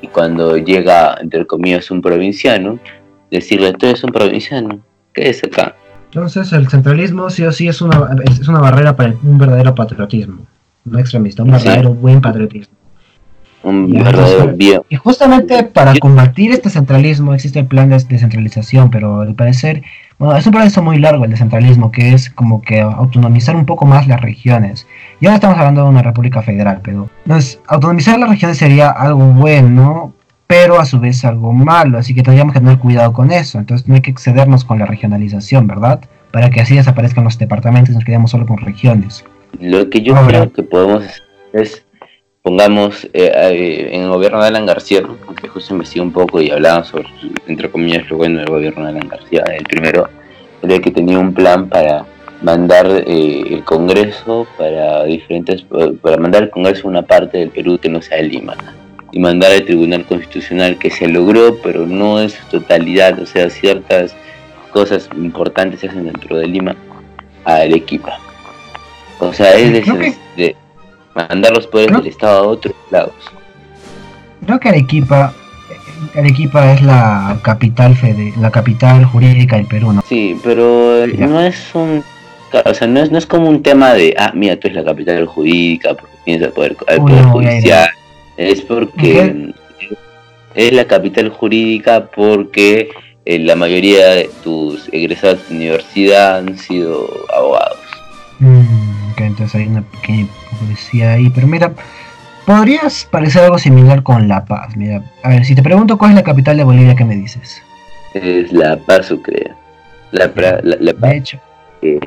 y 0.02 0.08
cuando 0.08 0.58
llega, 0.58 1.16
entre 1.22 1.46
comillas, 1.46 1.90
un 1.92 2.02
provinciano, 2.02 2.80
decirle, 3.32 3.74
tú 3.74 3.88
eres 3.88 4.04
un 4.04 4.12
provinciano, 4.12 4.80
¿qué 5.14 5.30
es 5.30 5.44
acá? 5.44 5.76
Entonces 6.06 6.52
el 6.54 6.68
centralismo 6.68 7.30
sí 7.30 7.44
o 7.44 7.52
sí 7.52 7.68
es 7.68 7.82
una, 7.82 8.16
es 8.24 8.48
una 8.48 8.60
barrera 8.60 8.96
para 8.96 9.16
un 9.24 9.38
verdadero 9.38 9.74
patriotismo, 9.74 10.46
no 10.86 11.00
extremista, 11.00 11.44
un 11.44 11.52
verdadero 11.52 11.94
buen 11.94 12.22
patriotismo. 12.22 12.83
Y 14.90 14.96
justamente 14.96 15.64
para 15.64 15.94
combatir 16.00 16.52
este 16.52 16.70
centralismo 16.70 17.34
existe 17.34 17.60
el 17.60 17.68
plan 17.68 17.90
de 17.90 17.98
descentralización, 17.98 18.90
pero 18.90 19.22
al 19.22 19.36
parecer, 19.36 19.84
bueno, 20.20 20.36
es 20.36 20.46
un 20.46 20.54
proceso 20.54 20.82
muy 20.82 21.00
largo 21.00 21.24
el 21.24 21.32
descentralismo, 21.32 21.92
que 21.92 22.14
es 22.14 22.30
como 22.30 22.62
que 22.62 22.82
autonomizar 22.82 23.56
un 23.56 23.66
poco 23.66 23.86
más 23.86 24.08
las 24.08 24.22
regiones. 24.22 24.86
Ya 25.22 25.30
no 25.30 25.36
estamos 25.36 25.58
hablando 25.58 25.84
de 25.84 25.90
una 25.90 26.02
república 26.02 26.42
federal, 26.42 26.82
pero 26.84 27.10
entonces, 27.26 27.60
autonomizar 27.68 28.20
las 28.20 28.30
regiones 28.30 28.58
sería 28.58 28.90
algo 28.90 29.26
bueno, 29.28 30.14
pero 30.48 30.80
a 30.80 30.86
su 30.86 31.00
vez 31.00 31.24
algo 31.24 31.54
malo, 31.54 31.98
así 31.98 32.14
que 32.14 32.22
tendríamos 32.22 32.54
que 32.54 32.60
tener 32.60 32.78
cuidado 32.80 33.14
con 33.14 33.32
eso. 33.32 33.60
Entonces 33.60 33.88
no 33.88 33.96
hay 33.96 34.02
que 34.02 34.12
excedernos 34.12 34.66
con 34.66 34.78
la 34.80 34.86
regionalización, 34.86 35.68
¿verdad? 35.68 36.02
Para 36.32 36.50
que 36.50 36.62
así 36.62 36.76
desaparezcan 36.76 37.24
los 37.24 37.38
departamentos 37.38 37.92
y 37.92 37.96
nos 37.96 38.04
quedemos 38.04 38.32
solo 38.32 38.46
con 38.46 38.58
regiones. 38.58 39.24
Lo 39.60 39.90
que 39.90 40.02
yo 40.02 40.16
creo 40.26 40.52
que 40.52 40.64
podemos 40.64 41.06
es 41.54 41.83
pongamos 42.44 43.08
eh, 43.14 43.90
en 43.94 44.04
el 44.04 44.10
gobierno 44.10 44.42
de 44.42 44.48
Alan 44.50 44.66
García, 44.66 45.02
que 45.42 45.48
justo 45.48 45.74
investigué 45.74 46.04
un 46.04 46.12
poco 46.12 46.42
y 46.42 46.52
hablaba 46.52 46.84
sobre, 46.84 47.08
entre 47.48 47.72
comillas, 47.72 48.08
lo 48.10 48.18
bueno 48.18 48.40
del 48.40 48.50
gobierno 48.50 48.84
de 48.84 48.90
Alan 48.90 49.08
García, 49.08 49.44
el 49.58 49.64
primero, 49.64 50.10
era 50.62 50.78
que 50.80 50.92
tenía 50.92 51.18
un 51.18 51.34
plan 51.34 51.70
para 51.70 52.06
mandar 52.42 52.86
eh, 53.08 53.44
el 53.50 53.64
Congreso 53.64 54.46
para 54.58 55.06
diferentes, 55.06 55.66
para 56.02 56.18
mandar 56.18 56.44
al 56.44 56.50
Congreso 56.50 56.90
una 56.90 57.02
parte 57.02 57.38
del 57.38 57.50
Perú 57.50 57.80
que 57.80 57.88
no 57.88 58.02
sea 58.02 58.18
de 58.18 58.24
Lima 58.24 58.58
y 59.14 59.20
mandar 59.20 59.54
al 59.54 59.64
Tribunal 59.64 60.06
Constitucional 60.06 60.78
que 60.78 60.90
se 60.90 61.08
logró, 61.08 61.58
pero 61.64 61.88
no 61.88 62.20
en 62.20 62.30
su 62.30 62.46
totalidad, 62.48 63.18
o 63.20 63.26
sea, 63.26 63.50
ciertas 63.50 64.14
cosas 64.72 65.10
importantes 65.16 65.80
se 65.80 65.88
hacen 65.88 66.06
dentro 66.06 66.36
de 66.38 66.48
Lima 66.48 66.76
a 67.46 67.56
Arequipa. 67.56 68.20
O 69.20 69.32
sea, 69.32 69.54
es 69.54 69.72
de 70.36 70.56
mandar 71.16 71.54
los 71.54 71.68
poderes 71.68 71.98
del 71.98 72.08
Estado 72.08 72.44
a 72.44 72.48
otros 72.48 72.76
lados. 72.92 73.14
Creo 74.46 74.60
que 74.60 74.70
Arequipa, 74.70 75.34
eh, 76.16 76.20
Arequipa 76.20 76.74
es 76.74 76.82
la 76.82 77.40
capital 77.44 77.96
fede, 77.96 78.34
la 78.40 78.52
capital 78.52 79.06
jurídica 79.06 79.56
del 79.58 79.68
Perú, 79.68 79.94
¿no? 79.94 80.02
Sí, 80.08 80.38
pero 80.44 81.06
Ya. 81.06 81.28
no 81.28 81.42
es 81.42 81.74
un... 81.74 82.04
O 82.66 82.74
sea, 82.74 82.88
no 82.88 83.00
es, 83.02 83.10
no 83.12 83.18
es 83.18 83.26
como 83.26 83.50
un 83.50 83.64
tema 83.64 83.94
de, 83.94 84.16
ah, 84.20 84.32
mira, 84.36 84.56
tú 84.60 84.68
eres 84.68 84.84
la 84.84 84.92
capital 84.92 85.26
jurídica 85.26 85.96
porque 85.96 86.14
tienes 86.24 86.44
el 86.44 86.52
poder, 86.54 86.76
el 86.88 87.00
Uy, 87.00 87.10
poder 87.12 87.26
no 87.26 87.32
judicial. 87.32 87.90
Es 88.38 88.62
porque 88.62 89.54
es 90.54 90.74
la 90.74 90.86
capital 90.86 91.30
jurídica 91.30 92.06
porque 92.16 92.90
eh, 93.26 93.40
la 93.40 93.56
mayoría 93.56 94.08
de 94.10 94.30
tus 94.44 94.88
egresados 94.92 95.50
de 95.50 95.56
universidad 95.56 96.38
han 96.38 96.58
sido 96.58 97.08
abogados. 97.36 97.80
Mm, 98.40 98.62
entonces 99.18 99.56
hay 99.56 99.68
una 99.68 99.82
pequeña 99.82 100.28
hipocresía 100.54 101.14
ahí, 101.14 101.30
pero 101.30 101.48
mira, 101.48 101.72
podrías 102.46 103.06
parecer 103.06 103.44
algo 103.44 103.58
similar 103.58 104.04
con 104.04 104.28
La 104.28 104.46
Paz. 104.46 104.76
Mira, 104.76 105.04
a 105.24 105.30
ver, 105.30 105.46
si 105.46 105.56
te 105.56 105.64
pregunto 105.64 105.98
cuál 105.98 106.12
es 106.12 106.16
la 106.16 106.24
capital 106.24 106.58
de 106.58 106.64
Bolivia, 106.64 106.96
¿qué 106.96 107.06
me 107.06 107.16
dices? 107.16 107.62
Es 108.14 108.52
la 108.54 108.78
paz 108.78 109.08
Sucre. 109.08 109.52
La, 110.12 110.34
pra- 110.34 110.62
la, 110.62 110.76
la 110.80 110.92
De 110.92 110.94
paz, 110.94 111.14
hecho, 111.14 111.40
eh, 111.82 112.00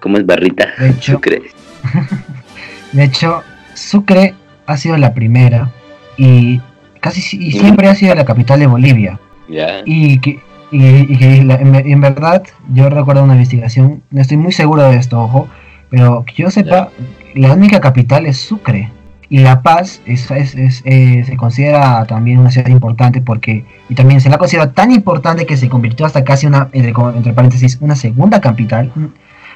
¿cómo 0.00 0.16
es 0.16 0.24
barrita? 0.26 0.66
De 0.78 0.90
hecho. 0.90 1.12
Sucre. 1.12 1.42
de 2.92 3.04
hecho, 3.04 3.42
Sucre 3.74 4.34
ha 4.66 4.76
sido 4.76 4.96
la 4.96 5.12
primera 5.14 5.70
y 6.16 6.60
casi 7.00 7.20
si- 7.20 7.42
y 7.48 7.52
siempre 7.52 7.88
ha 7.88 7.94
sido 7.94 8.14
la 8.14 8.24
capital 8.24 8.60
de 8.60 8.66
Bolivia. 8.66 9.18
Ya. 9.48 9.82
Y 9.84 10.18
que, 10.20 10.40
y, 10.70 11.12
y 11.12 11.18
que 11.18 11.44
la- 11.44 11.56
en, 11.56 11.74
en 11.74 12.00
verdad, 12.00 12.42
yo 12.72 12.88
recuerdo 12.88 13.24
una 13.24 13.34
investigación, 13.34 14.02
no 14.10 14.20
estoy 14.22 14.36
muy 14.38 14.52
seguro 14.52 14.84
de 14.84 14.96
esto, 14.96 15.20
ojo, 15.20 15.48
pero 15.90 16.24
que 16.24 16.34
yo 16.42 16.50
sepa, 16.50 16.88
la 17.34 17.52
única 17.54 17.80
capital 17.80 18.26
es 18.26 18.38
Sucre. 18.38 18.90
Y 19.28 19.38
La 19.38 19.62
Paz 19.62 20.02
es, 20.04 20.30
es- 20.30 20.54
es- 20.54 20.82
eh, 20.84 21.24
se 21.24 21.36
considera 21.38 22.04
también 22.04 22.38
una 22.38 22.50
ciudad 22.50 22.68
importante 22.68 23.22
porque, 23.22 23.64
y 23.88 23.94
también 23.94 24.20
se 24.20 24.28
la 24.28 24.36
considera 24.36 24.72
tan 24.72 24.90
importante 24.92 25.46
que 25.46 25.56
se 25.56 25.70
convirtió 25.70 26.04
hasta 26.04 26.22
casi 26.22 26.46
una, 26.46 26.68
entre, 26.74 27.32
paréntesis, 27.32 27.78
una 27.80 27.96
segunda 27.96 28.42
capital, 28.42 28.92
mm, 28.94 29.04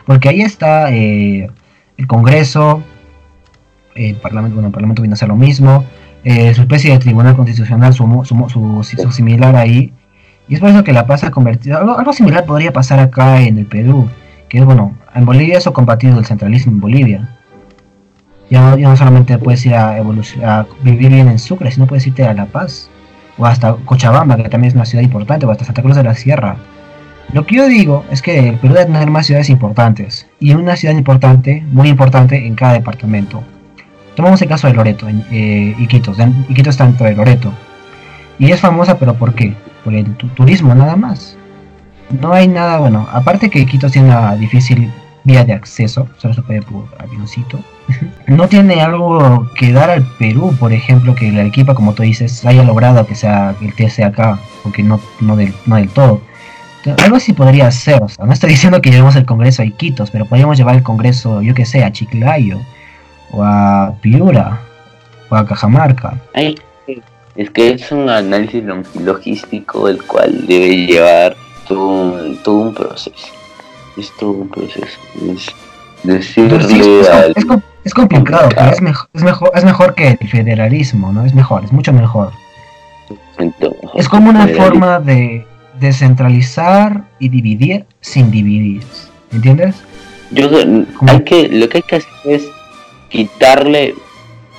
porque 0.07 0.31
ahí 0.31 0.41
está 0.41 0.91
eh, 0.93 1.51
el 1.99 2.07
Congreso, 2.07 2.83
el 3.95 4.17
Parlamento, 4.17 4.55
bueno, 4.55 4.69
el 4.69 4.73
Parlamento 4.73 5.03
viene 5.03 5.13
a 5.15 5.17
ser 5.17 5.29
lo 5.29 5.37
mismo, 5.37 5.85
eh, 6.25 6.55
su 6.55 6.63
especie 6.63 6.93
de 6.93 6.99
tribunal 6.99 7.37
constitucional, 7.37 7.93
su, 7.93 8.05
su, 8.25 8.49
su- 8.49 8.83
su 8.83 9.11
similar 9.13 9.57
ahí, 9.57 9.93
y 10.49 10.55
es 10.55 10.61
por 10.61 10.71
eso 10.71 10.85
que 10.85 10.93
La 10.95 11.07
Paz 11.07 11.23
ha 11.25 11.31
convertido. 11.31 11.77
Algo, 11.79 11.99
algo 11.99 12.13
similar 12.15 12.47
podría 12.47 12.73
pasar 12.73 12.99
acá 13.01 13.43
en 13.43 13.59
el 13.59 13.67
Perú. 13.67 14.09
Que 14.49 14.59
es 14.59 14.65
bueno, 14.65 14.97
en 15.15 15.25
Bolivia 15.27 15.59
eso 15.59 15.73
combatido 15.73 16.15
del 16.15 16.25
centralismo 16.25 16.71
en 16.73 16.81
Bolivia. 16.81 17.36
Ya 18.51 18.61
no, 18.61 18.79
ya 18.79 18.89
no 18.89 18.97
solamente 18.97 19.37
puedes 19.39 19.65
ir 19.67 19.75
a, 19.75 19.97
a 19.97 20.67
vivir 20.83 21.11
bien 21.11 21.29
en 21.29 21.39
Sucre, 21.39 21.71
sino 21.71 21.87
puedes 21.87 22.07
irte 22.07 22.25
a 22.25 22.33
La 22.35 22.47
Paz. 22.47 22.89
O 23.39 23.45
hasta 23.45 23.75
Cochabamba, 23.85 24.37
que 24.37 24.49
también 24.49 24.69
es 24.69 24.75
una 24.75 24.85
ciudad 24.87 25.03
importante, 25.05 25.45
o 25.47 25.51
hasta 25.51 25.65
Santa 25.65 25.83
Cruz 25.83 25.97
de 25.97 26.05
la 26.05 26.15
Sierra. 26.15 26.57
Lo 27.33 27.45
que 27.45 27.57
yo 27.57 27.67
digo 27.67 28.05
es 28.11 28.23
que 28.23 28.51
el 28.51 28.57
Perú 28.59 28.75
debe 28.75 28.87
tener 28.87 29.11
más 29.11 29.27
ciudades 29.27 29.51
importantes. 29.51 30.27
Y 30.39 30.55
una 30.55 30.77
ciudad 30.77 30.95
importante, 30.95 31.65
muy 31.73 31.89
importante 31.89 32.47
en 32.47 32.55
cada 32.55 32.75
departamento. 32.75 33.43
Tomamos 34.15 34.41
el 34.41 34.49
caso 34.49 34.69
de 34.69 34.75
Loreto, 34.75 35.09
en, 35.09 35.25
eh, 35.31 35.75
Iquitos. 35.79 36.17
Iquitos 36.49 36.75
está 36.75 36.87
dentro 36.87 37.05
de 37.07 37.15
Loreto. 37.17 37.53
Y 38.39 38.53
es 38.53 38.61
famosa, 38.61 38.99
pero 38.99 39.15
¿por 39.15 39.35
qué? 39.35 39.55
Por 39.85 39.93
el 39.95 40.07
tu- 40.15 40.29
turismo 40.29 40.75
nada 40.75 40.95
más. 40.97 41.37
No 42.21 42.33
hay 42.33 42.47
nada, 42.49 42.79
bueno, 42.79 43.07
aparte 43.13 43.51
que 43.51 43.67
Quito 43.67 43.91
tiene 43.91 44.09
una 44.09 44.37
difícil 44.37 44.91
vía 45.27 45.45
de 45.45 45.53
acceso, 45.53 46.09
solo 46.19 46.33
se 46.35 46.43
puede 46.43 46.63
por 46.63 46.85
avioncito. 46.99 47.59
no 48.27 48.49
tiene 48.49 48.81
algo 48.81 49.51
que 49.55 49.73
dar 49.73 49.91
al 49.91 50.03
Perú, 50.19 50.55
por 50.59 50.73
ejemplo, 50.73 51.15
que 51.15 51.31
la 51.31 51.43
equipa, 51.45 51.75
como 51.75 51.93
tú 51.93 52.03
dices, 52.03 52.45
haya 52.47 52.63
logrado 52.63 53.07
que 53.07 53.15
sea 53.15 53.55
el 53.61 53.75
T 53.75 53.91
sea 53.91 54.07
acá, 54.09 54.39
porque 54.63 54.83
no, 54.83 54.99
no, 55.21 55.37
del, 55.37 55.53
no 55.67 55.77
del 55.77 55.89
todo. 55.91 56.21
Algo 57.03 57.17
así 57.17 57.33
podría 57.33 57.69
ser, 57.73 58.01
o 58.03 58.09
sea, 58.09 58.25
no 58.25 58.33
estoy 58.33 58.51
diciendo 58.57 58.81
que 58.81 58.91
llevemos 58.91 59.17
el 59.17 59.27
Congreso 59.27 59.63
a 59.63 59.65
Iquitos, 59.65 60.11
pero 60.11 60.25
podríamos 60.25 60.57
llevar 60.57 60.77
el 60.77 60.83
Congreso, 60.85 61.43
yo 61.43 61.53
que 61.55 61.67
sé, 61.67 61.85
a 61.85 61.91
Chiclayo, 61.93 62.61
o 63.33 63.43
a 63.43 63.93
Piura, 64.01 64.61
o 65.29 65.35
a 65.35 65.45
Cajamarca. 65.45 66.15
Es 67.35 67.51
que 67.51 67.73
es 67.73 67.93
un 67.93 68.09
análisis 68.09 68.65
log- 68.65 68.95
logístico 69.03 69.89
el 69.89 70.01
cual 70.05 70.47
debe 70.47 70.87
llevar 70.87 71.37
todo, 71.69 71.89
un- 71.89 72.39
todo 72.43 72.55
un 72.61 72.75
proceso. 72.75 73.27
Es 73.97 74.13
todo 74.19 74.31
un 74.33 74.49
proceso. 74.49 74.99
Es 75.35 75.47
decirle 76.03 76.55
Entonces, 76.57 76.71
sí, 76.71 76.81
es, 76.81 77.07
es 77.07 77.09
al- 77.09 77.33
es 77.35 77.47
es 77.85 77.95
complicado, 77.95 78.49
pero 78.55 78.71
es, 78.71 78.81
mejo- 78.83 79.07
es, 79.15 79.23
mejor, 79.23 79.51
es 79.55 79.65
mejor 79.65 79.95
que 79.95 80.19
el 80.21 80.29
federalismo, 80.29 81.13
¿no? 81.13 81.25
Es 81.25 81.35
mejor, 81.35 81.65
es 81.65 81.73
mucho 81.73 81.93
mejor. 81.93 82.33
Es 83.95 84.09
como 84.09 84.31
una 84.31 84.47
forma 84.49 84.99
de 85.01 85.47
descentralizar 85.81 87.03
y 87.19 87.29
dividir 87.29 87.85
sin 88.01 88.31
dividir. 88.31 88.83
¿Entiendes? 89.33 89.77
Yo 90.31 90.49
hay 91.07 91.21
que 91.25 91.49
lo 91.49 91.69
que 91.69 91.79
hay 91.79 91.83
que 91.83 91.97
hacer 91.97 92.11
es 92.25 92.49
quitarle 93.09 93.95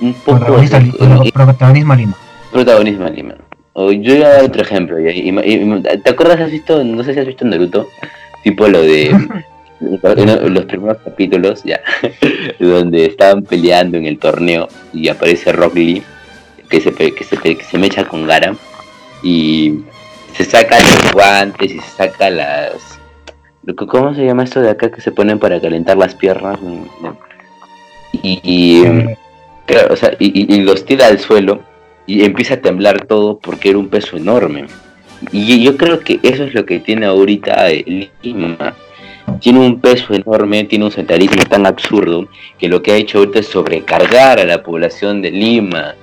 un 0.00 0.14
poco 0.14 0.38
Protagonista, 0.38 0.78
li- 0.78 0.90
de 1.24 1.32
protagonismo 1.32 1.92
a 1.92 1.96
Lima. 1.96 2.14
protagonismo 2.52 3.06
a 3.06 3.10
Lima. 3.10 3.34
O 3.74 3.92
yo 3.92 4.14
voy 4.14 4.22
a 4.22 4.28
dar 4.28 4.44
otro 4.44 4.62
ejemplo. 4.62 4.98
ya, 4.98 5.10
y- 5.10 5.28
y- 5.28 5.82
¿Te 6.02 6.10
acuerdas? 6.10 6.40
¿Has 6.40 6.50
visto? 6.50 6.82
No 6.84 7.02
sé 7.04 7.14
si 7.14 7.20
has 7.20 7.26
visto 7.26 7.44
Naruto. 7.44 7.88
Tipo 8.48 8.66
lo 8.68 8.80
de 8.82 10.50
los 10.50 10.64
primeros 10.64 10.98
capítulos, 11.04 11.62
ya, 11.64 11.80
donde 12.58 13.04
estaban 13.06 13.42
peleando 13.44 13.96
en 13.98 14.06
el 14.06 14.18
torneo 14.18 14.68
y 14.92 15.08
aparece 15.08 15.52
Rock 15.52 15.74
Lee, 15.76 16.02
que 16.70 16.80
se, 16.80 16.92
que 16.92 17.12
se, 17.24 17.36
que 17.36 17.62
se 17.62 17.78
mecha 17.78 18.04
con 18.04 18.26
Gara 18.26 18.54
y 19.22 19.80
se 20.34 20.44
saca 20.44 20.78
los 20.80 21.12
guantes 21.12 21.72
y 21.72 21.78
se 21.78 21.90
saca 21.90 22.30
las. 22.30 22.72
lo 23.64 23.76
que- 23.76 23.86
¿Cómo 23.86 24.14
se 24.14 24.24
llama 24.24 24.44
esto 24.44 24.60
de 24.60 24.70
acá 24.70 24.90
que 24.90 25.00
se 25.00 25.12
ponen 25.12 25.38
para 25.38 25.60
calentar 25.60 25.96
las 25.98 26.14
piernas? 26.14 26.58
Y, 28.12 28.40
y, 28.42 28.84
Claro, 29.66 29.92
o 29.92 29.96
sea, 29.96 30.12
y- 30.18 30.54
y 30.54 30.60
los 30.62 30.86
tira 30.86 31.08
al 31.08 31.18
suelo 31.18 31.60
y 32.06 32.24
empieza 32.24 32.54
a 32.54 32.60
temblar 32.62 33.04
todo 33.04 33.38
porque 33.38 33.68
era 33.68 33.78
un 33.78 33.88
peso 33.88 34.16
enorme. 34.16 34.64
Y 35.32 35.62
yo 35.62 35.76
creo 35.76 36.00
que 36.00 36.20
eso 36.22 36.44
es 36.44 36.54
lo 36.54 36.64
que 36.64 36.78
tiene 36.80 37.06
ahorita 37.06 37.70
eh, 37.70 38.10
Lima. 38.22 38.74
Tiene 39.40 39.60
un 39.60 39.80
peso 39.80 40.14
enorme, 40.14 40.64
tiene 40.64 40.86
un 40.86 40.90
centralismo 40.90 41.42
tan 41.44 41.66
absurdo 41.66 42.28
que 42.58 42.68
lo 42.68 42.82
que 42.82 42.92
ha 42.92 42.96
hecho 42.96 43.18
ahorita 43.18 43.40
es 43.40 43.46
sobrecargar 43.46 44.40
a 44.40 44.44
la 44.44 44.62
población 44.62 45.20
de 45.22 45.30
Lima 45.30 45.94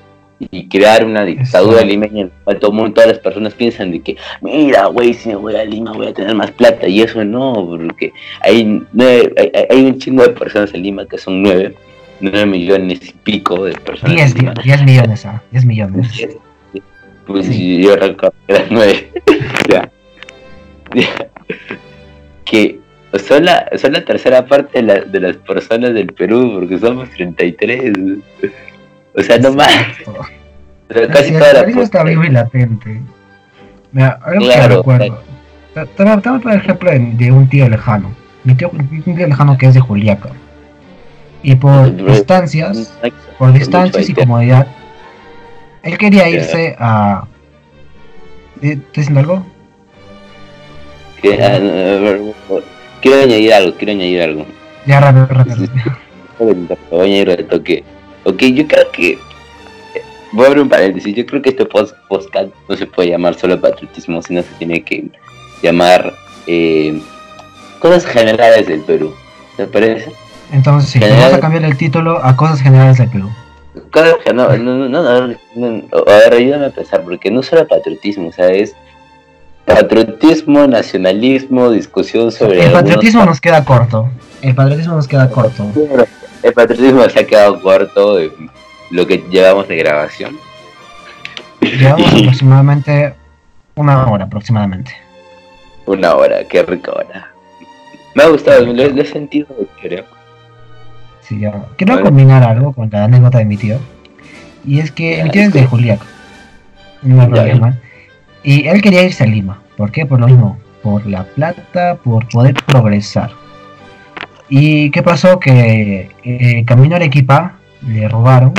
y 0.52 0.68
crear 0.68 1.06
una 1.06 1.24
dictadura 1.26 1.78
Exacto. 1.82 1.88
limeña 1.88 2.22
en 2.22 2.28
la 2.28 2.34
cual 2.44 2.60
todo 2.60 2.92
todas 2.92 3.08
las 3.10 3.20
personas 3.20 3.54
piensan 3.54 3.92
de 3.92 4.02
que, 4.02 4.18
mira, 4.42 4.86
güey, 4.88 5.14
si 5.14 5.30
me 5.30 5.36
voy 5.36 5.56
a 5.56 5.64
Lima 5.66 5.94
voy 5.94 6.08
a 6.08 6.14
tener 6.14 6.36
más 6.36 6.52
plata. 6.52 6.88
Y 6.88 7.02
eso 7.02 7.24
no, 7.24 7.54
porque 7.54 8.12
hay, 8.42 8.82
nueve, 8.94 9.34
hay, 9.38 9.52
hay- 9.70 9.86
un 9.86 9.98
chingo 9.98 10.24
de 10.24 10.30
personas 10.30 10.74
en 10.74 10.84
Lima 10.84 11.06
que 11.08 11.18
son 11.18 11.42
nueve, 11.42 11.74
nueve 12.20 12.46
millones 12.46 13.00
y 13.10 13.14
pico 13.24 13.64
de 13.66 13.74
personas. 13.74 14.16
10, 14.16 14.32
en 14.32 14.38
Lima. 14.38 14.54
10 14.64 14.84
millones, 14.84 15.26
ah, 15.26 15.42
10 15.52 15.66
millones. 15.66 16.28
Pues 17.26 17.46
Sí. 17.48 17.82
yo 17.84 17.96
recuerdo 17.96 18.34
eran 18.48 18.66
nueve. 18.70 19.12
Ya. 19.70 19.90
Ya. 20.94 21.08
Que 22.46 22.80
son 23.28 23.46
la, 23.46 23.68
son 23.78 23.94
la 23.94 24.06
tercera 24.06 24.46
parte 24.46 24.80
de, 24.80 24.84
la- 24.84 25.02
de 25.02 25.20
las 25.20 25.38
personas 25.38 25.94
del 25.94 26.08
Perú, 26.14 26.52
porque 26.60 26.78
somos 26.78 27.10
33. 27.12 27.94
O 29.16 29.22
sea, 29.24 29.38
no 29.40 29.54
más. 29.54 29.72
O 30.08 30.94
sea, 30.94 31.08
casi 31.08 31.32
toda 31.34 31.48
el 31.50 31.54
la 31.56 31.62
turismo 31.62 31.82
está 31.82 32.04
vivo 32.04 32.24
y 32.24 32.30
latente. 32.30 33.02
Mira, 33.92 34.20
algo 34.24 34.46
Claro, 34.46 34.62
que 34.70 34.76
recuerdo. 34.78 35.24
Te 35.74 35.86
te 35.86 36.04
voy 36.04 36.12
a 36.14 36.22
te 36.22 36.30
voy 36.30 36.38
a 36.38 36.42
poner 36.42 36.58
ejemplo 36.60 36.92
de, 36.92 37.32
un 37.32 37.50
tío 37.50 37.68
lejano. 37.70 38.14
Mi 38.44 38.54
tío, 38.56 38.70
un 38.70 39.02
tío 39.16 39.28
lejano 39.28 39.58
que 39.58 39.66
es 39.68 39.74
de 39.74 39.80
Juliaca. 39.80 40.30
Y 41.42 41.56
por 41.56 41.96
distancias, 42.06 42.94
por 43.40 43.52
distancias 43.54 44.10
y 44.10 44.14
comodidad, 44.14 44.68
él 45.86 45.98
quería 45.98 46.28
irse 46.30 46.76
a. 46.80 47.26
¿Eh, 48.62 48.72
¿Estás 48.74 48.94
diciendo 48.96 49.20
algo? 49.22 49.46
Ah, 51.40 51.60
Quiero 53.02 53.22
añadir 53.24 53.54
algo, 53.54 53.76
quiero 53.78 53.92
añadir 53.94 54.22
algo. 54.22 54.46
Ya 54.86 55.00
rápido, 55.00 55.26
rápido. 55.28 55.58
Voy 56.40 57.00
a 57.00 57.04
añadir 57.04 57.38
de 57.38 57.44
toque. 57.44 57.84
Ok, 58.24 58.42
yo 58.44 58.68
creo 58.68 58.92
que. 58.92 59.12
eh, 59.14 59.18
Voy 60.32 60.46
a 60.46 60.48
abrir 60.48 60.64
un 60.64 60.70
paréntesis. 60.70 61.16
Yo 61.16 61.26
creo 61.26 61.42
que 61.42 61.50
este 61.50 61.66
post 61.66 61.96
podcast 62.08 62.50
no 62.68 62.76
se 62.76 62.86
puede 62.86 63.10
llamar 63.10 63.36
solo 63.36 63.60
patriotismo, 63.60 64.22
sino 64.22 64.42
se 64.44 64.50
tiene 64.58 64.82
que 64.84 65.06
llamar 65.62 66.14
eh, 66.48 67.00
cosas 67.80 68.06
generales 68.06 68.68
del 68.68 68.82
Perú. 68.82 69.14
¿Te 69.58 69.66
parece? 69.68 70.12
Entonces, 70.52 70.90
sí, 70.92 71.00
General- 71.00 71.22
vamos 71.22 71.38
a 71.38 71.40
cambiar 71.42 71.64
el 71.66 71.78
título 71.78 72.24
a 72.24 72.36
Cosas 72.36 72.62
Generales 72.62 72.98
del 72.98 73.10
Perú. 73.10 73.30
Cosas 73.92 74.16
que 74.24 74.34
no, 74.34 74.48
no, 74.58 74.88
no, 74.88 74.90
no, 74.90 75.28
no, 75.28 75.36
no, 75.56 75.84
a 76.08 76.16
ver, 76.20 76.34
ayúdame 76.34 76.68
a 76.68 76.70
pensar, 76.70 77.04
porque 77.04 77.30
no 77.30 77.44
solo 77.44 77.68
patriotismo, 77.68 78.30
o 78.30 78.32
sea, 78.32 78.48
es 78.50 78.76
patriotismo, 79.66 80.68
nacionalismo, 80.68 81.72
discusión 81.72 82.32
sobre. 82.32 82.54
El 82.56 82.62
algunos- 82.68 82.82
patriotismo 82.84 83.26
nos 83.26 83.42
queda 83.42 83.66
corto. 83.66 84.10
el 84.42 84.56
patriotismo 84.56 84.96
nos 84.96 85.08
queda 85.08 85.30
corto. 85.30 85.66
El 86.44 86.54
patriotismo 86.54 87.10
se 87.10 87.20
ha 87.20 87.26
quedado 87.28 87.62
corto 87.62 88.16
de 88.16 88.32
lo 88.92 89.08
que 89.08 89.24
llevamos 89.30 89.68
de 89.68 89.76
grabación. 89.78 90.38
Llevamos 91.62 92.14
aproximadamente 92.14 93.14
una 93.76 94.06
hora 94.08 94.26
aproximadamente. 94.26 94.96
Una 95.86 96.16
hora, 96.16 96.44
qué 96.48 96.64
rica 96.64 96.92
hora. 96.92 97.32
Me 98.14 98.24
ha 98.24 98.28
gustado, 98.28 98.62
lo, 98.66 98.82
he 98.84 99.06
sentido 99.06 99.48
creo. 99.82 100.06
Sí, 101.28 101.40
yo 101.40 101.52
quiero 101.76 102.02
combinar 102.04 102.44
algo 102.44 102.74
con 102.74 102.90
la 102.92 103.06
anécdota 103.06 103.40
de 103.40 103.46
mi 103.46 103.58
tío. 103.58 103.80
Y 104.66 104.80
es 104.80 104.92
que 104.92 105.24
mi 105.24 105.30
tío 105.32 105.44
es 105.44 105.54
de 105.54 105.66
Juliaca. 105.66 106.06
No 107.02 107.22
hay 107.22 107.28
problema. 107.28 107.80
Y 108.44 108.68
él 108.68 108.82
quería 108.82 109.04
irse 109.04 109.24
a 109.24 109.28
Lima. 109.28 109.62
¿Por 109.76 109.92
qué? 109.92 110.06
Por 110.06 110.20
lo 110.20 110.28
mismo. 110.28 110.58
Por 110.84 111.06
la 111.08 111.24
plata, 111.24 111.96
por 111.96 112.28
poder 112.28 112.54
progresar. 112.66 113.32
¿Y 114.50 114.92
qué 114.92 115.02
pasó? 115.02 115.40
Que 115.40 116.12
eh, 116.24 116.64
camino 116.66 116.94
a 116.94 116.98
Arequipa 116.98 117.56
le 117.88 118.08
robaron. 118.08 118.54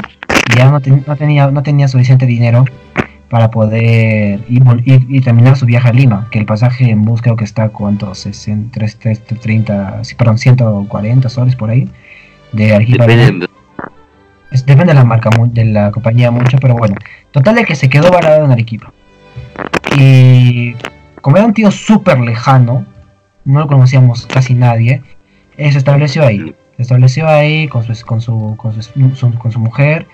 Y 0.53 0.59
ya 0.59 0.65
no, 0.71 0.81
no, 1.07 1.17
tenía, 1.17 1.51
no 1.51 1.63
tenía 1.63 1.87
suficiente 1.87 2.27
dinero 2.27 2.65
para 3.29 3.51
poder 3.51 4.41
ir, 4.49 4.63
y 4.87 5.21
terminar 5.21 5.57
su 5.57 5.67
viaje 5.67 5.89
a 5.89 5.93
Lima, 5.93 6.29
que 6.31 6.39
el 6.39 6.47
pasaje 6.47 6.91
en 6.91 7.05
bus 7.05 7.23
creo 7.23 7.37
que 7.37 7.45
está 7.45 7.71
cuánto, 7.71 8.15
60, 8.15 8.79
30, 9.41 10.03
perdón, 10.17 10.39
140 10.39 11.29
soles 11.29 11.57
por 11.57 11.71
ahí, 11.71 11.89
de. 12.57 12.79
Depende, 12.79 13.49
depende 14.51 14.87
de 14.87 14.95
la 14.95 15.05
marca, 15.05 15.31
de 15.31 15.65
la 15.65 15.91
compañía 15.91 16.31
mucho, 16.31 16.59
pero 16.59 16.75
bueno, 16.75 16.97
total 17.31 17.57
de 17.57 17.65
que 17.65 17.77
se 17.77 17.89
quedó 17.89 18.11
varado 18.11 18.45
en 18.45 18.53
Arequipa. 18.53 18.93
Y 19.97 20.75
como 21.21 21.37
era 21.37 21.47
un 21.47 21.55
tío 21.55 21.71
súper 21.71 22.19
lejano, 22.21 22.85
no 23.45 23.61
lo 23.61 23.67
conocíamos 23.67 24.27
casi 24.27 24.55
nadie, 24.55 25.03
él 25.57 25.73
se 25.73 25.79
estableció 25.79 26.25
ahí, 26.25 26.55
se 26.77 26.83
estableció 26.83 27.29
ahí 27.29 27.69
con 27.69 27.83
su, 27.85 28.05
con 28.05 28.21
su, 28.21 28.57
con 28.57 28.83
su, 28.83 29.39
con 29.39 29.53
su 29.53 29.61
mujer 29.61 30.07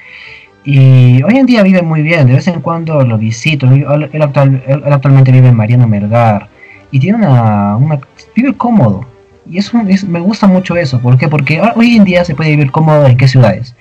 y 0.64 1.22
hoy 1.24 1.38
en 1.38 1.46
día 1.46 1.62
vive 1.62 1.82
muy 1.82 2.02
bien, 2.02 2.28
de 2.28 2.34
vez 2.34 2.46
en 2.46 2.60
cuando 2.60 3.02
lo 3.04 3.18
visito. 3.18 3.66
Él, 3.66 4.22
actual, 4.22 4.62
actualmente 4.90 5.32
vive 5.32 5.48
en 5.48 5.56
Mariano 5.56 5.88
Melgar 5.88 6.48
y 6.90 7.00
tiene 7.00 7.18
una, 7.18 7.76
una 7.76 8.00
vive 8.34 8.54
cómodo. 8.54 9.04
Y 9.46 9.58
eso 9.58 9.78
es, 9.88 10.04
me 10.04 10.20
gusta 10.20 10.46
mucho 10.46 10.76
eso. 10.76 11.00
¿Por 11.00 11.18
qué? 11.18 11.28
Porque 11.28 11.60
hoy 11.74 11.96
en 11.96 12.04
día 12.04 12.24
se 12.24 12.34
puede 12.34 12.50
vivir 12.50 12.70
cómodo 12.70 13.06
en 13.06 13.16
qué 13.16 13.28
ciudades? 13.28 13.74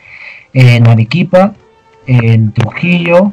En 0.54 0.88
Arequipa, 0.88 1.54
en 2.08 2.52
Trujillo, 2.52 3.32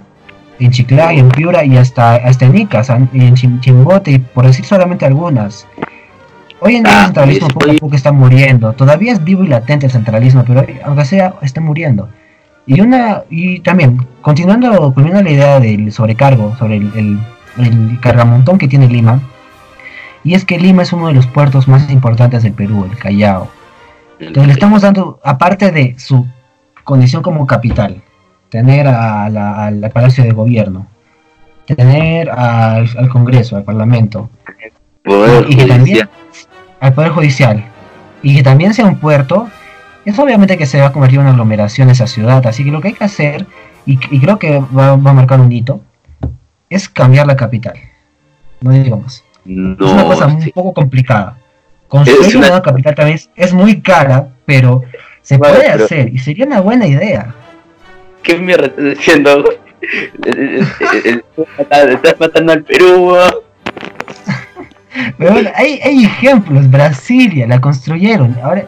en 0.59 0.71
Chiclayo, 0.71 1.21
en 1.21 1.29
Piura 1.31 1.65
y 1.65 1.77
hasta, 1.77 2.17
hasta 2.17 2.47
en 2.47 2.57
Icas, 2.57 2.91
en 2.91 3.61
Chimbote, 3.61 4.13
y 4.13 4.19
por 4.19 4.47
decir 4.47 4.65
solamente 4.65 5.07
algunas. 5.07 5.67
Hoy 6.61 6.77
en 6.77 6.83
día 6.83 6.93
el 6.93 6.99
ah, 6.99 7.05
centralismo 7.05 7.49
poco 7.49 7.71
a 7.71 7.75
poco 7.75 7.95
está 7.95 8.13
muriendo. 8.13 8.73
Todavía 8.73 9.13
es 9.13 9.23
vivo 9.23 9.45
y 9.45 9.49
latente 9.49 9.87
el 9.87 9.93
centralismo, 9.93 10.45
pero 10.45 10.67
aunque 10.85 11.05
sea, 11.05 11.35
está 11.43 11.61
muriendo. 11.61 12.09
Y 12.67 12.81
una 12.81 13.23
y 13.31 13.61
también, 13.61 14.05
continuando, 14.21 14.93
la 14.97 15.31
idea 15.31 15.61
del 15.61 15.93
sobrecargo, 15.93 16.57
sobre 16.57 16.77
el, 16.77 17.19
el, 17.59 17.99
cargamontón 18.01 18.59
que 18.59 18.69
tiene 18.69 18.89
Lima, 18.89 19.23
y 20.29 20.35
es 20.35 20.45
que 20.45 20.59
Lima 20.59 20.83
es 20.83 20.93
uno 20.93 21.07
de 21.07 21.15
los 21.15 21.27
puertos 21.27 21.69
más 21.69 21.91
importantes 21.91 22.43
del 22.43 22.53
Perú, 22.53 22.85
el 22.85 22.99
Callao. 22.99 23.49
Entonces 24.19 24.47
le 24.47 24.53
estamos 24.53 24.83
dando, 24.83 25.19
aparte 25.25 25.73
de 25.73 25.99
su 25.99 26.27
condición 26.85 27.23
como 27.23 27.47
capital, 27.47 28.03
tener 28.51 28.87
al 28.87 29.91
Palacio 29.91 30.25
de 30.25 30.33
Gobierno, 30.33 30.87
tener 31.65 32.29
al, 32.29 33.09
Congreso, 33.09 33.57
al 33.57 33.65
Parlamento, 33.65 34.29
y 35.49 35.57
que 35.57 35.65
también 35.65 36.11
al 36.81 36.93
Poder 36.93 37.13
Judicial, 37.13 37.65
y 38.23 38.37
que 38.37 38.43
también 38.43 38.75
sea 38.75 38.85
un 38.85 38.99
puerto, 38.99 39.49
es 40.05 40.19
obviamente 40.19 40.59
que 40.59 40.67
se 40.67 40.79
va 40.79 40.89
a 40.89 40.93
convertir 40.93 41.21
en 41.21 41.23
una 41.23 41.31
aglomeración 41.31 41.89
esa 41.89 42.07
ciudad, 42.07 42.47
así 42.47 42.65
que 42.65 42.71
lo 42.71 42.83
que 42.83 42.89
hay 42.89 42.95
que 42.95 43.05
hacer, 43.05 43.47
y, 43.87 43.97
creo 43.97 44.39
que 44.39 44.59
va, 44.77 44.91
a 44.91 44.97
marcar 44.99 45.41
un 45.41 45.51
hito, 45.51 45.81
es 46.69 46.87
cambiar 46.87 47.27
la 47.27 47.37
capital. 47.37 47.79
No 48.61 48.73
digo 48.73 48.99
más. 48.99 49.25
Es 49.45 49.93
una 49.93 50.05
cosa 50.05 50.27
un 50.27 50.51
poco 50.51 50.73
complicada. 50.75 51.39
Construir 51.89 52.37
una 52.37 52.63
capital 52.63 52.95
también 52.95 53.19
es, 53.35 53.53
muy 53.53 53.81
cara, 53.81 54.29
pero 54.45 54.83
se 55.23 55.39
puede 55.39 55.69
hacer 55.69 56.13
y 56.13 56.19
sería 56.19 56.45
una 56.47 56.61
buena 56.61 56.87
idea. 56.87 57.35
¿Qué 58.23 58.37
mierda 58.39 58.67
estás 58.67 58.85
diciendo? 58.85 59.45
estás 61.59 62.21
matando 62.21 62.53
al 62.53 62.63
Perú. 62.65 63.15
Pero 65.17 65.35
hay, 65.55 65.81
hay 65.85 66.05
ejemplos, 66.05 66.69
Brasilia 66.69 67.47
la 67.47 67.61
construyeron. 67.61 68.37
Ahora, 68.43 68.67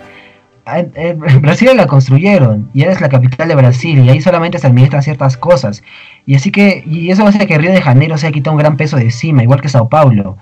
Brasil 1.40 1.70
la 1.76 1.86
construyeron 1.86 2.70
y 2.72 2.82
es 2.84 3.00
la 3.00 3.08
capital 3.08 3.48
de 3.48 3.54
Brasil 3.54 3.98
y 4.04 4.10
ahí 4.10 4.20
solamente 4.20 4.58
se 4.58 4.66
administran 4.66 5.02
ciertas 5.02 5.36
cosas. 5.36 5.82
Y 6.26 6.34
así 6.34 6.50
que, 6.50 6.82
y 6.86 7.10
eso 7.10 7.26
hace 7.26 7.46
que 7.46 7.58
Río 7.58 7.72
de 7.72 7.82
Janeiro 7.82 8.16
se 8.18 8.26
haya 8.26 8.34
quitado 8.34 8.56
un 8.56 8.62
gran 8.62 8.76
peso 8.76 8.96
de 8.96 9.04
encima, 9.04 9.42
igual 9.42 9.60
que 9.60 9.68
Sao 9.68 9.88
Paulo. 9.88 10.36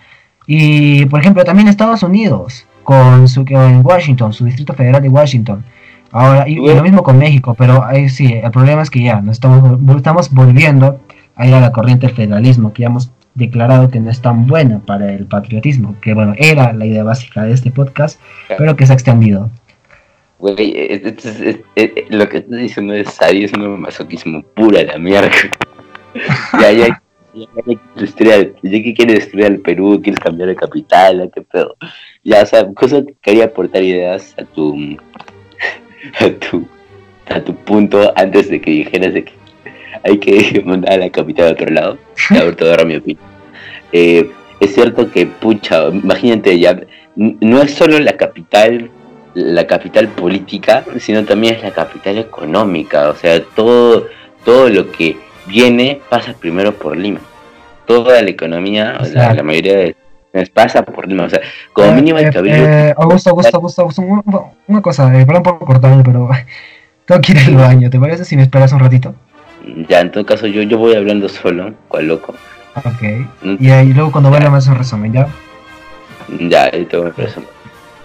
Y 0.51 1.05
por 1.07 1.21
ejemplo, 1.21 1.45
también 1.45 1.69
Estados 1.69 2.03
Unidos, 2.03 2.67
con 2.83 3.29
su 3.29 3.45
en 3.47 3.85
Washington, 3.85 4.33
su 4.33 4.47
distrito 4.47 4.73
federal 4.73 5.03
de 5.03 5.11
Washington. 5.11 5.63
Ahora, 6.11 6.49
y, 6.49 6.55
lo 6.55 6.83
mismo 6.83 7.03
con 7.03 7.19
México, 7.19 7.55
pero 7.55 7.85
ahí 7.85 8.09
sí, 8.09 8.33
el 8.43 8.51
problema 8.51 8.81
es 8.81 8.89
que 8.89 9.03
ya 9.03 9.21
nos 9.21 9.37
estamos, 9.37 9.79
estamos 9.95 10.33
volviendo 10.33 11.01
a 11.37 11.47
ir 11.47 11.53
a 11.53 11.61
la 11.61 11.71
corriente 11.71 12.07
del 12.07 12.17
federalismo, 12.17 12.73
que 12.73 12.81
ya 12.81 12.87
hemos 12.87 13.13
declarado 13.35 13.91
que 13.91 14.01
no 14.01 14.11
es 14.11 14.23
tan 14.23 14.47
buena 14.47 14.81
para 14.81 15.13
el 15.13 15.27
patriotismo, 15.27 15.97
que 16.01 16.15
bueno, 16.15 16.33
era 16.39 16.73
la 16.73 16.87
idea 16.87 17.05
básica 17.05 17.45
de 17.45 17.53
este 17.53 17.71
podcast, 17.71 18.19
pero 18.57 18.75
que 18.75 18.87
se 18.87 18.93
ha 18.93 18.95
extendido. 18.95 19.51
Güey, 20.39 21.03
lo 22.09 22.27
que 22.27 22.39
estás 22.39 22.59
diciendo 22.59 22.95
es 22.95 23.11
sadismo, 23.11 23.77
masoquismo 23.77 24.43
pura 24.55 24.83
la 24.83 24.97
mierda. 24.97 25.31
ya, 26.59 26.73
ya, 26.73 27.03
ya, 27.35 27.47
ya, 27.97 28.53
ya 28.63 28.83
que 28.83 28.95
quieres 28.95 29.21
destruir 29.21 29.47
al 29.47 29.59
Perú, 29.59 30.01
quieres 30.03 30.21
cambiar 30.21 30.49
de 30.49 30.57
capital, 30.57 31.31
qué 31.35 31.43
pedo. 31.43 31.77
Ya, 32.25 32.43
o 32.43 32.47
sea, 32.47 32.67
cosa 32.75 33.05
que 33.05 33.15
quería 33.21 33.47
aportar 33.47 33.83
ideas 33.83 34.35
a 34.39 34.45
tu, 34.45 34.77
a 36.21 36.31
tu, 36.31 36.67
a 37.29 37.41
tu 37.41 37.55
punto 37.55 38.13
antes 38.17 38.51
de 38.51 38.61
que 38.61 38.71
dijeras 38.71 39.15
de 39.15 39.25
que 39.25 39.33
hay 40.05 40.19
que 40.19 40.63
mandar 40.67 40.95
a 40.95 40.99
la 40.99 41.11
capital 41.11 41.49
a 41.49 41.53
otro 41.53 41.71
lado. 41.71 41.99
Ahorita 42.31 42.65
dar 42.67 42.87
mi 42.87 42.97
opinión. 42.97 43.25
Eh, 43.93 44.31
es 44.61 44.75
cierto 44.75 45.11
que, 45.11 45.27
pucha, 45.27 45.89
imagínate 45.89 46.59
ya, 46.59 46.81
no 47.17 47.63
es 47.63 47.75
solo 47.75 47.99
la 47.99 48.17
capital 48.17 48.91
la 49.35 49.67
capital 49.67 50.09
política, 50.09 50.85
sino 50.99 51.25
también 51.25 51.57
es 51.57 51.63
la 51.63 51.71
capital 51.71 52.19
económica. 52.19 53.09
O 53.11 53.15
sea, 53.15 53.43
todo, 53.43 54.09
todo 54.45 54.69
lo 54.69 54.91
que 54.91 55.17
viene 55.49 56.01
pasa 56.09 56.35
primero 56.39 56.75
por 56.75 56.97
Lima. 56.97 57.21
Toda 57.87 58.23
la 58.23 58.31
economía, 58.31 58.99
la, 59.13 59.43
mayoría 59.43 59.77
de 59.77 59.97
pasa 60.53 60.83
por 60.83 61.09
Lima. 61.09 61.25
O 61.25 61.31
sea, 61.31 61.41
como 61.73 61.89
eh, 61.89 61.95
mínimo 61.95 62.19
el 62.19 62.27
eh, 62.27 62.31
cabello. 62.31 62.57
Eh, 62.57 62.95
Augusto, 62.97 63.31
Augusto, 63.31 63.57
Augusto, 63.57 63.83
Augusto, 63.83 64.03
una, 64.67 64.83
cosa, 64.83 65.19
eh, 65.19 65.27
perdón 65.27 65.43
por 65.43 65.59
cortarme, 65.59 66.03
pero 66.05 66.29
tengo 67.07 67.21
que 67.21 67.33
ir 67.33 67.39
al 67.39 67.57
baño. 67.57 67.91
¿Te 67.91 67.99
parece 67.99 68.25
si 68.25 68.37
me 68.37 68.43
esperas 68.43 68.73
un 68.73 68.81
ratito? 68.81 69.15
Ya, 69.89 70.01
en 70.01 70.13
todo 70.13 70.25
caso, 70.25 70.47
yo, 70.47 70.63
yo 70.63 70.79
voy 70.79 70.95
hablando 70.95 71.29
solo, 71.29 71.75
cual 71.89 72.07
loco. 72.07 72.35
Ok. 72.77 73.59
Y, 73.61 73.71
ahí, 73.71 73.93
luego 73.93 74.13
cuando 74.13 74.31
vuelva 74.31 74.51
me 74.51 74.59
hace 74.59 74.71
un 74.71 74.79
resumen, 74.79 75.13
¿ya? 75.13 75.29
Ya, 76.41 76.65
ahí 76.73 76.85
tengo 76.85 77.05
mi 77.05 77.11
resumen. 77.11 77.49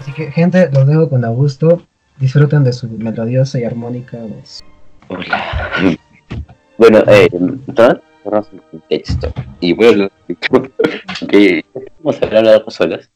Así 0.00 0.12
que, 0.12 0.32
gente, 0.32 0.68
los 0.72 0.86
dejo 0.86 1.08
con 1.08 1.24
Augusto. 1.24 1.82
Disfruten 2.18 2.64
de 2.64 2.72
su 2.72 2.88
melodiosa 2.88 3.58
y 3.58 3.64
armónica 3.64 4.18
voz. 4.18 4.62
Hola. 5.08 5.98
Bueno, 6.78 7.02
eh, 7.06 7.28
entonces, 7.32 8.02
el 8.24 8.60
contexto. 8.70 9.32
Y 9.60 9.72
bueno, 9.72 10.08
que 11.28 11.64
vamos 12.00 12.20
a 12.22 12.26
hablar 12.26 12.64
de 12.64 12.70
solas. 12.70 13.10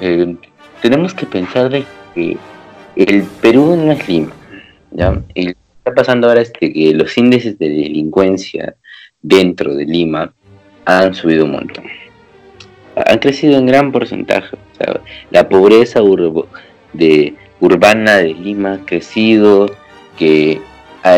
Eh, 0.00 0.36
tenemos 0.82 1.14
que 1.14 1.26
pensar 1.26 1.70
de 1.70 1.84
que 2.14 2.36
el 2.96 3.22
Perú 3.40 3.76
no 3.76 3.92
es 3.92 4.08
Lima. 4.08 4.32
¿ya? 4.92 5.22
Y 5.34 5.48
lo 5.48 5.52
que 5.52 5.58
está 5.78 5.94
pasando 5.94 6.28
ahora 6.28 6.40
es 6.40 6.50
que 6.50 6.92
los 6.94 7.16
índices 7.16 7.58
de 7.58 7.68
delincuencia 7.68 8.76
dentro 9.22 9.74
de 9.74 9.84
Lima 9.84 10.32
han 10.84 11.14
subido 11.14 11.44
un 11.44 11.52
montón 11.52 11.84
han 13.06 13.18
crecido 13.18 13.58
en 13.58 13.66
gran 13.66 13.92
porcentaje. 13.92 14.56
la 15.30 15.48
pobreza 15.48 16.00
de, 16.92 17.34
urbana 17.60 18.16
de 18.16 18.34
Lima 18.34 18.74
ha 18.74 18.86
crecido, 18.86 19.70
que 20.16 20.60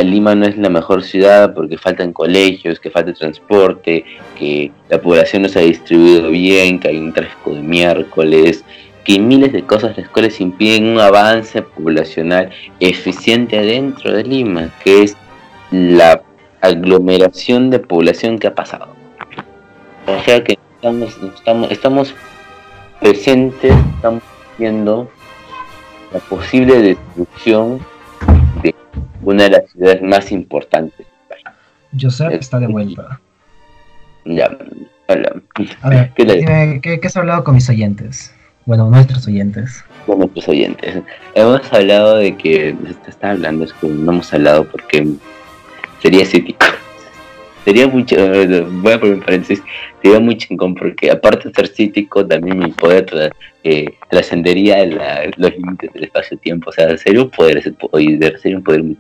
Lima 0.04 0.34
no 0.34 0.46
es 0.46 0.56
la 0.56 0.68
mejor 0.68 1.02
ciudad 1.02 1.54
porque 1.54 1.76
faltan 1.76 2.12
colegios, 2.12 2.78
que 2.78 2.90
falta 2.90 3.12
transporte, 3.12 4.04
que 4.38 4.70
la 4.88 5.00
población 5.00 5.42
no 5.42 5.48
se 5.48 5.58
ha 5.58 5.62
distribuido 5.62 6.30
bien, 6.30 6.78
que 6.78 6.88
hay 6.88 6.98
un 6.98 7.12
tráfico 7.12 7.54
de 7.54 7.62
miércoles, 7.62 8.64
que 9.04 9.18
miles 9.18 9.52
de 9.52 9.64
cosas 9.64 9.96
las 9.98 10.08
cuales 10.08 10.40
impiden 10.40 10.86
un 10.86 11.00
avance 11.00 11.62
poblacional 11.62 12.50
eficiente 12.78 13.58
adentro 13.58 14.12
de 14.12 14.22
Lima, 14.22 14.70
que 14.84 15.02
es 15.02 15.16
la 15.72 16.22
aglomeración 16.60 17.70
de 17.70 17.80
población 17.80 18.38
que 18.38 18.46
ha 18.46 18.54
pasado. 18.54 18.88
O 20.06 20.22
sea 20.24 20.42
que 20.44 20.58
estamos, 20.76 21.18
estamos, 21.34 21.70
estamos 21.72 22.14
presentes, 23.00 23.74
estamos 23.96 24.22
viendo 24.58 25.10
la 26.12 26.20
posible 26.20 26.80
destrucción 26.80 27.80
de 28.62 28.74
una 29.22 29.44
de 29.44 29.50
las 29.50 29.70
ciudades 29.70 30.02
más 30.02 30.32
importantes 30.32 30.98
del 30.98 31.06
país. 31.28 31.44
Joseph 32.00 32.32
está 32.32 32.58
de 32.58 32.66
vuelta. 32.66 33.20
Ya, 34.24 34.50
hola. 35.08 35.42
A 35.82 35.88
ver, 35.88 36.12
¿Qué, 36.14 36.80
¿qué, 36.82 37.06
has 37.06 37.16
hablado 37.16 37.44
con 37.44 37.54
mis 37.54 37.68
oyentes? 37.68 38.34
Bueno, 38.66 38.88
nuestros 38.88 39.26
oyentes. 39.26 39.84
Con 40.06 40.20
nuestros 40.20 40.48
oyentes. 40.48 41.02
Hemos 41.34 41.72
hablado 41.72 42.16
de 42.16 42.36
que. 42.36 42.76
Está 43.08 43.30
hablando, 43.30 43.64
es 43.64 43.72
que 43.72 43.88
no 43.88 44.12
hemos 44.12 44.32
hablado 44.32 44.64
porque 44.64 45.06
sería 46.00 46.22
escéptico 46.22 46.66
sería 47.64 47.86
mucho, 47.86 48.16
voy 48.70 48.92
a 48.92 49.00
poner 49.00 49.18
paréntesis, 49.20 49.62
sería 50.02 50.20
muy 50.20 50.36
chingón 50.36 50.74
porque 50.74 51.10
aparte 51.10 51.48
de 51.48 51.54
ser 51.54 51.68
cítico, 51.68 52.26
también 52.26 52.58
mi 52.58 52.72
poder 52.72 53.32
eh, 53.64 53.86
trascendería 54.10 54.84
los 55.36 55.52
límites 55.52 55.92
del 55.92 56.04
espacio-tiempo, 56.04 56.70
o 56.70 56.72
sea, 56.72 56.96
sería 56.96 57.22
un 57.22 57.30
poder, 57.30 57.62
sería 57.62 58.56
un 58.56 58.64
poder 58.64 58.82
muy 58.82 58.96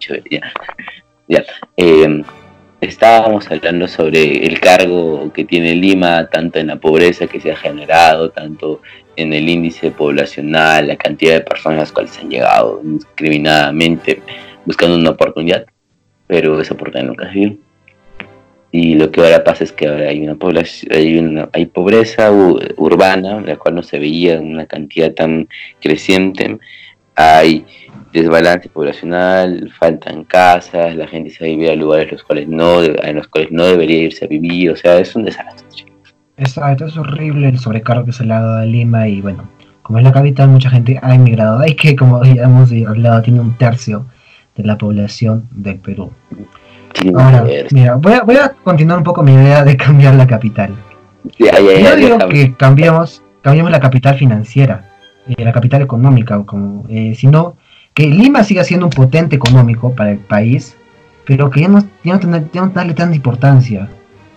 ya. 1.28 1.44
Eh, 1.76 2.22
estábamos 2.80 3.50
hablando 3.50 3.86
sobre 3.88 4.44
el 4.44 4.60
cargo 4.60 5.32
que 5.32 5.44
tiene 5.44 5.74
Lima, 5.74 6.28
tanto 6.28 6.58
en 6.58 6.66
la 6.68 6.76
pobreza 6.76 7.26
que 7.26 7.40
se 7.40 7.52
ha 7.52 7.56
generado, 7.56 8.30
tanto 8.30 8.82
en 9.16 9.32
el 9.32 9.48
índice 9.48 9.90
poblacional, 9.90 10.88
la 10.88 10.96
cantidad 10.96 11.34
de 11.34 11.40
personas 11.42 11.76
a 11.78 11.80
las 11.82 11.92
cuales 11.92 12.18
han 12.18 12.30
llegado 12.30 12.80
indiscriminadamente 12.82 14.22
buscando 14.64 14.96
una 14.96 15.10
oportunidad, 15.10 15.64
pero 16.26 16.60
esa 16.60 16.74
oportunidad 16.74 17.08
nunca 17.08 17.32
se 17.32 17.38
dio 17.38 17.56
y 18.72 18.94
lo 18.94 19.10
que 19.10 19.20
ahora 19.20 19.44
pasa 19.44 19.64
es 19.64 19.72
que 19.72 19.86
ahora 19.86 20.08
hay 20.08 20.22
una 20.22 20.34
población, 20.34 20.90
hay, 20.96 21.18
una, 21.18 21.48
hay 21.52 21.66
pobreza 21.66 22.32
urbana, 22.32 23.40
la 23.42 23.56
cual 23.56 23.74
no 23.74 23.82
se 23.82 23.98
veía 23.98 24.34
en 24.34 24.46
una 24.46 24.64
cantidad 24.64 25.12
tan 25.12 25.46
creciente, 25.80 26.58
hay 27.14 27.66
desbalance 28.14 28.70
poblacional, 28.70 29.70
faltan 29.78 30.24
casas, 30.24 30.96
la 30.96 31.06
gente 31.06 31.28
se 31.28 31.44
va 31.44 31.48
a 31.48 31.50
vivir 31.50 31.70
a 31.70 31.76
lugares 31.76 32.10
los 32.12 32.22
cuales 32.24 32.48
no, 32.48 32.82
en 32.82 33.16
los 33.16 33.28
cuales 33.28 33.52
no 33.52 33.64
debería 33.64 34.04
irse 34.04 34.24
a 34.24 34.28
vivir, 34.28 34.70
o 34.70 34.76
sea, 34.76 34.98
es 34.98 35.14
un 35.14 35.24
desastre. 35.24 35.86
Exacto, 36.38 36.86
es 36.86 36.96
horrible 36.96 37.48
el 37.48 37.58
sobrecargo 37.58 38.06
que 38.06 38.12
se 38.12 38.24
le 38.24 38.32
ha 38.32 38.40
dado 38.40 38.58
a 38.58 38.64
Lima 38.64 39.06
y 39.06 39.20
bueno, 39.20 39.48
como 39.82 39.98
es 39.98 40.04
la 40.04 40.12
capital, 40.12 40.48
mucha 40.48 40.70
gente 40.70 40.98
ha 41.02 41.14
emigrado. 41.14 41.58
Hay 41.58 41.74
que, 41.74 41.94
como 41.94 42.24
ya 42.24 42.44
hemos 42.44 42.70
hablado, 42.88 43.20
tiene 43.20 43.40
un 43.40 43.56
tercio 43.58 44.06
de 44.56 44.64
la 44.64 44.78
población 44.78 45.46
del 45.50 45.78
Perú. 45.78 46.10
Ahora, 47.14 47.44
mira, 47.70 47.96
voy 47.96 48.12
a, 48.12 48.22
voy 48.22 48.36
a 48.36 48.50
continuar 48.62 48.98
un 48.98 49.04
poco 49.04 49.22
mi 49.22 49.32
idea 49.32 49.64
de 49.64 49.76
cambiar 49.76 50.14
la 50.14 50.26
capital. 50.26 50.74
Yo 51.38 51.96
digo 51.96 52.18
que 52.28 52.54
cambiemos, 52.54 53.22
cambiemos 53.42 53.70
la 53.70 53.80
capital 53.80 54.16
financiera, 54.16 54.88
eh, 55.28 55.44
la 55.44 55.52
capital 55.52 55.82
económica, 55.82 56.42
como, 56.44 56.84
eh, 56.88 57.14
sino 57.16 57.56
que 57.94 58.06
Lima 58.06 58.44
siga 58.44 58.64
siendo 58.64 58.86
un 58.86 58.90
potente 58.90 59.36
económico 59.36 59.94
para 59.94 60.12
el 60.12 60.18
país, 60.18 60.76
pero 61.26 61.50
que 61.50 61.60
ya 61.60 61.68
no, 61.68 61.84
ya 62.04 62.18
no, 62.18 62.68
darle 62.68 62.94
tanta 62.94 63.14
importancia. 63.14 63.88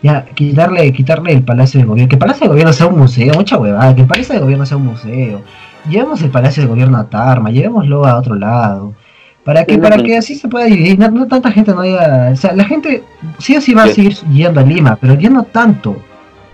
Ya, 0.03 0.23
quitarle, 0.25 0.93
quitarle 0.93 1.33
el 1.33 1.41
Palacio 1.41 1.79
de 1.79 1.87
Gobierno, 1.87 2.09
que 2.09 2.15
el 2.15 2.19
Palacio 2.19 2.43
de 2.43 2.49
Gobierno 2.49 2.73
sea 2.73 2.85
un 2.85 2.99
museo, 2.99 3.33
mucha 3.33 3.57
huevada, 3.57 3.95
que 3.95 4.01
el 4.01 4.07
Palacio 4.07 4.35
de 4.35 4.41
Gobierno 4.41 4.65
sea 4.65 4.77
un 4.77 4.85
museo. 4.85 5.41
Llevemos 5.89 6.21
el 6.21 6.29
Palacio 6.29 6.61
de 6.61 6.69
Gobierno 6.69 6.97
a 6.97 7.09
Tarma, 7.09 7.49
llevémoslo 7.49 8.05
a 8.05 8.17
otro 8.17 8.35
lado. 8.35 8.93
Para 9.45 9.63
que, 9.63 9.77
para 9.77 10.01
que 10.01 10.17
así 10.17 10.33
se 10.33 10.47
pueda 10.47 10.65
dividir, 10.65 10.97
no, 10.97 11.27
tanta 11.27 11.51
gente 11.51 11.71
no 11.71 11.81
haya, 11.81 12.31
o 12.33 12.35
sea, 12.35 12.53
la 12.53 12.65
gente 12.65 13.03
sí 13.37 13.55
o 13.55 13.61
sí 13.61 13.75
va 13.75 13.83
a 13.83 13.87
seguir 13.89 14.15
yendo 14.33 14.59
a 14.59 14.63
Lima, 14.63 14.97
pero 14.99 15.13
ya 15.13 15.29
no 15.29 15.43
tanto. 15.43 15.95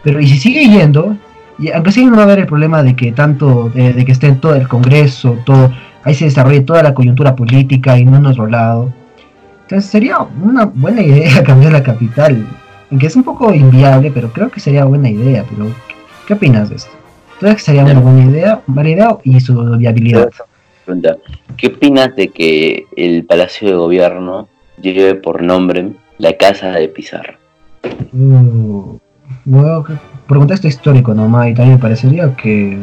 Pero 0.04 0.20
y 0.20 0.28
si 0.28 0.38
sigue 0.38 0.68
yendo, 0.68 1.16
y 1.58 1.72
aunque 1.72 1.94
sí 1.94 2.06
no 2.06 2.18
va 2.18 2.24
a 2.24 2.26
haber 2.26 2.39
el 2.39 2.48
problema 2.48 2.84
de 2.84 2.94
que 2.94 3.14
tanto, 3.14 3.72
de, 3.74 4.04
que 4.04 4.12
esté 4.12 4.28
en 4.28 4.42
todo 4.42 4.56
el 4.56 4.68
Congreso, 4.68 5.38
todo, 5.46 5.72
ahí 6.04 6.14
se 6.14 6.26
desarrolle 6.26 6.60
toda 6.62 6.84
la 6.84 6.94
coyuntura 6.94 7.34
política 7.34 7.98
y 7.98 8.04
no 8.04 8.18
en 8.18 8.26
otro 8.26 8.46
lado. 8.48 8.92
Entonces 9.62 9.89
sería 9.89 10.18
una 10.44 10.66
buena 10.66 11.02
idea 11.02 11.42
cambiar 11.46 11.72
la 11.72 11.84
capital, 11.84 12.46
aunque 12.92 13.08
es 13.08 13.16
un 13.16 13.24
poco 13.24 13.54
inviable, 13.54 14.12
pero 14.14 14.34
creo 14.34 14.52
que 14.52 14.60
sería 14.60 14.84
buena 14.84 15.10
idea. 15.10 15.46
Pero, 15.50 15.72
¿qué 16.28 16.34
opinas 16.34 16.68
de 16.68 16.76
esto? 16.76 16.92
¿Tú 17.39 17.46
que 17.48 17.58
sería 17.58 17.86
una 17.86 18.02
buena 18.02 18.26
idea, 18.26 18.62
buena 18.68 18.89
idea 18.89 19.18
y 19.24 19.39
su 19.39 19.78
viabilidad? 19.78 20.30
¿Qué 21.58 21.68
opinas 21.68 22.16
de 22.16 22.30
que 22.30 22.86
el 22.96 23.24
Palacio 23.26 23.68
de 23.68 23.76
Gobierno 23.76 24.48
lleve 24.82 25.16
por 25.16 25.42
nombre 25.42 25.92
la 26.18 26.34
Casa 26.34 26.72
de 26.72 26.88
Pizarro? 26.88 27.36
Uh, 28.14 28.98
bueno, 29.46 29.86
por 30.28 30.38
contexto 30.38 30.68
histórico 30.68 31.14
nomás, 31.14 31.50
y 31.50 31.54
también 31.54 31.76
me 31.76 31.82
parecería 31.82 32.36
que 32.36 32.78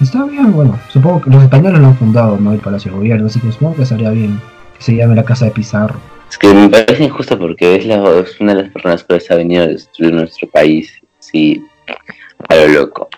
está 0.00 0.24
bien, 0.24 0.52
bueno, 0.52 0.78
supongo 0.88 1.20
que 1.20 1.30
los 1.30 1.42
españoles 1.42 1.80
lo 1.80 1.88
han 1.88 1.96
fundado, 1.96 2.38
¿no? 2.38 2.52
El 2.52 2.60
Palacio 2.60 2.90
de 2.90 2.98
Gobierno, 2.98 3.26
así 3.26 3.40
que 3.40 3.52
supongo 3.52 3.76
que 3.76 3.82
estaría 3.82 4.10
bien 4.10 4.40
que 4.76 4.82
se 4.82 4.96
llame 4.96 5.14
la 5.14 5.24
Casa 5.24 5.44
de 5.46 5.52
Pizarro. 5.52 5.98
Es 6.28 6.38
que 6.38 6.52
me 6.52 6.68
parece 6.68 7.04
injusto 7.04 7.38
porque 7.38 7.76
es, 7.76 7.86
la, 7.86 8.02
es 8.20 8.40
una 8.40 8.54
de 8.54 8.62
las 8.62 8.72
personas 8.72 9.04
que 9.04 9.32
ha 9.32 9.36
venido 9.36 9.64
a 9.64 9.68
destruir 9.68 10.12
nuestro 10.12 10.48
país, 10.48 10.92
sí, 11.20 11.64
a 12.48 12.54
lo 12.56 12.68
loco 12.68 13.08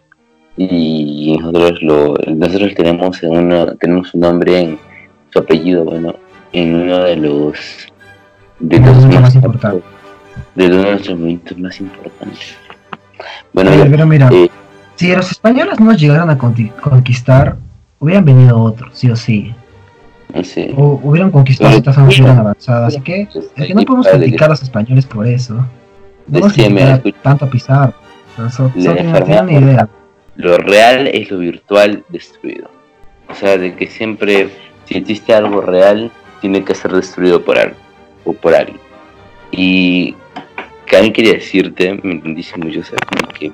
y 0.57 1.37
nosotros 1.39 1.83
lo 1.83 2.15
nosotros 2.35 2.75
tenemos 2.75 3.23
en 3.23 3.37
uno 3.37 3.67
tenemos 3.77 4.15
un 4.15 4.21
nombre 4.21 4.61
en 4.61 4.79
su 5.31 5.39
apellido 5.39 5.85
bueno 5.85 6.15
en 6.53 6.75
uno 6.75 6.99
de 7.01 7.17
los 7.17 7.87
de 8.59 8.81
los 8.81 9.07
más, 9.07 9.35
importantes 9.35 9.83
de 10.55 10.67
uno 10.67 10.77
de 10.77 10.91
nuestros 10.93 11.59
más 11.59 11.81
importantes 11.81 12.57
bueno 13.53 13.71
pero 13.91 14.07
mira 14.07 14.31
eh, 14.33 14.49
si 14.95 15.15
los 15.15 15.31
españoles 15.31 15.79
no 15.79 15.87
nos 15.87 16.01
llegaran 16.01 16.31
a 16.31 16.39
conquistar 16.39 17.57
hubieran 17.99 18.25
venido 18.25 18.59
otros 18.59 18.91
sí 18.99 19.11
o 19.11 19.17
sí 19.17 19.55
Sí. 20.43 20.75
O 20.77 21.01
hubieran 21.03 21.31
conquistado 21.31 21.75
estas 21.75 21.95
zonas 21.95 22.19
hubieran 22.19 22.39
avanzado. 22.39 22.87
Así 22.87 23.01
que, 23.01 23.29
es 23.33 23.67
que 23.67 23.75
no 23.75 23.83
podemos 23.83 24.07
criticar 24.07 24.49
a 24.49 24.51
los 24.51 24.63
españoles 24.63 25.07
por 25.07 25.27
eso. 25.27 25.65
No 26.27 26.49
criticar 26.49 27.01
tanto 27.23 27.47
a 27.47 27.49
Pizarro. 27.49 27.95
Solo 28.51 28.71
tienen 28.71 29.49
idea 29.49 29.89
lo 30.37 30.59
real 30.59 31.07
es 31.09 31.31
lo 31.31 31.39
virtual 31.39 32.05
destruido. 32.09 32.71
O 33.29 33.35
sea, 33.35 33.59
de 33.59 33.75
que 33.75 33.87
siempre, 33.87 34.49
si 34.85 34.99
existe 34.99 35.35
algo 35.35 35.61
real, 35.61 36.11
tiene 36.41 36.65
que 36.65 36.75
ser 36.75 36.93
destruido 36.93 37.45
por 37.45 37.59
algo 37.59 37.77
o 38.25 38.33
por 38.33 38.55
alguien. 38.55 38.81
Y 39.51 40.15
alguien 40.97 41.13
quería 41.13 41.35
decirte, 41.35 41.99
me 42.03 42.13
entendiste 42.13 42.59
mucho, 42.59 42.81
que 43.39 43.53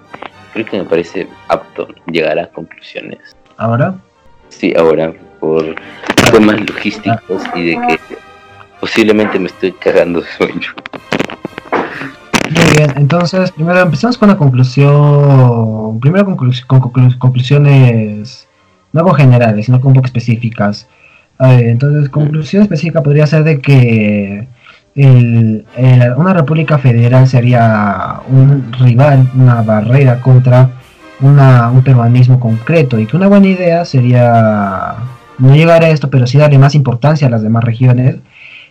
creo 0.53 0.67
que 0.67 0.79
me 0.79 0.85
parece 0.85 1.27
apto 1.49 1.89
llegar 2.07 2.39
a 2.39 2.47
conclusiones. 2.49 3.37
¿Ahora? 3.57 3.95
Sí, 4.49 4.73
ahora, 4.77 5.13
por 5.41 5.75
temas 6.31 6.61
logísticos 6.61 7.43
y 7.55 7.71
de 7.71 7.87
que 7.87 7.99
posiblemente 8.81 9.39
me 9.39 9.47
estoy 9.47 9.73
cagando 9.73 10.21
de 10.21 10.29
sueño. 10.29 10.75
Muy 12.55 12.77
bien, 12.77 12.93
entonces 12.97 13.51
primero 13.51 13.81
empezamos 13.81 14.19
con 14.19 14.29
la 14.29 14.37
conclusión, 14.37 15.99
primero 16.01 16.25
con 16.25 16.37
conclusiones 17.19 18.47
no 18.93 19.15
generales, 19.15 19.67
sino 19.67 19.81
con 19.81 19.89
un 19.89 19.95
poco 19.95 20.07
específicas. 20.07 20.87
entonces, 21.39 22.11
conclusión 22.11 22.63
específica 22.63 23.03
podría 23.03 23.27
ser 23.27 23.45
de 23.45 23.61
que 23.61 24.49
una 26.17 26.35
república 26.35 26.79
federal 26.79 27.27
sería 27.27 28.21
un 28.29 28.71
rival, 28.73 29.31
una 29.35 29.63
barrera 29.63 30.21
contra 30.21 30.69
un 31.21 31.83
peruanismo 31.83 32.39
concreto 32.39 32.99
y 32.99 33.07
que 33.07 33.17
una 33.17 33.29
buena 33.29 33.47
idea 33.47 33.85
sería 33.87 34.97
no 35.39 35.55
llegar 35.55 35.85
a 35.85 35.89
esto, 35.89 36.11
pero 36.11 36.27
sí 36.27 36.37
darle 36.37 36.59
más 36.59 36.75
importancia 36.75 37.29
a 37.29 37.31
las 37.31 37.43
demás 37.43 37.65
regiones 37.65 38.17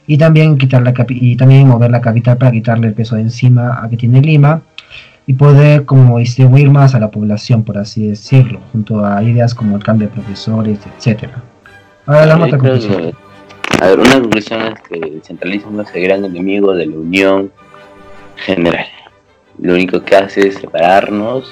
y 0.08 0.18
también 0.18 0.58
quitar 0.58 0.82
la 0.82 0.94
y 1.10 1.36
también 1.36 1.68
mover 1.68 1.92
la 1.92 2.02
capital 2.02 2.38
para 2.38 2.52
quitarle 2.52 2.88
el 2.88 2.94
peso 2.94 3.16
de 3.16 3.22
encima 3.22 3.84
a 3.84 3.90
que 3.90 3.98
tiene 3.98 4.22
Lima 4.22 4.62
y 5.28 5.34
poder 5.34 5.86
como 5.86 6.18
distribuir 6.20 6.70
más 6.70 6.96
a 6.96 7.00
la 7.00 7.12
población 7.12 7.64
por 7.64 7.78
así 7.78 8.08
decirlo 8.08 8.60
junto 8.72 9.06
a 9.06 9.22
ideas 9.24 9.54
como 9.54 9.78
el 9.78 9.84
cambio 9.84 10.08
de 10.08 10.14
profesores 10.14 10.80
etcétera. 10.98 11.44
Ahora 12.06 12.26
la 12.26 12.38
otra 12.38 12.58
conclusión 12.58 13.14
a 13.80 13.88
ver 13.88 14.00
una 14.00 14.20
conclusión 14.20 14.62
es 14.62 14.82
que 14.82 14.96
el 14.96 15.24
centralismo 15.24 15.82
es 15.82 15.94
el 15.96 16.04
gran 16.04 16.26
enemigo 16.26 16.74
de 16.74 16.86
la 16.86 16.96
unión 16.96 17.52
general. 18.36 18.86
Lo 19.58 19.74
único 19.74 20.04
que 20.04 20.16
hace 20.16 20.48
es 20.48 20.56
separarnos 20.56 21.52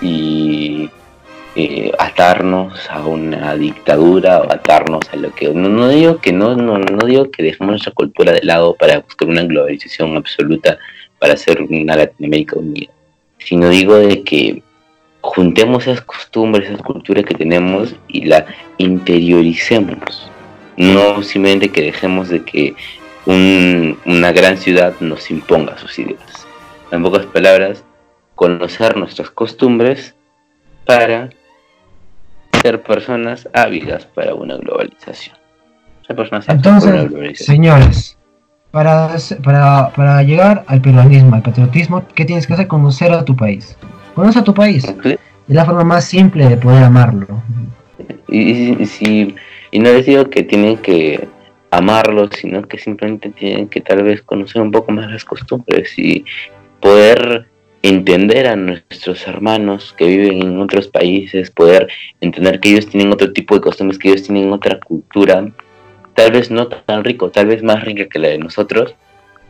y 0.00 0.88
atarnos 1.98 2.88
a 2.90 3.06
una 3.06 3.54
dictadura 3.56 4.40
o 4.40 4.52
atarnos 4.52 5.02
a 5.12 5.16
lo 5.16 5.32
que 5.34 5.48
no, 5.48 5.88
digo 5.88 6.18
que 6.18 6.32
no, 6.32 6.54
no, 6.56 6.78
no 6.78 7.06
digo 7.06 7.30
que 7.30 7.42
dejemos 7.42 7.72
nuestra 7.72 7.92
cultura 7.92 8.32
de 8.32 8.42
lado 8.42 8.74
para 8.74 9.00
buscar 9.00 9.28
una 9.28 9.42
globalización 9.42 10.16
absoluta 10.16 10.78
para 11.18 11.34
hacer 11.34 11.62
una 11.62 11.96
Latinoamérica 11.96 12.58
unida 12.58 12.92
sino 13.38 13.68
digo 13.68 13.96
de 13.96 14.22
que 14.22 14.62
juntemos 15.20 15.86
esas 15.86 16.02
costumbres 16.02 16.68
esas 16.68 16.82
culturas 16.82 17.24
que 17.24 17.34
tenemos 17.34 17.94
y 18.08 18.24
la 18.24 18.46
interioricemos 18.78 20.30
no 20.76 21.22
simplemente 21.22 21.68
que 21.68 21.82
dejemos 21.82 22.28
de 22.28 22.42
que 22.42 22.74
una 23.26 24.32
gran 24.32 24.56
ciudad 24.56 24.94
nos 25.00 25.30
imponga 25.30 25.76
sus 25.78 25.98
ideas. 25.98 26.46
En 26.90 27.02
pocas 27.02 27.26
palabras 27.26 27.84
conocer 28.34 28.96
nuestras 28.96 29.30
costumbres 29.30 30.14
para 30.86 31.30
ser 32.62 32.82
personas 32.82 33.48
ávidas 33.52 34.06
para 34.06 34.34
una 34.34 34.56
globalización. 34.56 35.36
Ser 36.06 36.16
personas 36.16 36.48
aptas 36.48 36.56
Entonces, 36.56 36.90
para 36.90 37.02
una 37.02 37.10
globalización. 37.10 37.56
señores, 37.56 38.18
para, 38.70 39.16
para, 39.42 39.90
para 39.90 40.22
llegar 40.22 40.64
al 40.66 40.80
peruanismo, 40.80 41.34
al 41.34 41.42
patriotismo, 41.42 42.04
¿qué 42.14 42.24
tienes 42.24 42.46
que 42.46 42.52
hacer? 42.54 42.66
Conocer 42.68 43.12
a 43.12 43.24
tu 43.24 43.34
país. 43.34 43.76
Conoce 44.14 44.38
a 44.40 44.44
tu 44.44 44.54
país. 44.54 44.84
Es 45.04 45.18
la 45.48 45.64
forma 45.64 45.84
más 45.84 46.04
simple 46.04 46.48
de 46.48 46.56
poder 46.56 46.84
amarlo. 46.84 47.26
Y, 48.28 48.80
y, 48.82 48.86
si- 48.86 49.34
y 49.72 49.78
no 49.78 49.90
les 49.90 50.06
digo 50.06 50.28
que 50.30 50.42
tienen 50.44 50.76
que 50.78 51.28
amarlo, 51.72 52.28
sino 52.32 52.62
que 52.62 52.78
simplemente 52.78 53.30
tienen 53.30 53.68
que 53.68 53.80
tal 53.80 54.02
vez 54.02 54.22
conocer 54.22 54.60
un 54.62 54.70
poco 54.70 54.92
más 54.92 55.10
las 55.10 55.24
costumbres 55.24 55.96
y 55.98 56.24
poder 56.80 57.46
entender 57.82 58.46
a 58.46 58.56
nuestros 58.56 59.26
hermanos 59.26 59.94
que 59.96 60.06
viven 60.06 60.42
en 60.42 60.60
otros 60.60 60.88
países, 60.88 61.50
poder 61.50 61.88
entender 62.20 62.60
que 62.60 62.70
ellos 62.70 62.88
tienen 62.88 63.12
otro 63.12 63.32
tipo 63.32 63.54
de 63.54 63.60
costumbres, 63.60 63.98
que 63.98 64.08
ellos 64.08 64.24
tienen 64.24 64.52
otra 64.52 64.78
cultura, 64.80 65.46
tal 66.14 66.32
vez 66.32 66.50
no 66.50 66.68
tan 66.68 67.04
rico, 67.04 67.30
tal 67.30 67.46
vez 67.46 67.62
más 67.62 67.82
rica 67.84 68.06
que 68.06 68.18
la 68.18 68.28
de 68.28 68.38
nosotros, 68.38 68.94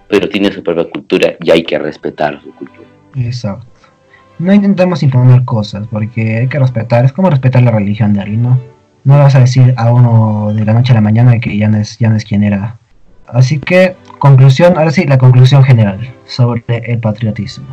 pero 0.08 0.28
tiene 0.28 0.52
su 0.52 0.62
propia 0.62 0.84
cultura 0.84 1.34
y 1.40 1.50
hay 1.50 1.62
que 1.62 1.78
respetar 1.78 2.40
su 2.42 2.52
cultura. 2.54 2.86
Exacto. 3.16 3.66
No 4.38 4.54
intentemos 4.54 5.02
imponer 5.02 5.44
cosas, 5.44 5.86
porque 5.88 6.38
hay 6.38 6.48
que 6.48 6.58
respetar. 6.58 7.04
Es 7.04 7.12
como 7.12 7.28
respetar 7.28 7.62
la 7.62 7.72
religión 7.72 8.14
de 8.14 8.20
alguien, 8.20 8.42
¿no? 8.42 8.60
No 9.04 9.16
le 9.16 9.22
vas 9.22 9.34
a 9.34 9.40
decir 9.40 9.74
a 9.76 9.92
uno 9.92 10.52
de 10.54 10.64
la 10.64 10.72
noche 10.72 10.92
a 10.92 10.94
la 10.94 11.00
mañana 11.00 11.38
que 11.40 11.56
ya 11.56 11.68
no 11.68 11.78
es, 11.78 11.98
ya 11.98 12.08
no 12.08 12.16
es 12.16 12.24
quien 12.24 12.42
era. 12.42 12.78
Así 13.26 13.58
que, 13.58 13.96
conclusión, 14.18 14.76
ahora 14.78 14.90
sí, 14.90 15.04
la 15.04 15.18
conclusión 15.18 15.62
general 15.62 15.98
sobre 16.24 16.64
el 16.68 16.98
patriotismo. 17.00 17.66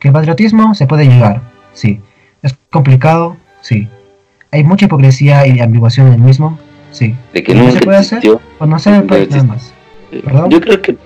Que 0.00 0.08
el 0.08 0.14
patriotismo 0.14 0.74
se 0.74 0.86
puede 0.86 1.04
llegar, 1.06 1.42
sí. 1.72 2.00
Es 2.42 2.56
complicado, 2.70 3.36
sí. 3.60 3.88
Hay 4.50 4.64
mucha 4.64 4.86
hipocresía 4.86 5.46
y 5.46 5.60
ambiguación 5.60 6.08
en 6.08 6.14
el 6.14 6.20
mismo, 6.20 6.58
sí. 6.90 7.14
De 7.32 7.42
que 7.42 7.52
¿Y 7.52 7.54
qué 7.54 7.60
nunca 7.60 7.72
se 7.72 7.80
puede 7.80 7.98
hacer? 7.98 8.22
Conocer 8.58 8.94
el 8.94 9.00
No 9.02 9.06
país 9.06 9.30
nada 9.30 9.44
más. 9.44 9.74
¿Perdón? 10.10 10.50
Yo 10.50 10.60
creo 10.60 10.82
que 10.82 10.96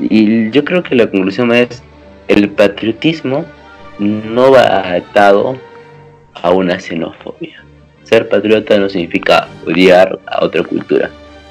y 0.00 0.50
yo 0.50 0.64
creo 0.64 0.82
que 0.82 0.94
la 0.94 1.10
conclusión 1.10 1.52
es 1.52 1.82
el 2.28 2.48
patriotismo 2.48 3.44
no 3.98 4.50
va 4.52 4.94
atado 4.94 5.58
a 6.34 6.50
una 6.50 6.80
xenofobia. 6.80 7.62
Ser 8.04 8.28
patriota 8.28 8.78
no 8.78 8.88
significa 8.88 9.48
odiar 9.66 10.18
a 10.26 10.44
otra 10.44 10.62
cultura. 10.62 11.10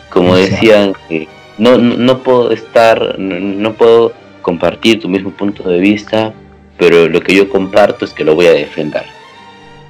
Como 0.09 0.35
decían, 0.35 0.93
que 1.07 1.27
no, 1.57 1.77
no, 1.77 1.95
no 1.95 2.17
puedo 2.19 2.51
estar, 2.51 3.19
no, 3.19 3.39
no 3.39 3.73
puedo 3.73 4.13
compartir 4.41 4.99
tu 4.99 5.07
mismo 5.07 5.29
punto 5.31 5.69
de 5.69 5.79
vista, 5.79 6.33
pero 6.80 7.07
lo 7.07 7.21
que 7.21 7.36
yo 7.36 7.47
comparto 7.49 8.05
es 8.05 8.13
que 8.13 8.23
lo 8.23 8.34
voy 8.36 8.47
a 8.47 8.53
defender. 8.53 9.03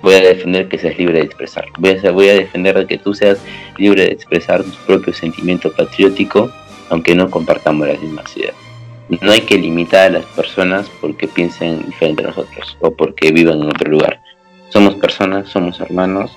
Voy 0.02 0.16
a 0.16 0.22
defender 0.22 0.68
que 0.70 0.78
seas 0.78 0.98
libre 0.98 1.20
de 1.20 1.26
expresar. 1.26 1.66
Voy 1.78 1.92
a, 2.04 2.12
voy 2.12 2.30
a 2.30 2.34
defender 2.34 2.78
de 2.78 2.88
que 2.88 2.98
tú 2.98 3.14
seas 3.14 3.38
libre 3.78 4.04
de 4.04 4.12
expresar 4.12 4.64
tu 4.64 4.72
propio 4.88 5.14
sentimiento 5.14 5.72
patriótico, 5.72 6.50
aunque 6.90 7.14
no 7.16 7.30
compartamos 7.30 7.88
las 7.88 8.02
mismas 8.02 8.36
ideas. 8.36 8.56
No 9.22 9.32
hay 9.32 9.42
que 9.42 9.58
limitar 9.58 10.08
a 10.08 10.10
las 10.20 10.26
personas 10.26 10.88
porque 11.02 11.28
piensen 11.28 11.86
diferente 11.86 12.24
a 12.24 12.28
nosotros 12.28 12.78
o 12.80 12.92
porque 12.92 13.32
vivan 13.32 13.62
en 13.62 13.68
otro 13.70 13.90
lugar. 13.92 14.20
Somos 14.70 14.96
personas, 14.96 15.50
somos 15.50 15.80
hermanos 15.82 16.32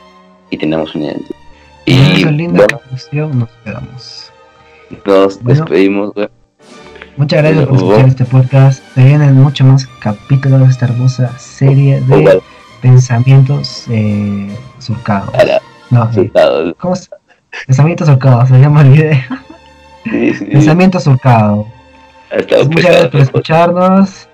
y 0.51 0.57
tenemos 0.57 0.95
una 0.95 1.07
identidad. 1.07 1.39
Y 1.85 1.93
Y 1.95 2.21
esa 2.21 2.31
linda 2.31 2.67
bueno, 2.67 2.81
nos 2.93 3.51
quedamos. 3.65 4.33
nos 4.91 5.43
Bueno. 5.43 5.61
despedimos. 5.61 6.15
güey. 6.15 6.29
Muchas 7.17 7.43
gracias 7.43 7.67
por 7.67 7.77
escuchar 7.77 8.09
este 8.09 8.25
podcast. 8.25 8.83
Se 8.95 9.05
vienen 9.05 9.35
muchos 9.35 9.67
más 9.67 9.87
capítulos 10.01 10.61
de 10.61 10.67
esta 10.67 10.87
hermosa 10.87 11.39
serie 11.39 12.01
de 12.03 12.41
pensamientos 12.81 13.85
eh, 13.91 14.49
surcados. 14.79 15.31
No. 15.91 16.11
¿cómo 16.79 16.97
se- 16.97 17.11
Pensamientos 17.67 18.09
surcados, 18.09 18.49
se 18.49 18.59
llama 18.59 18.83
el 18.83 18.91
video. 18.91 19.19
Sí, 20.05 20.35
sí. 20.35 20.45
Pensamiento 20.47 20.99
surcado. 20.99 21.65
Ha 22.33 22.37
estado 22.39 22.65
Muchas 22.65 22.85
gracias 22.91 23.09
por 23.11 23.21
escucharnos. 23.21 24.29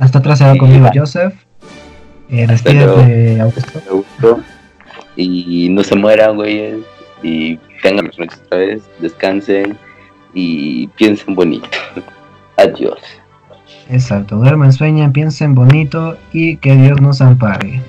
Hasta 0.00 0.18
atrás 0.18 0.38
se 0.38 0.44
va 0.46 0.52
Sí, 0.54 0.58
conmigo. 0.58 0.88
Joseph. 0.92 1.32
Eh, 2.28 3.38
Augusto. 3.40 4.40
Y 5.14 5.68
no 5.70 5.84
se 5.84 5.94
mueran, 5.94 6.34
güeyes. 6.34 6.78
Y 7.22 7.56
tengan 7.84 8.08
otra 8.08 8.58
vez. 8.58 8.82
Descansen. 8.98 9.78
Y 10.38 10.86
piensen 10.88 11.34
bonito. 11.34 11.66
Adiós. 12.58 12.98
Exacto, 13.88 14.36
duermen, 14.36 14.70
sueñan, 14.70 15.12
piensen 15.12 15.54
bonito 15.54 16.18
y 16.32 16.58
que 16.58 16.76
Dios 16.76 17.00
nos 17.00 17.22
ampare. 17.22 17.80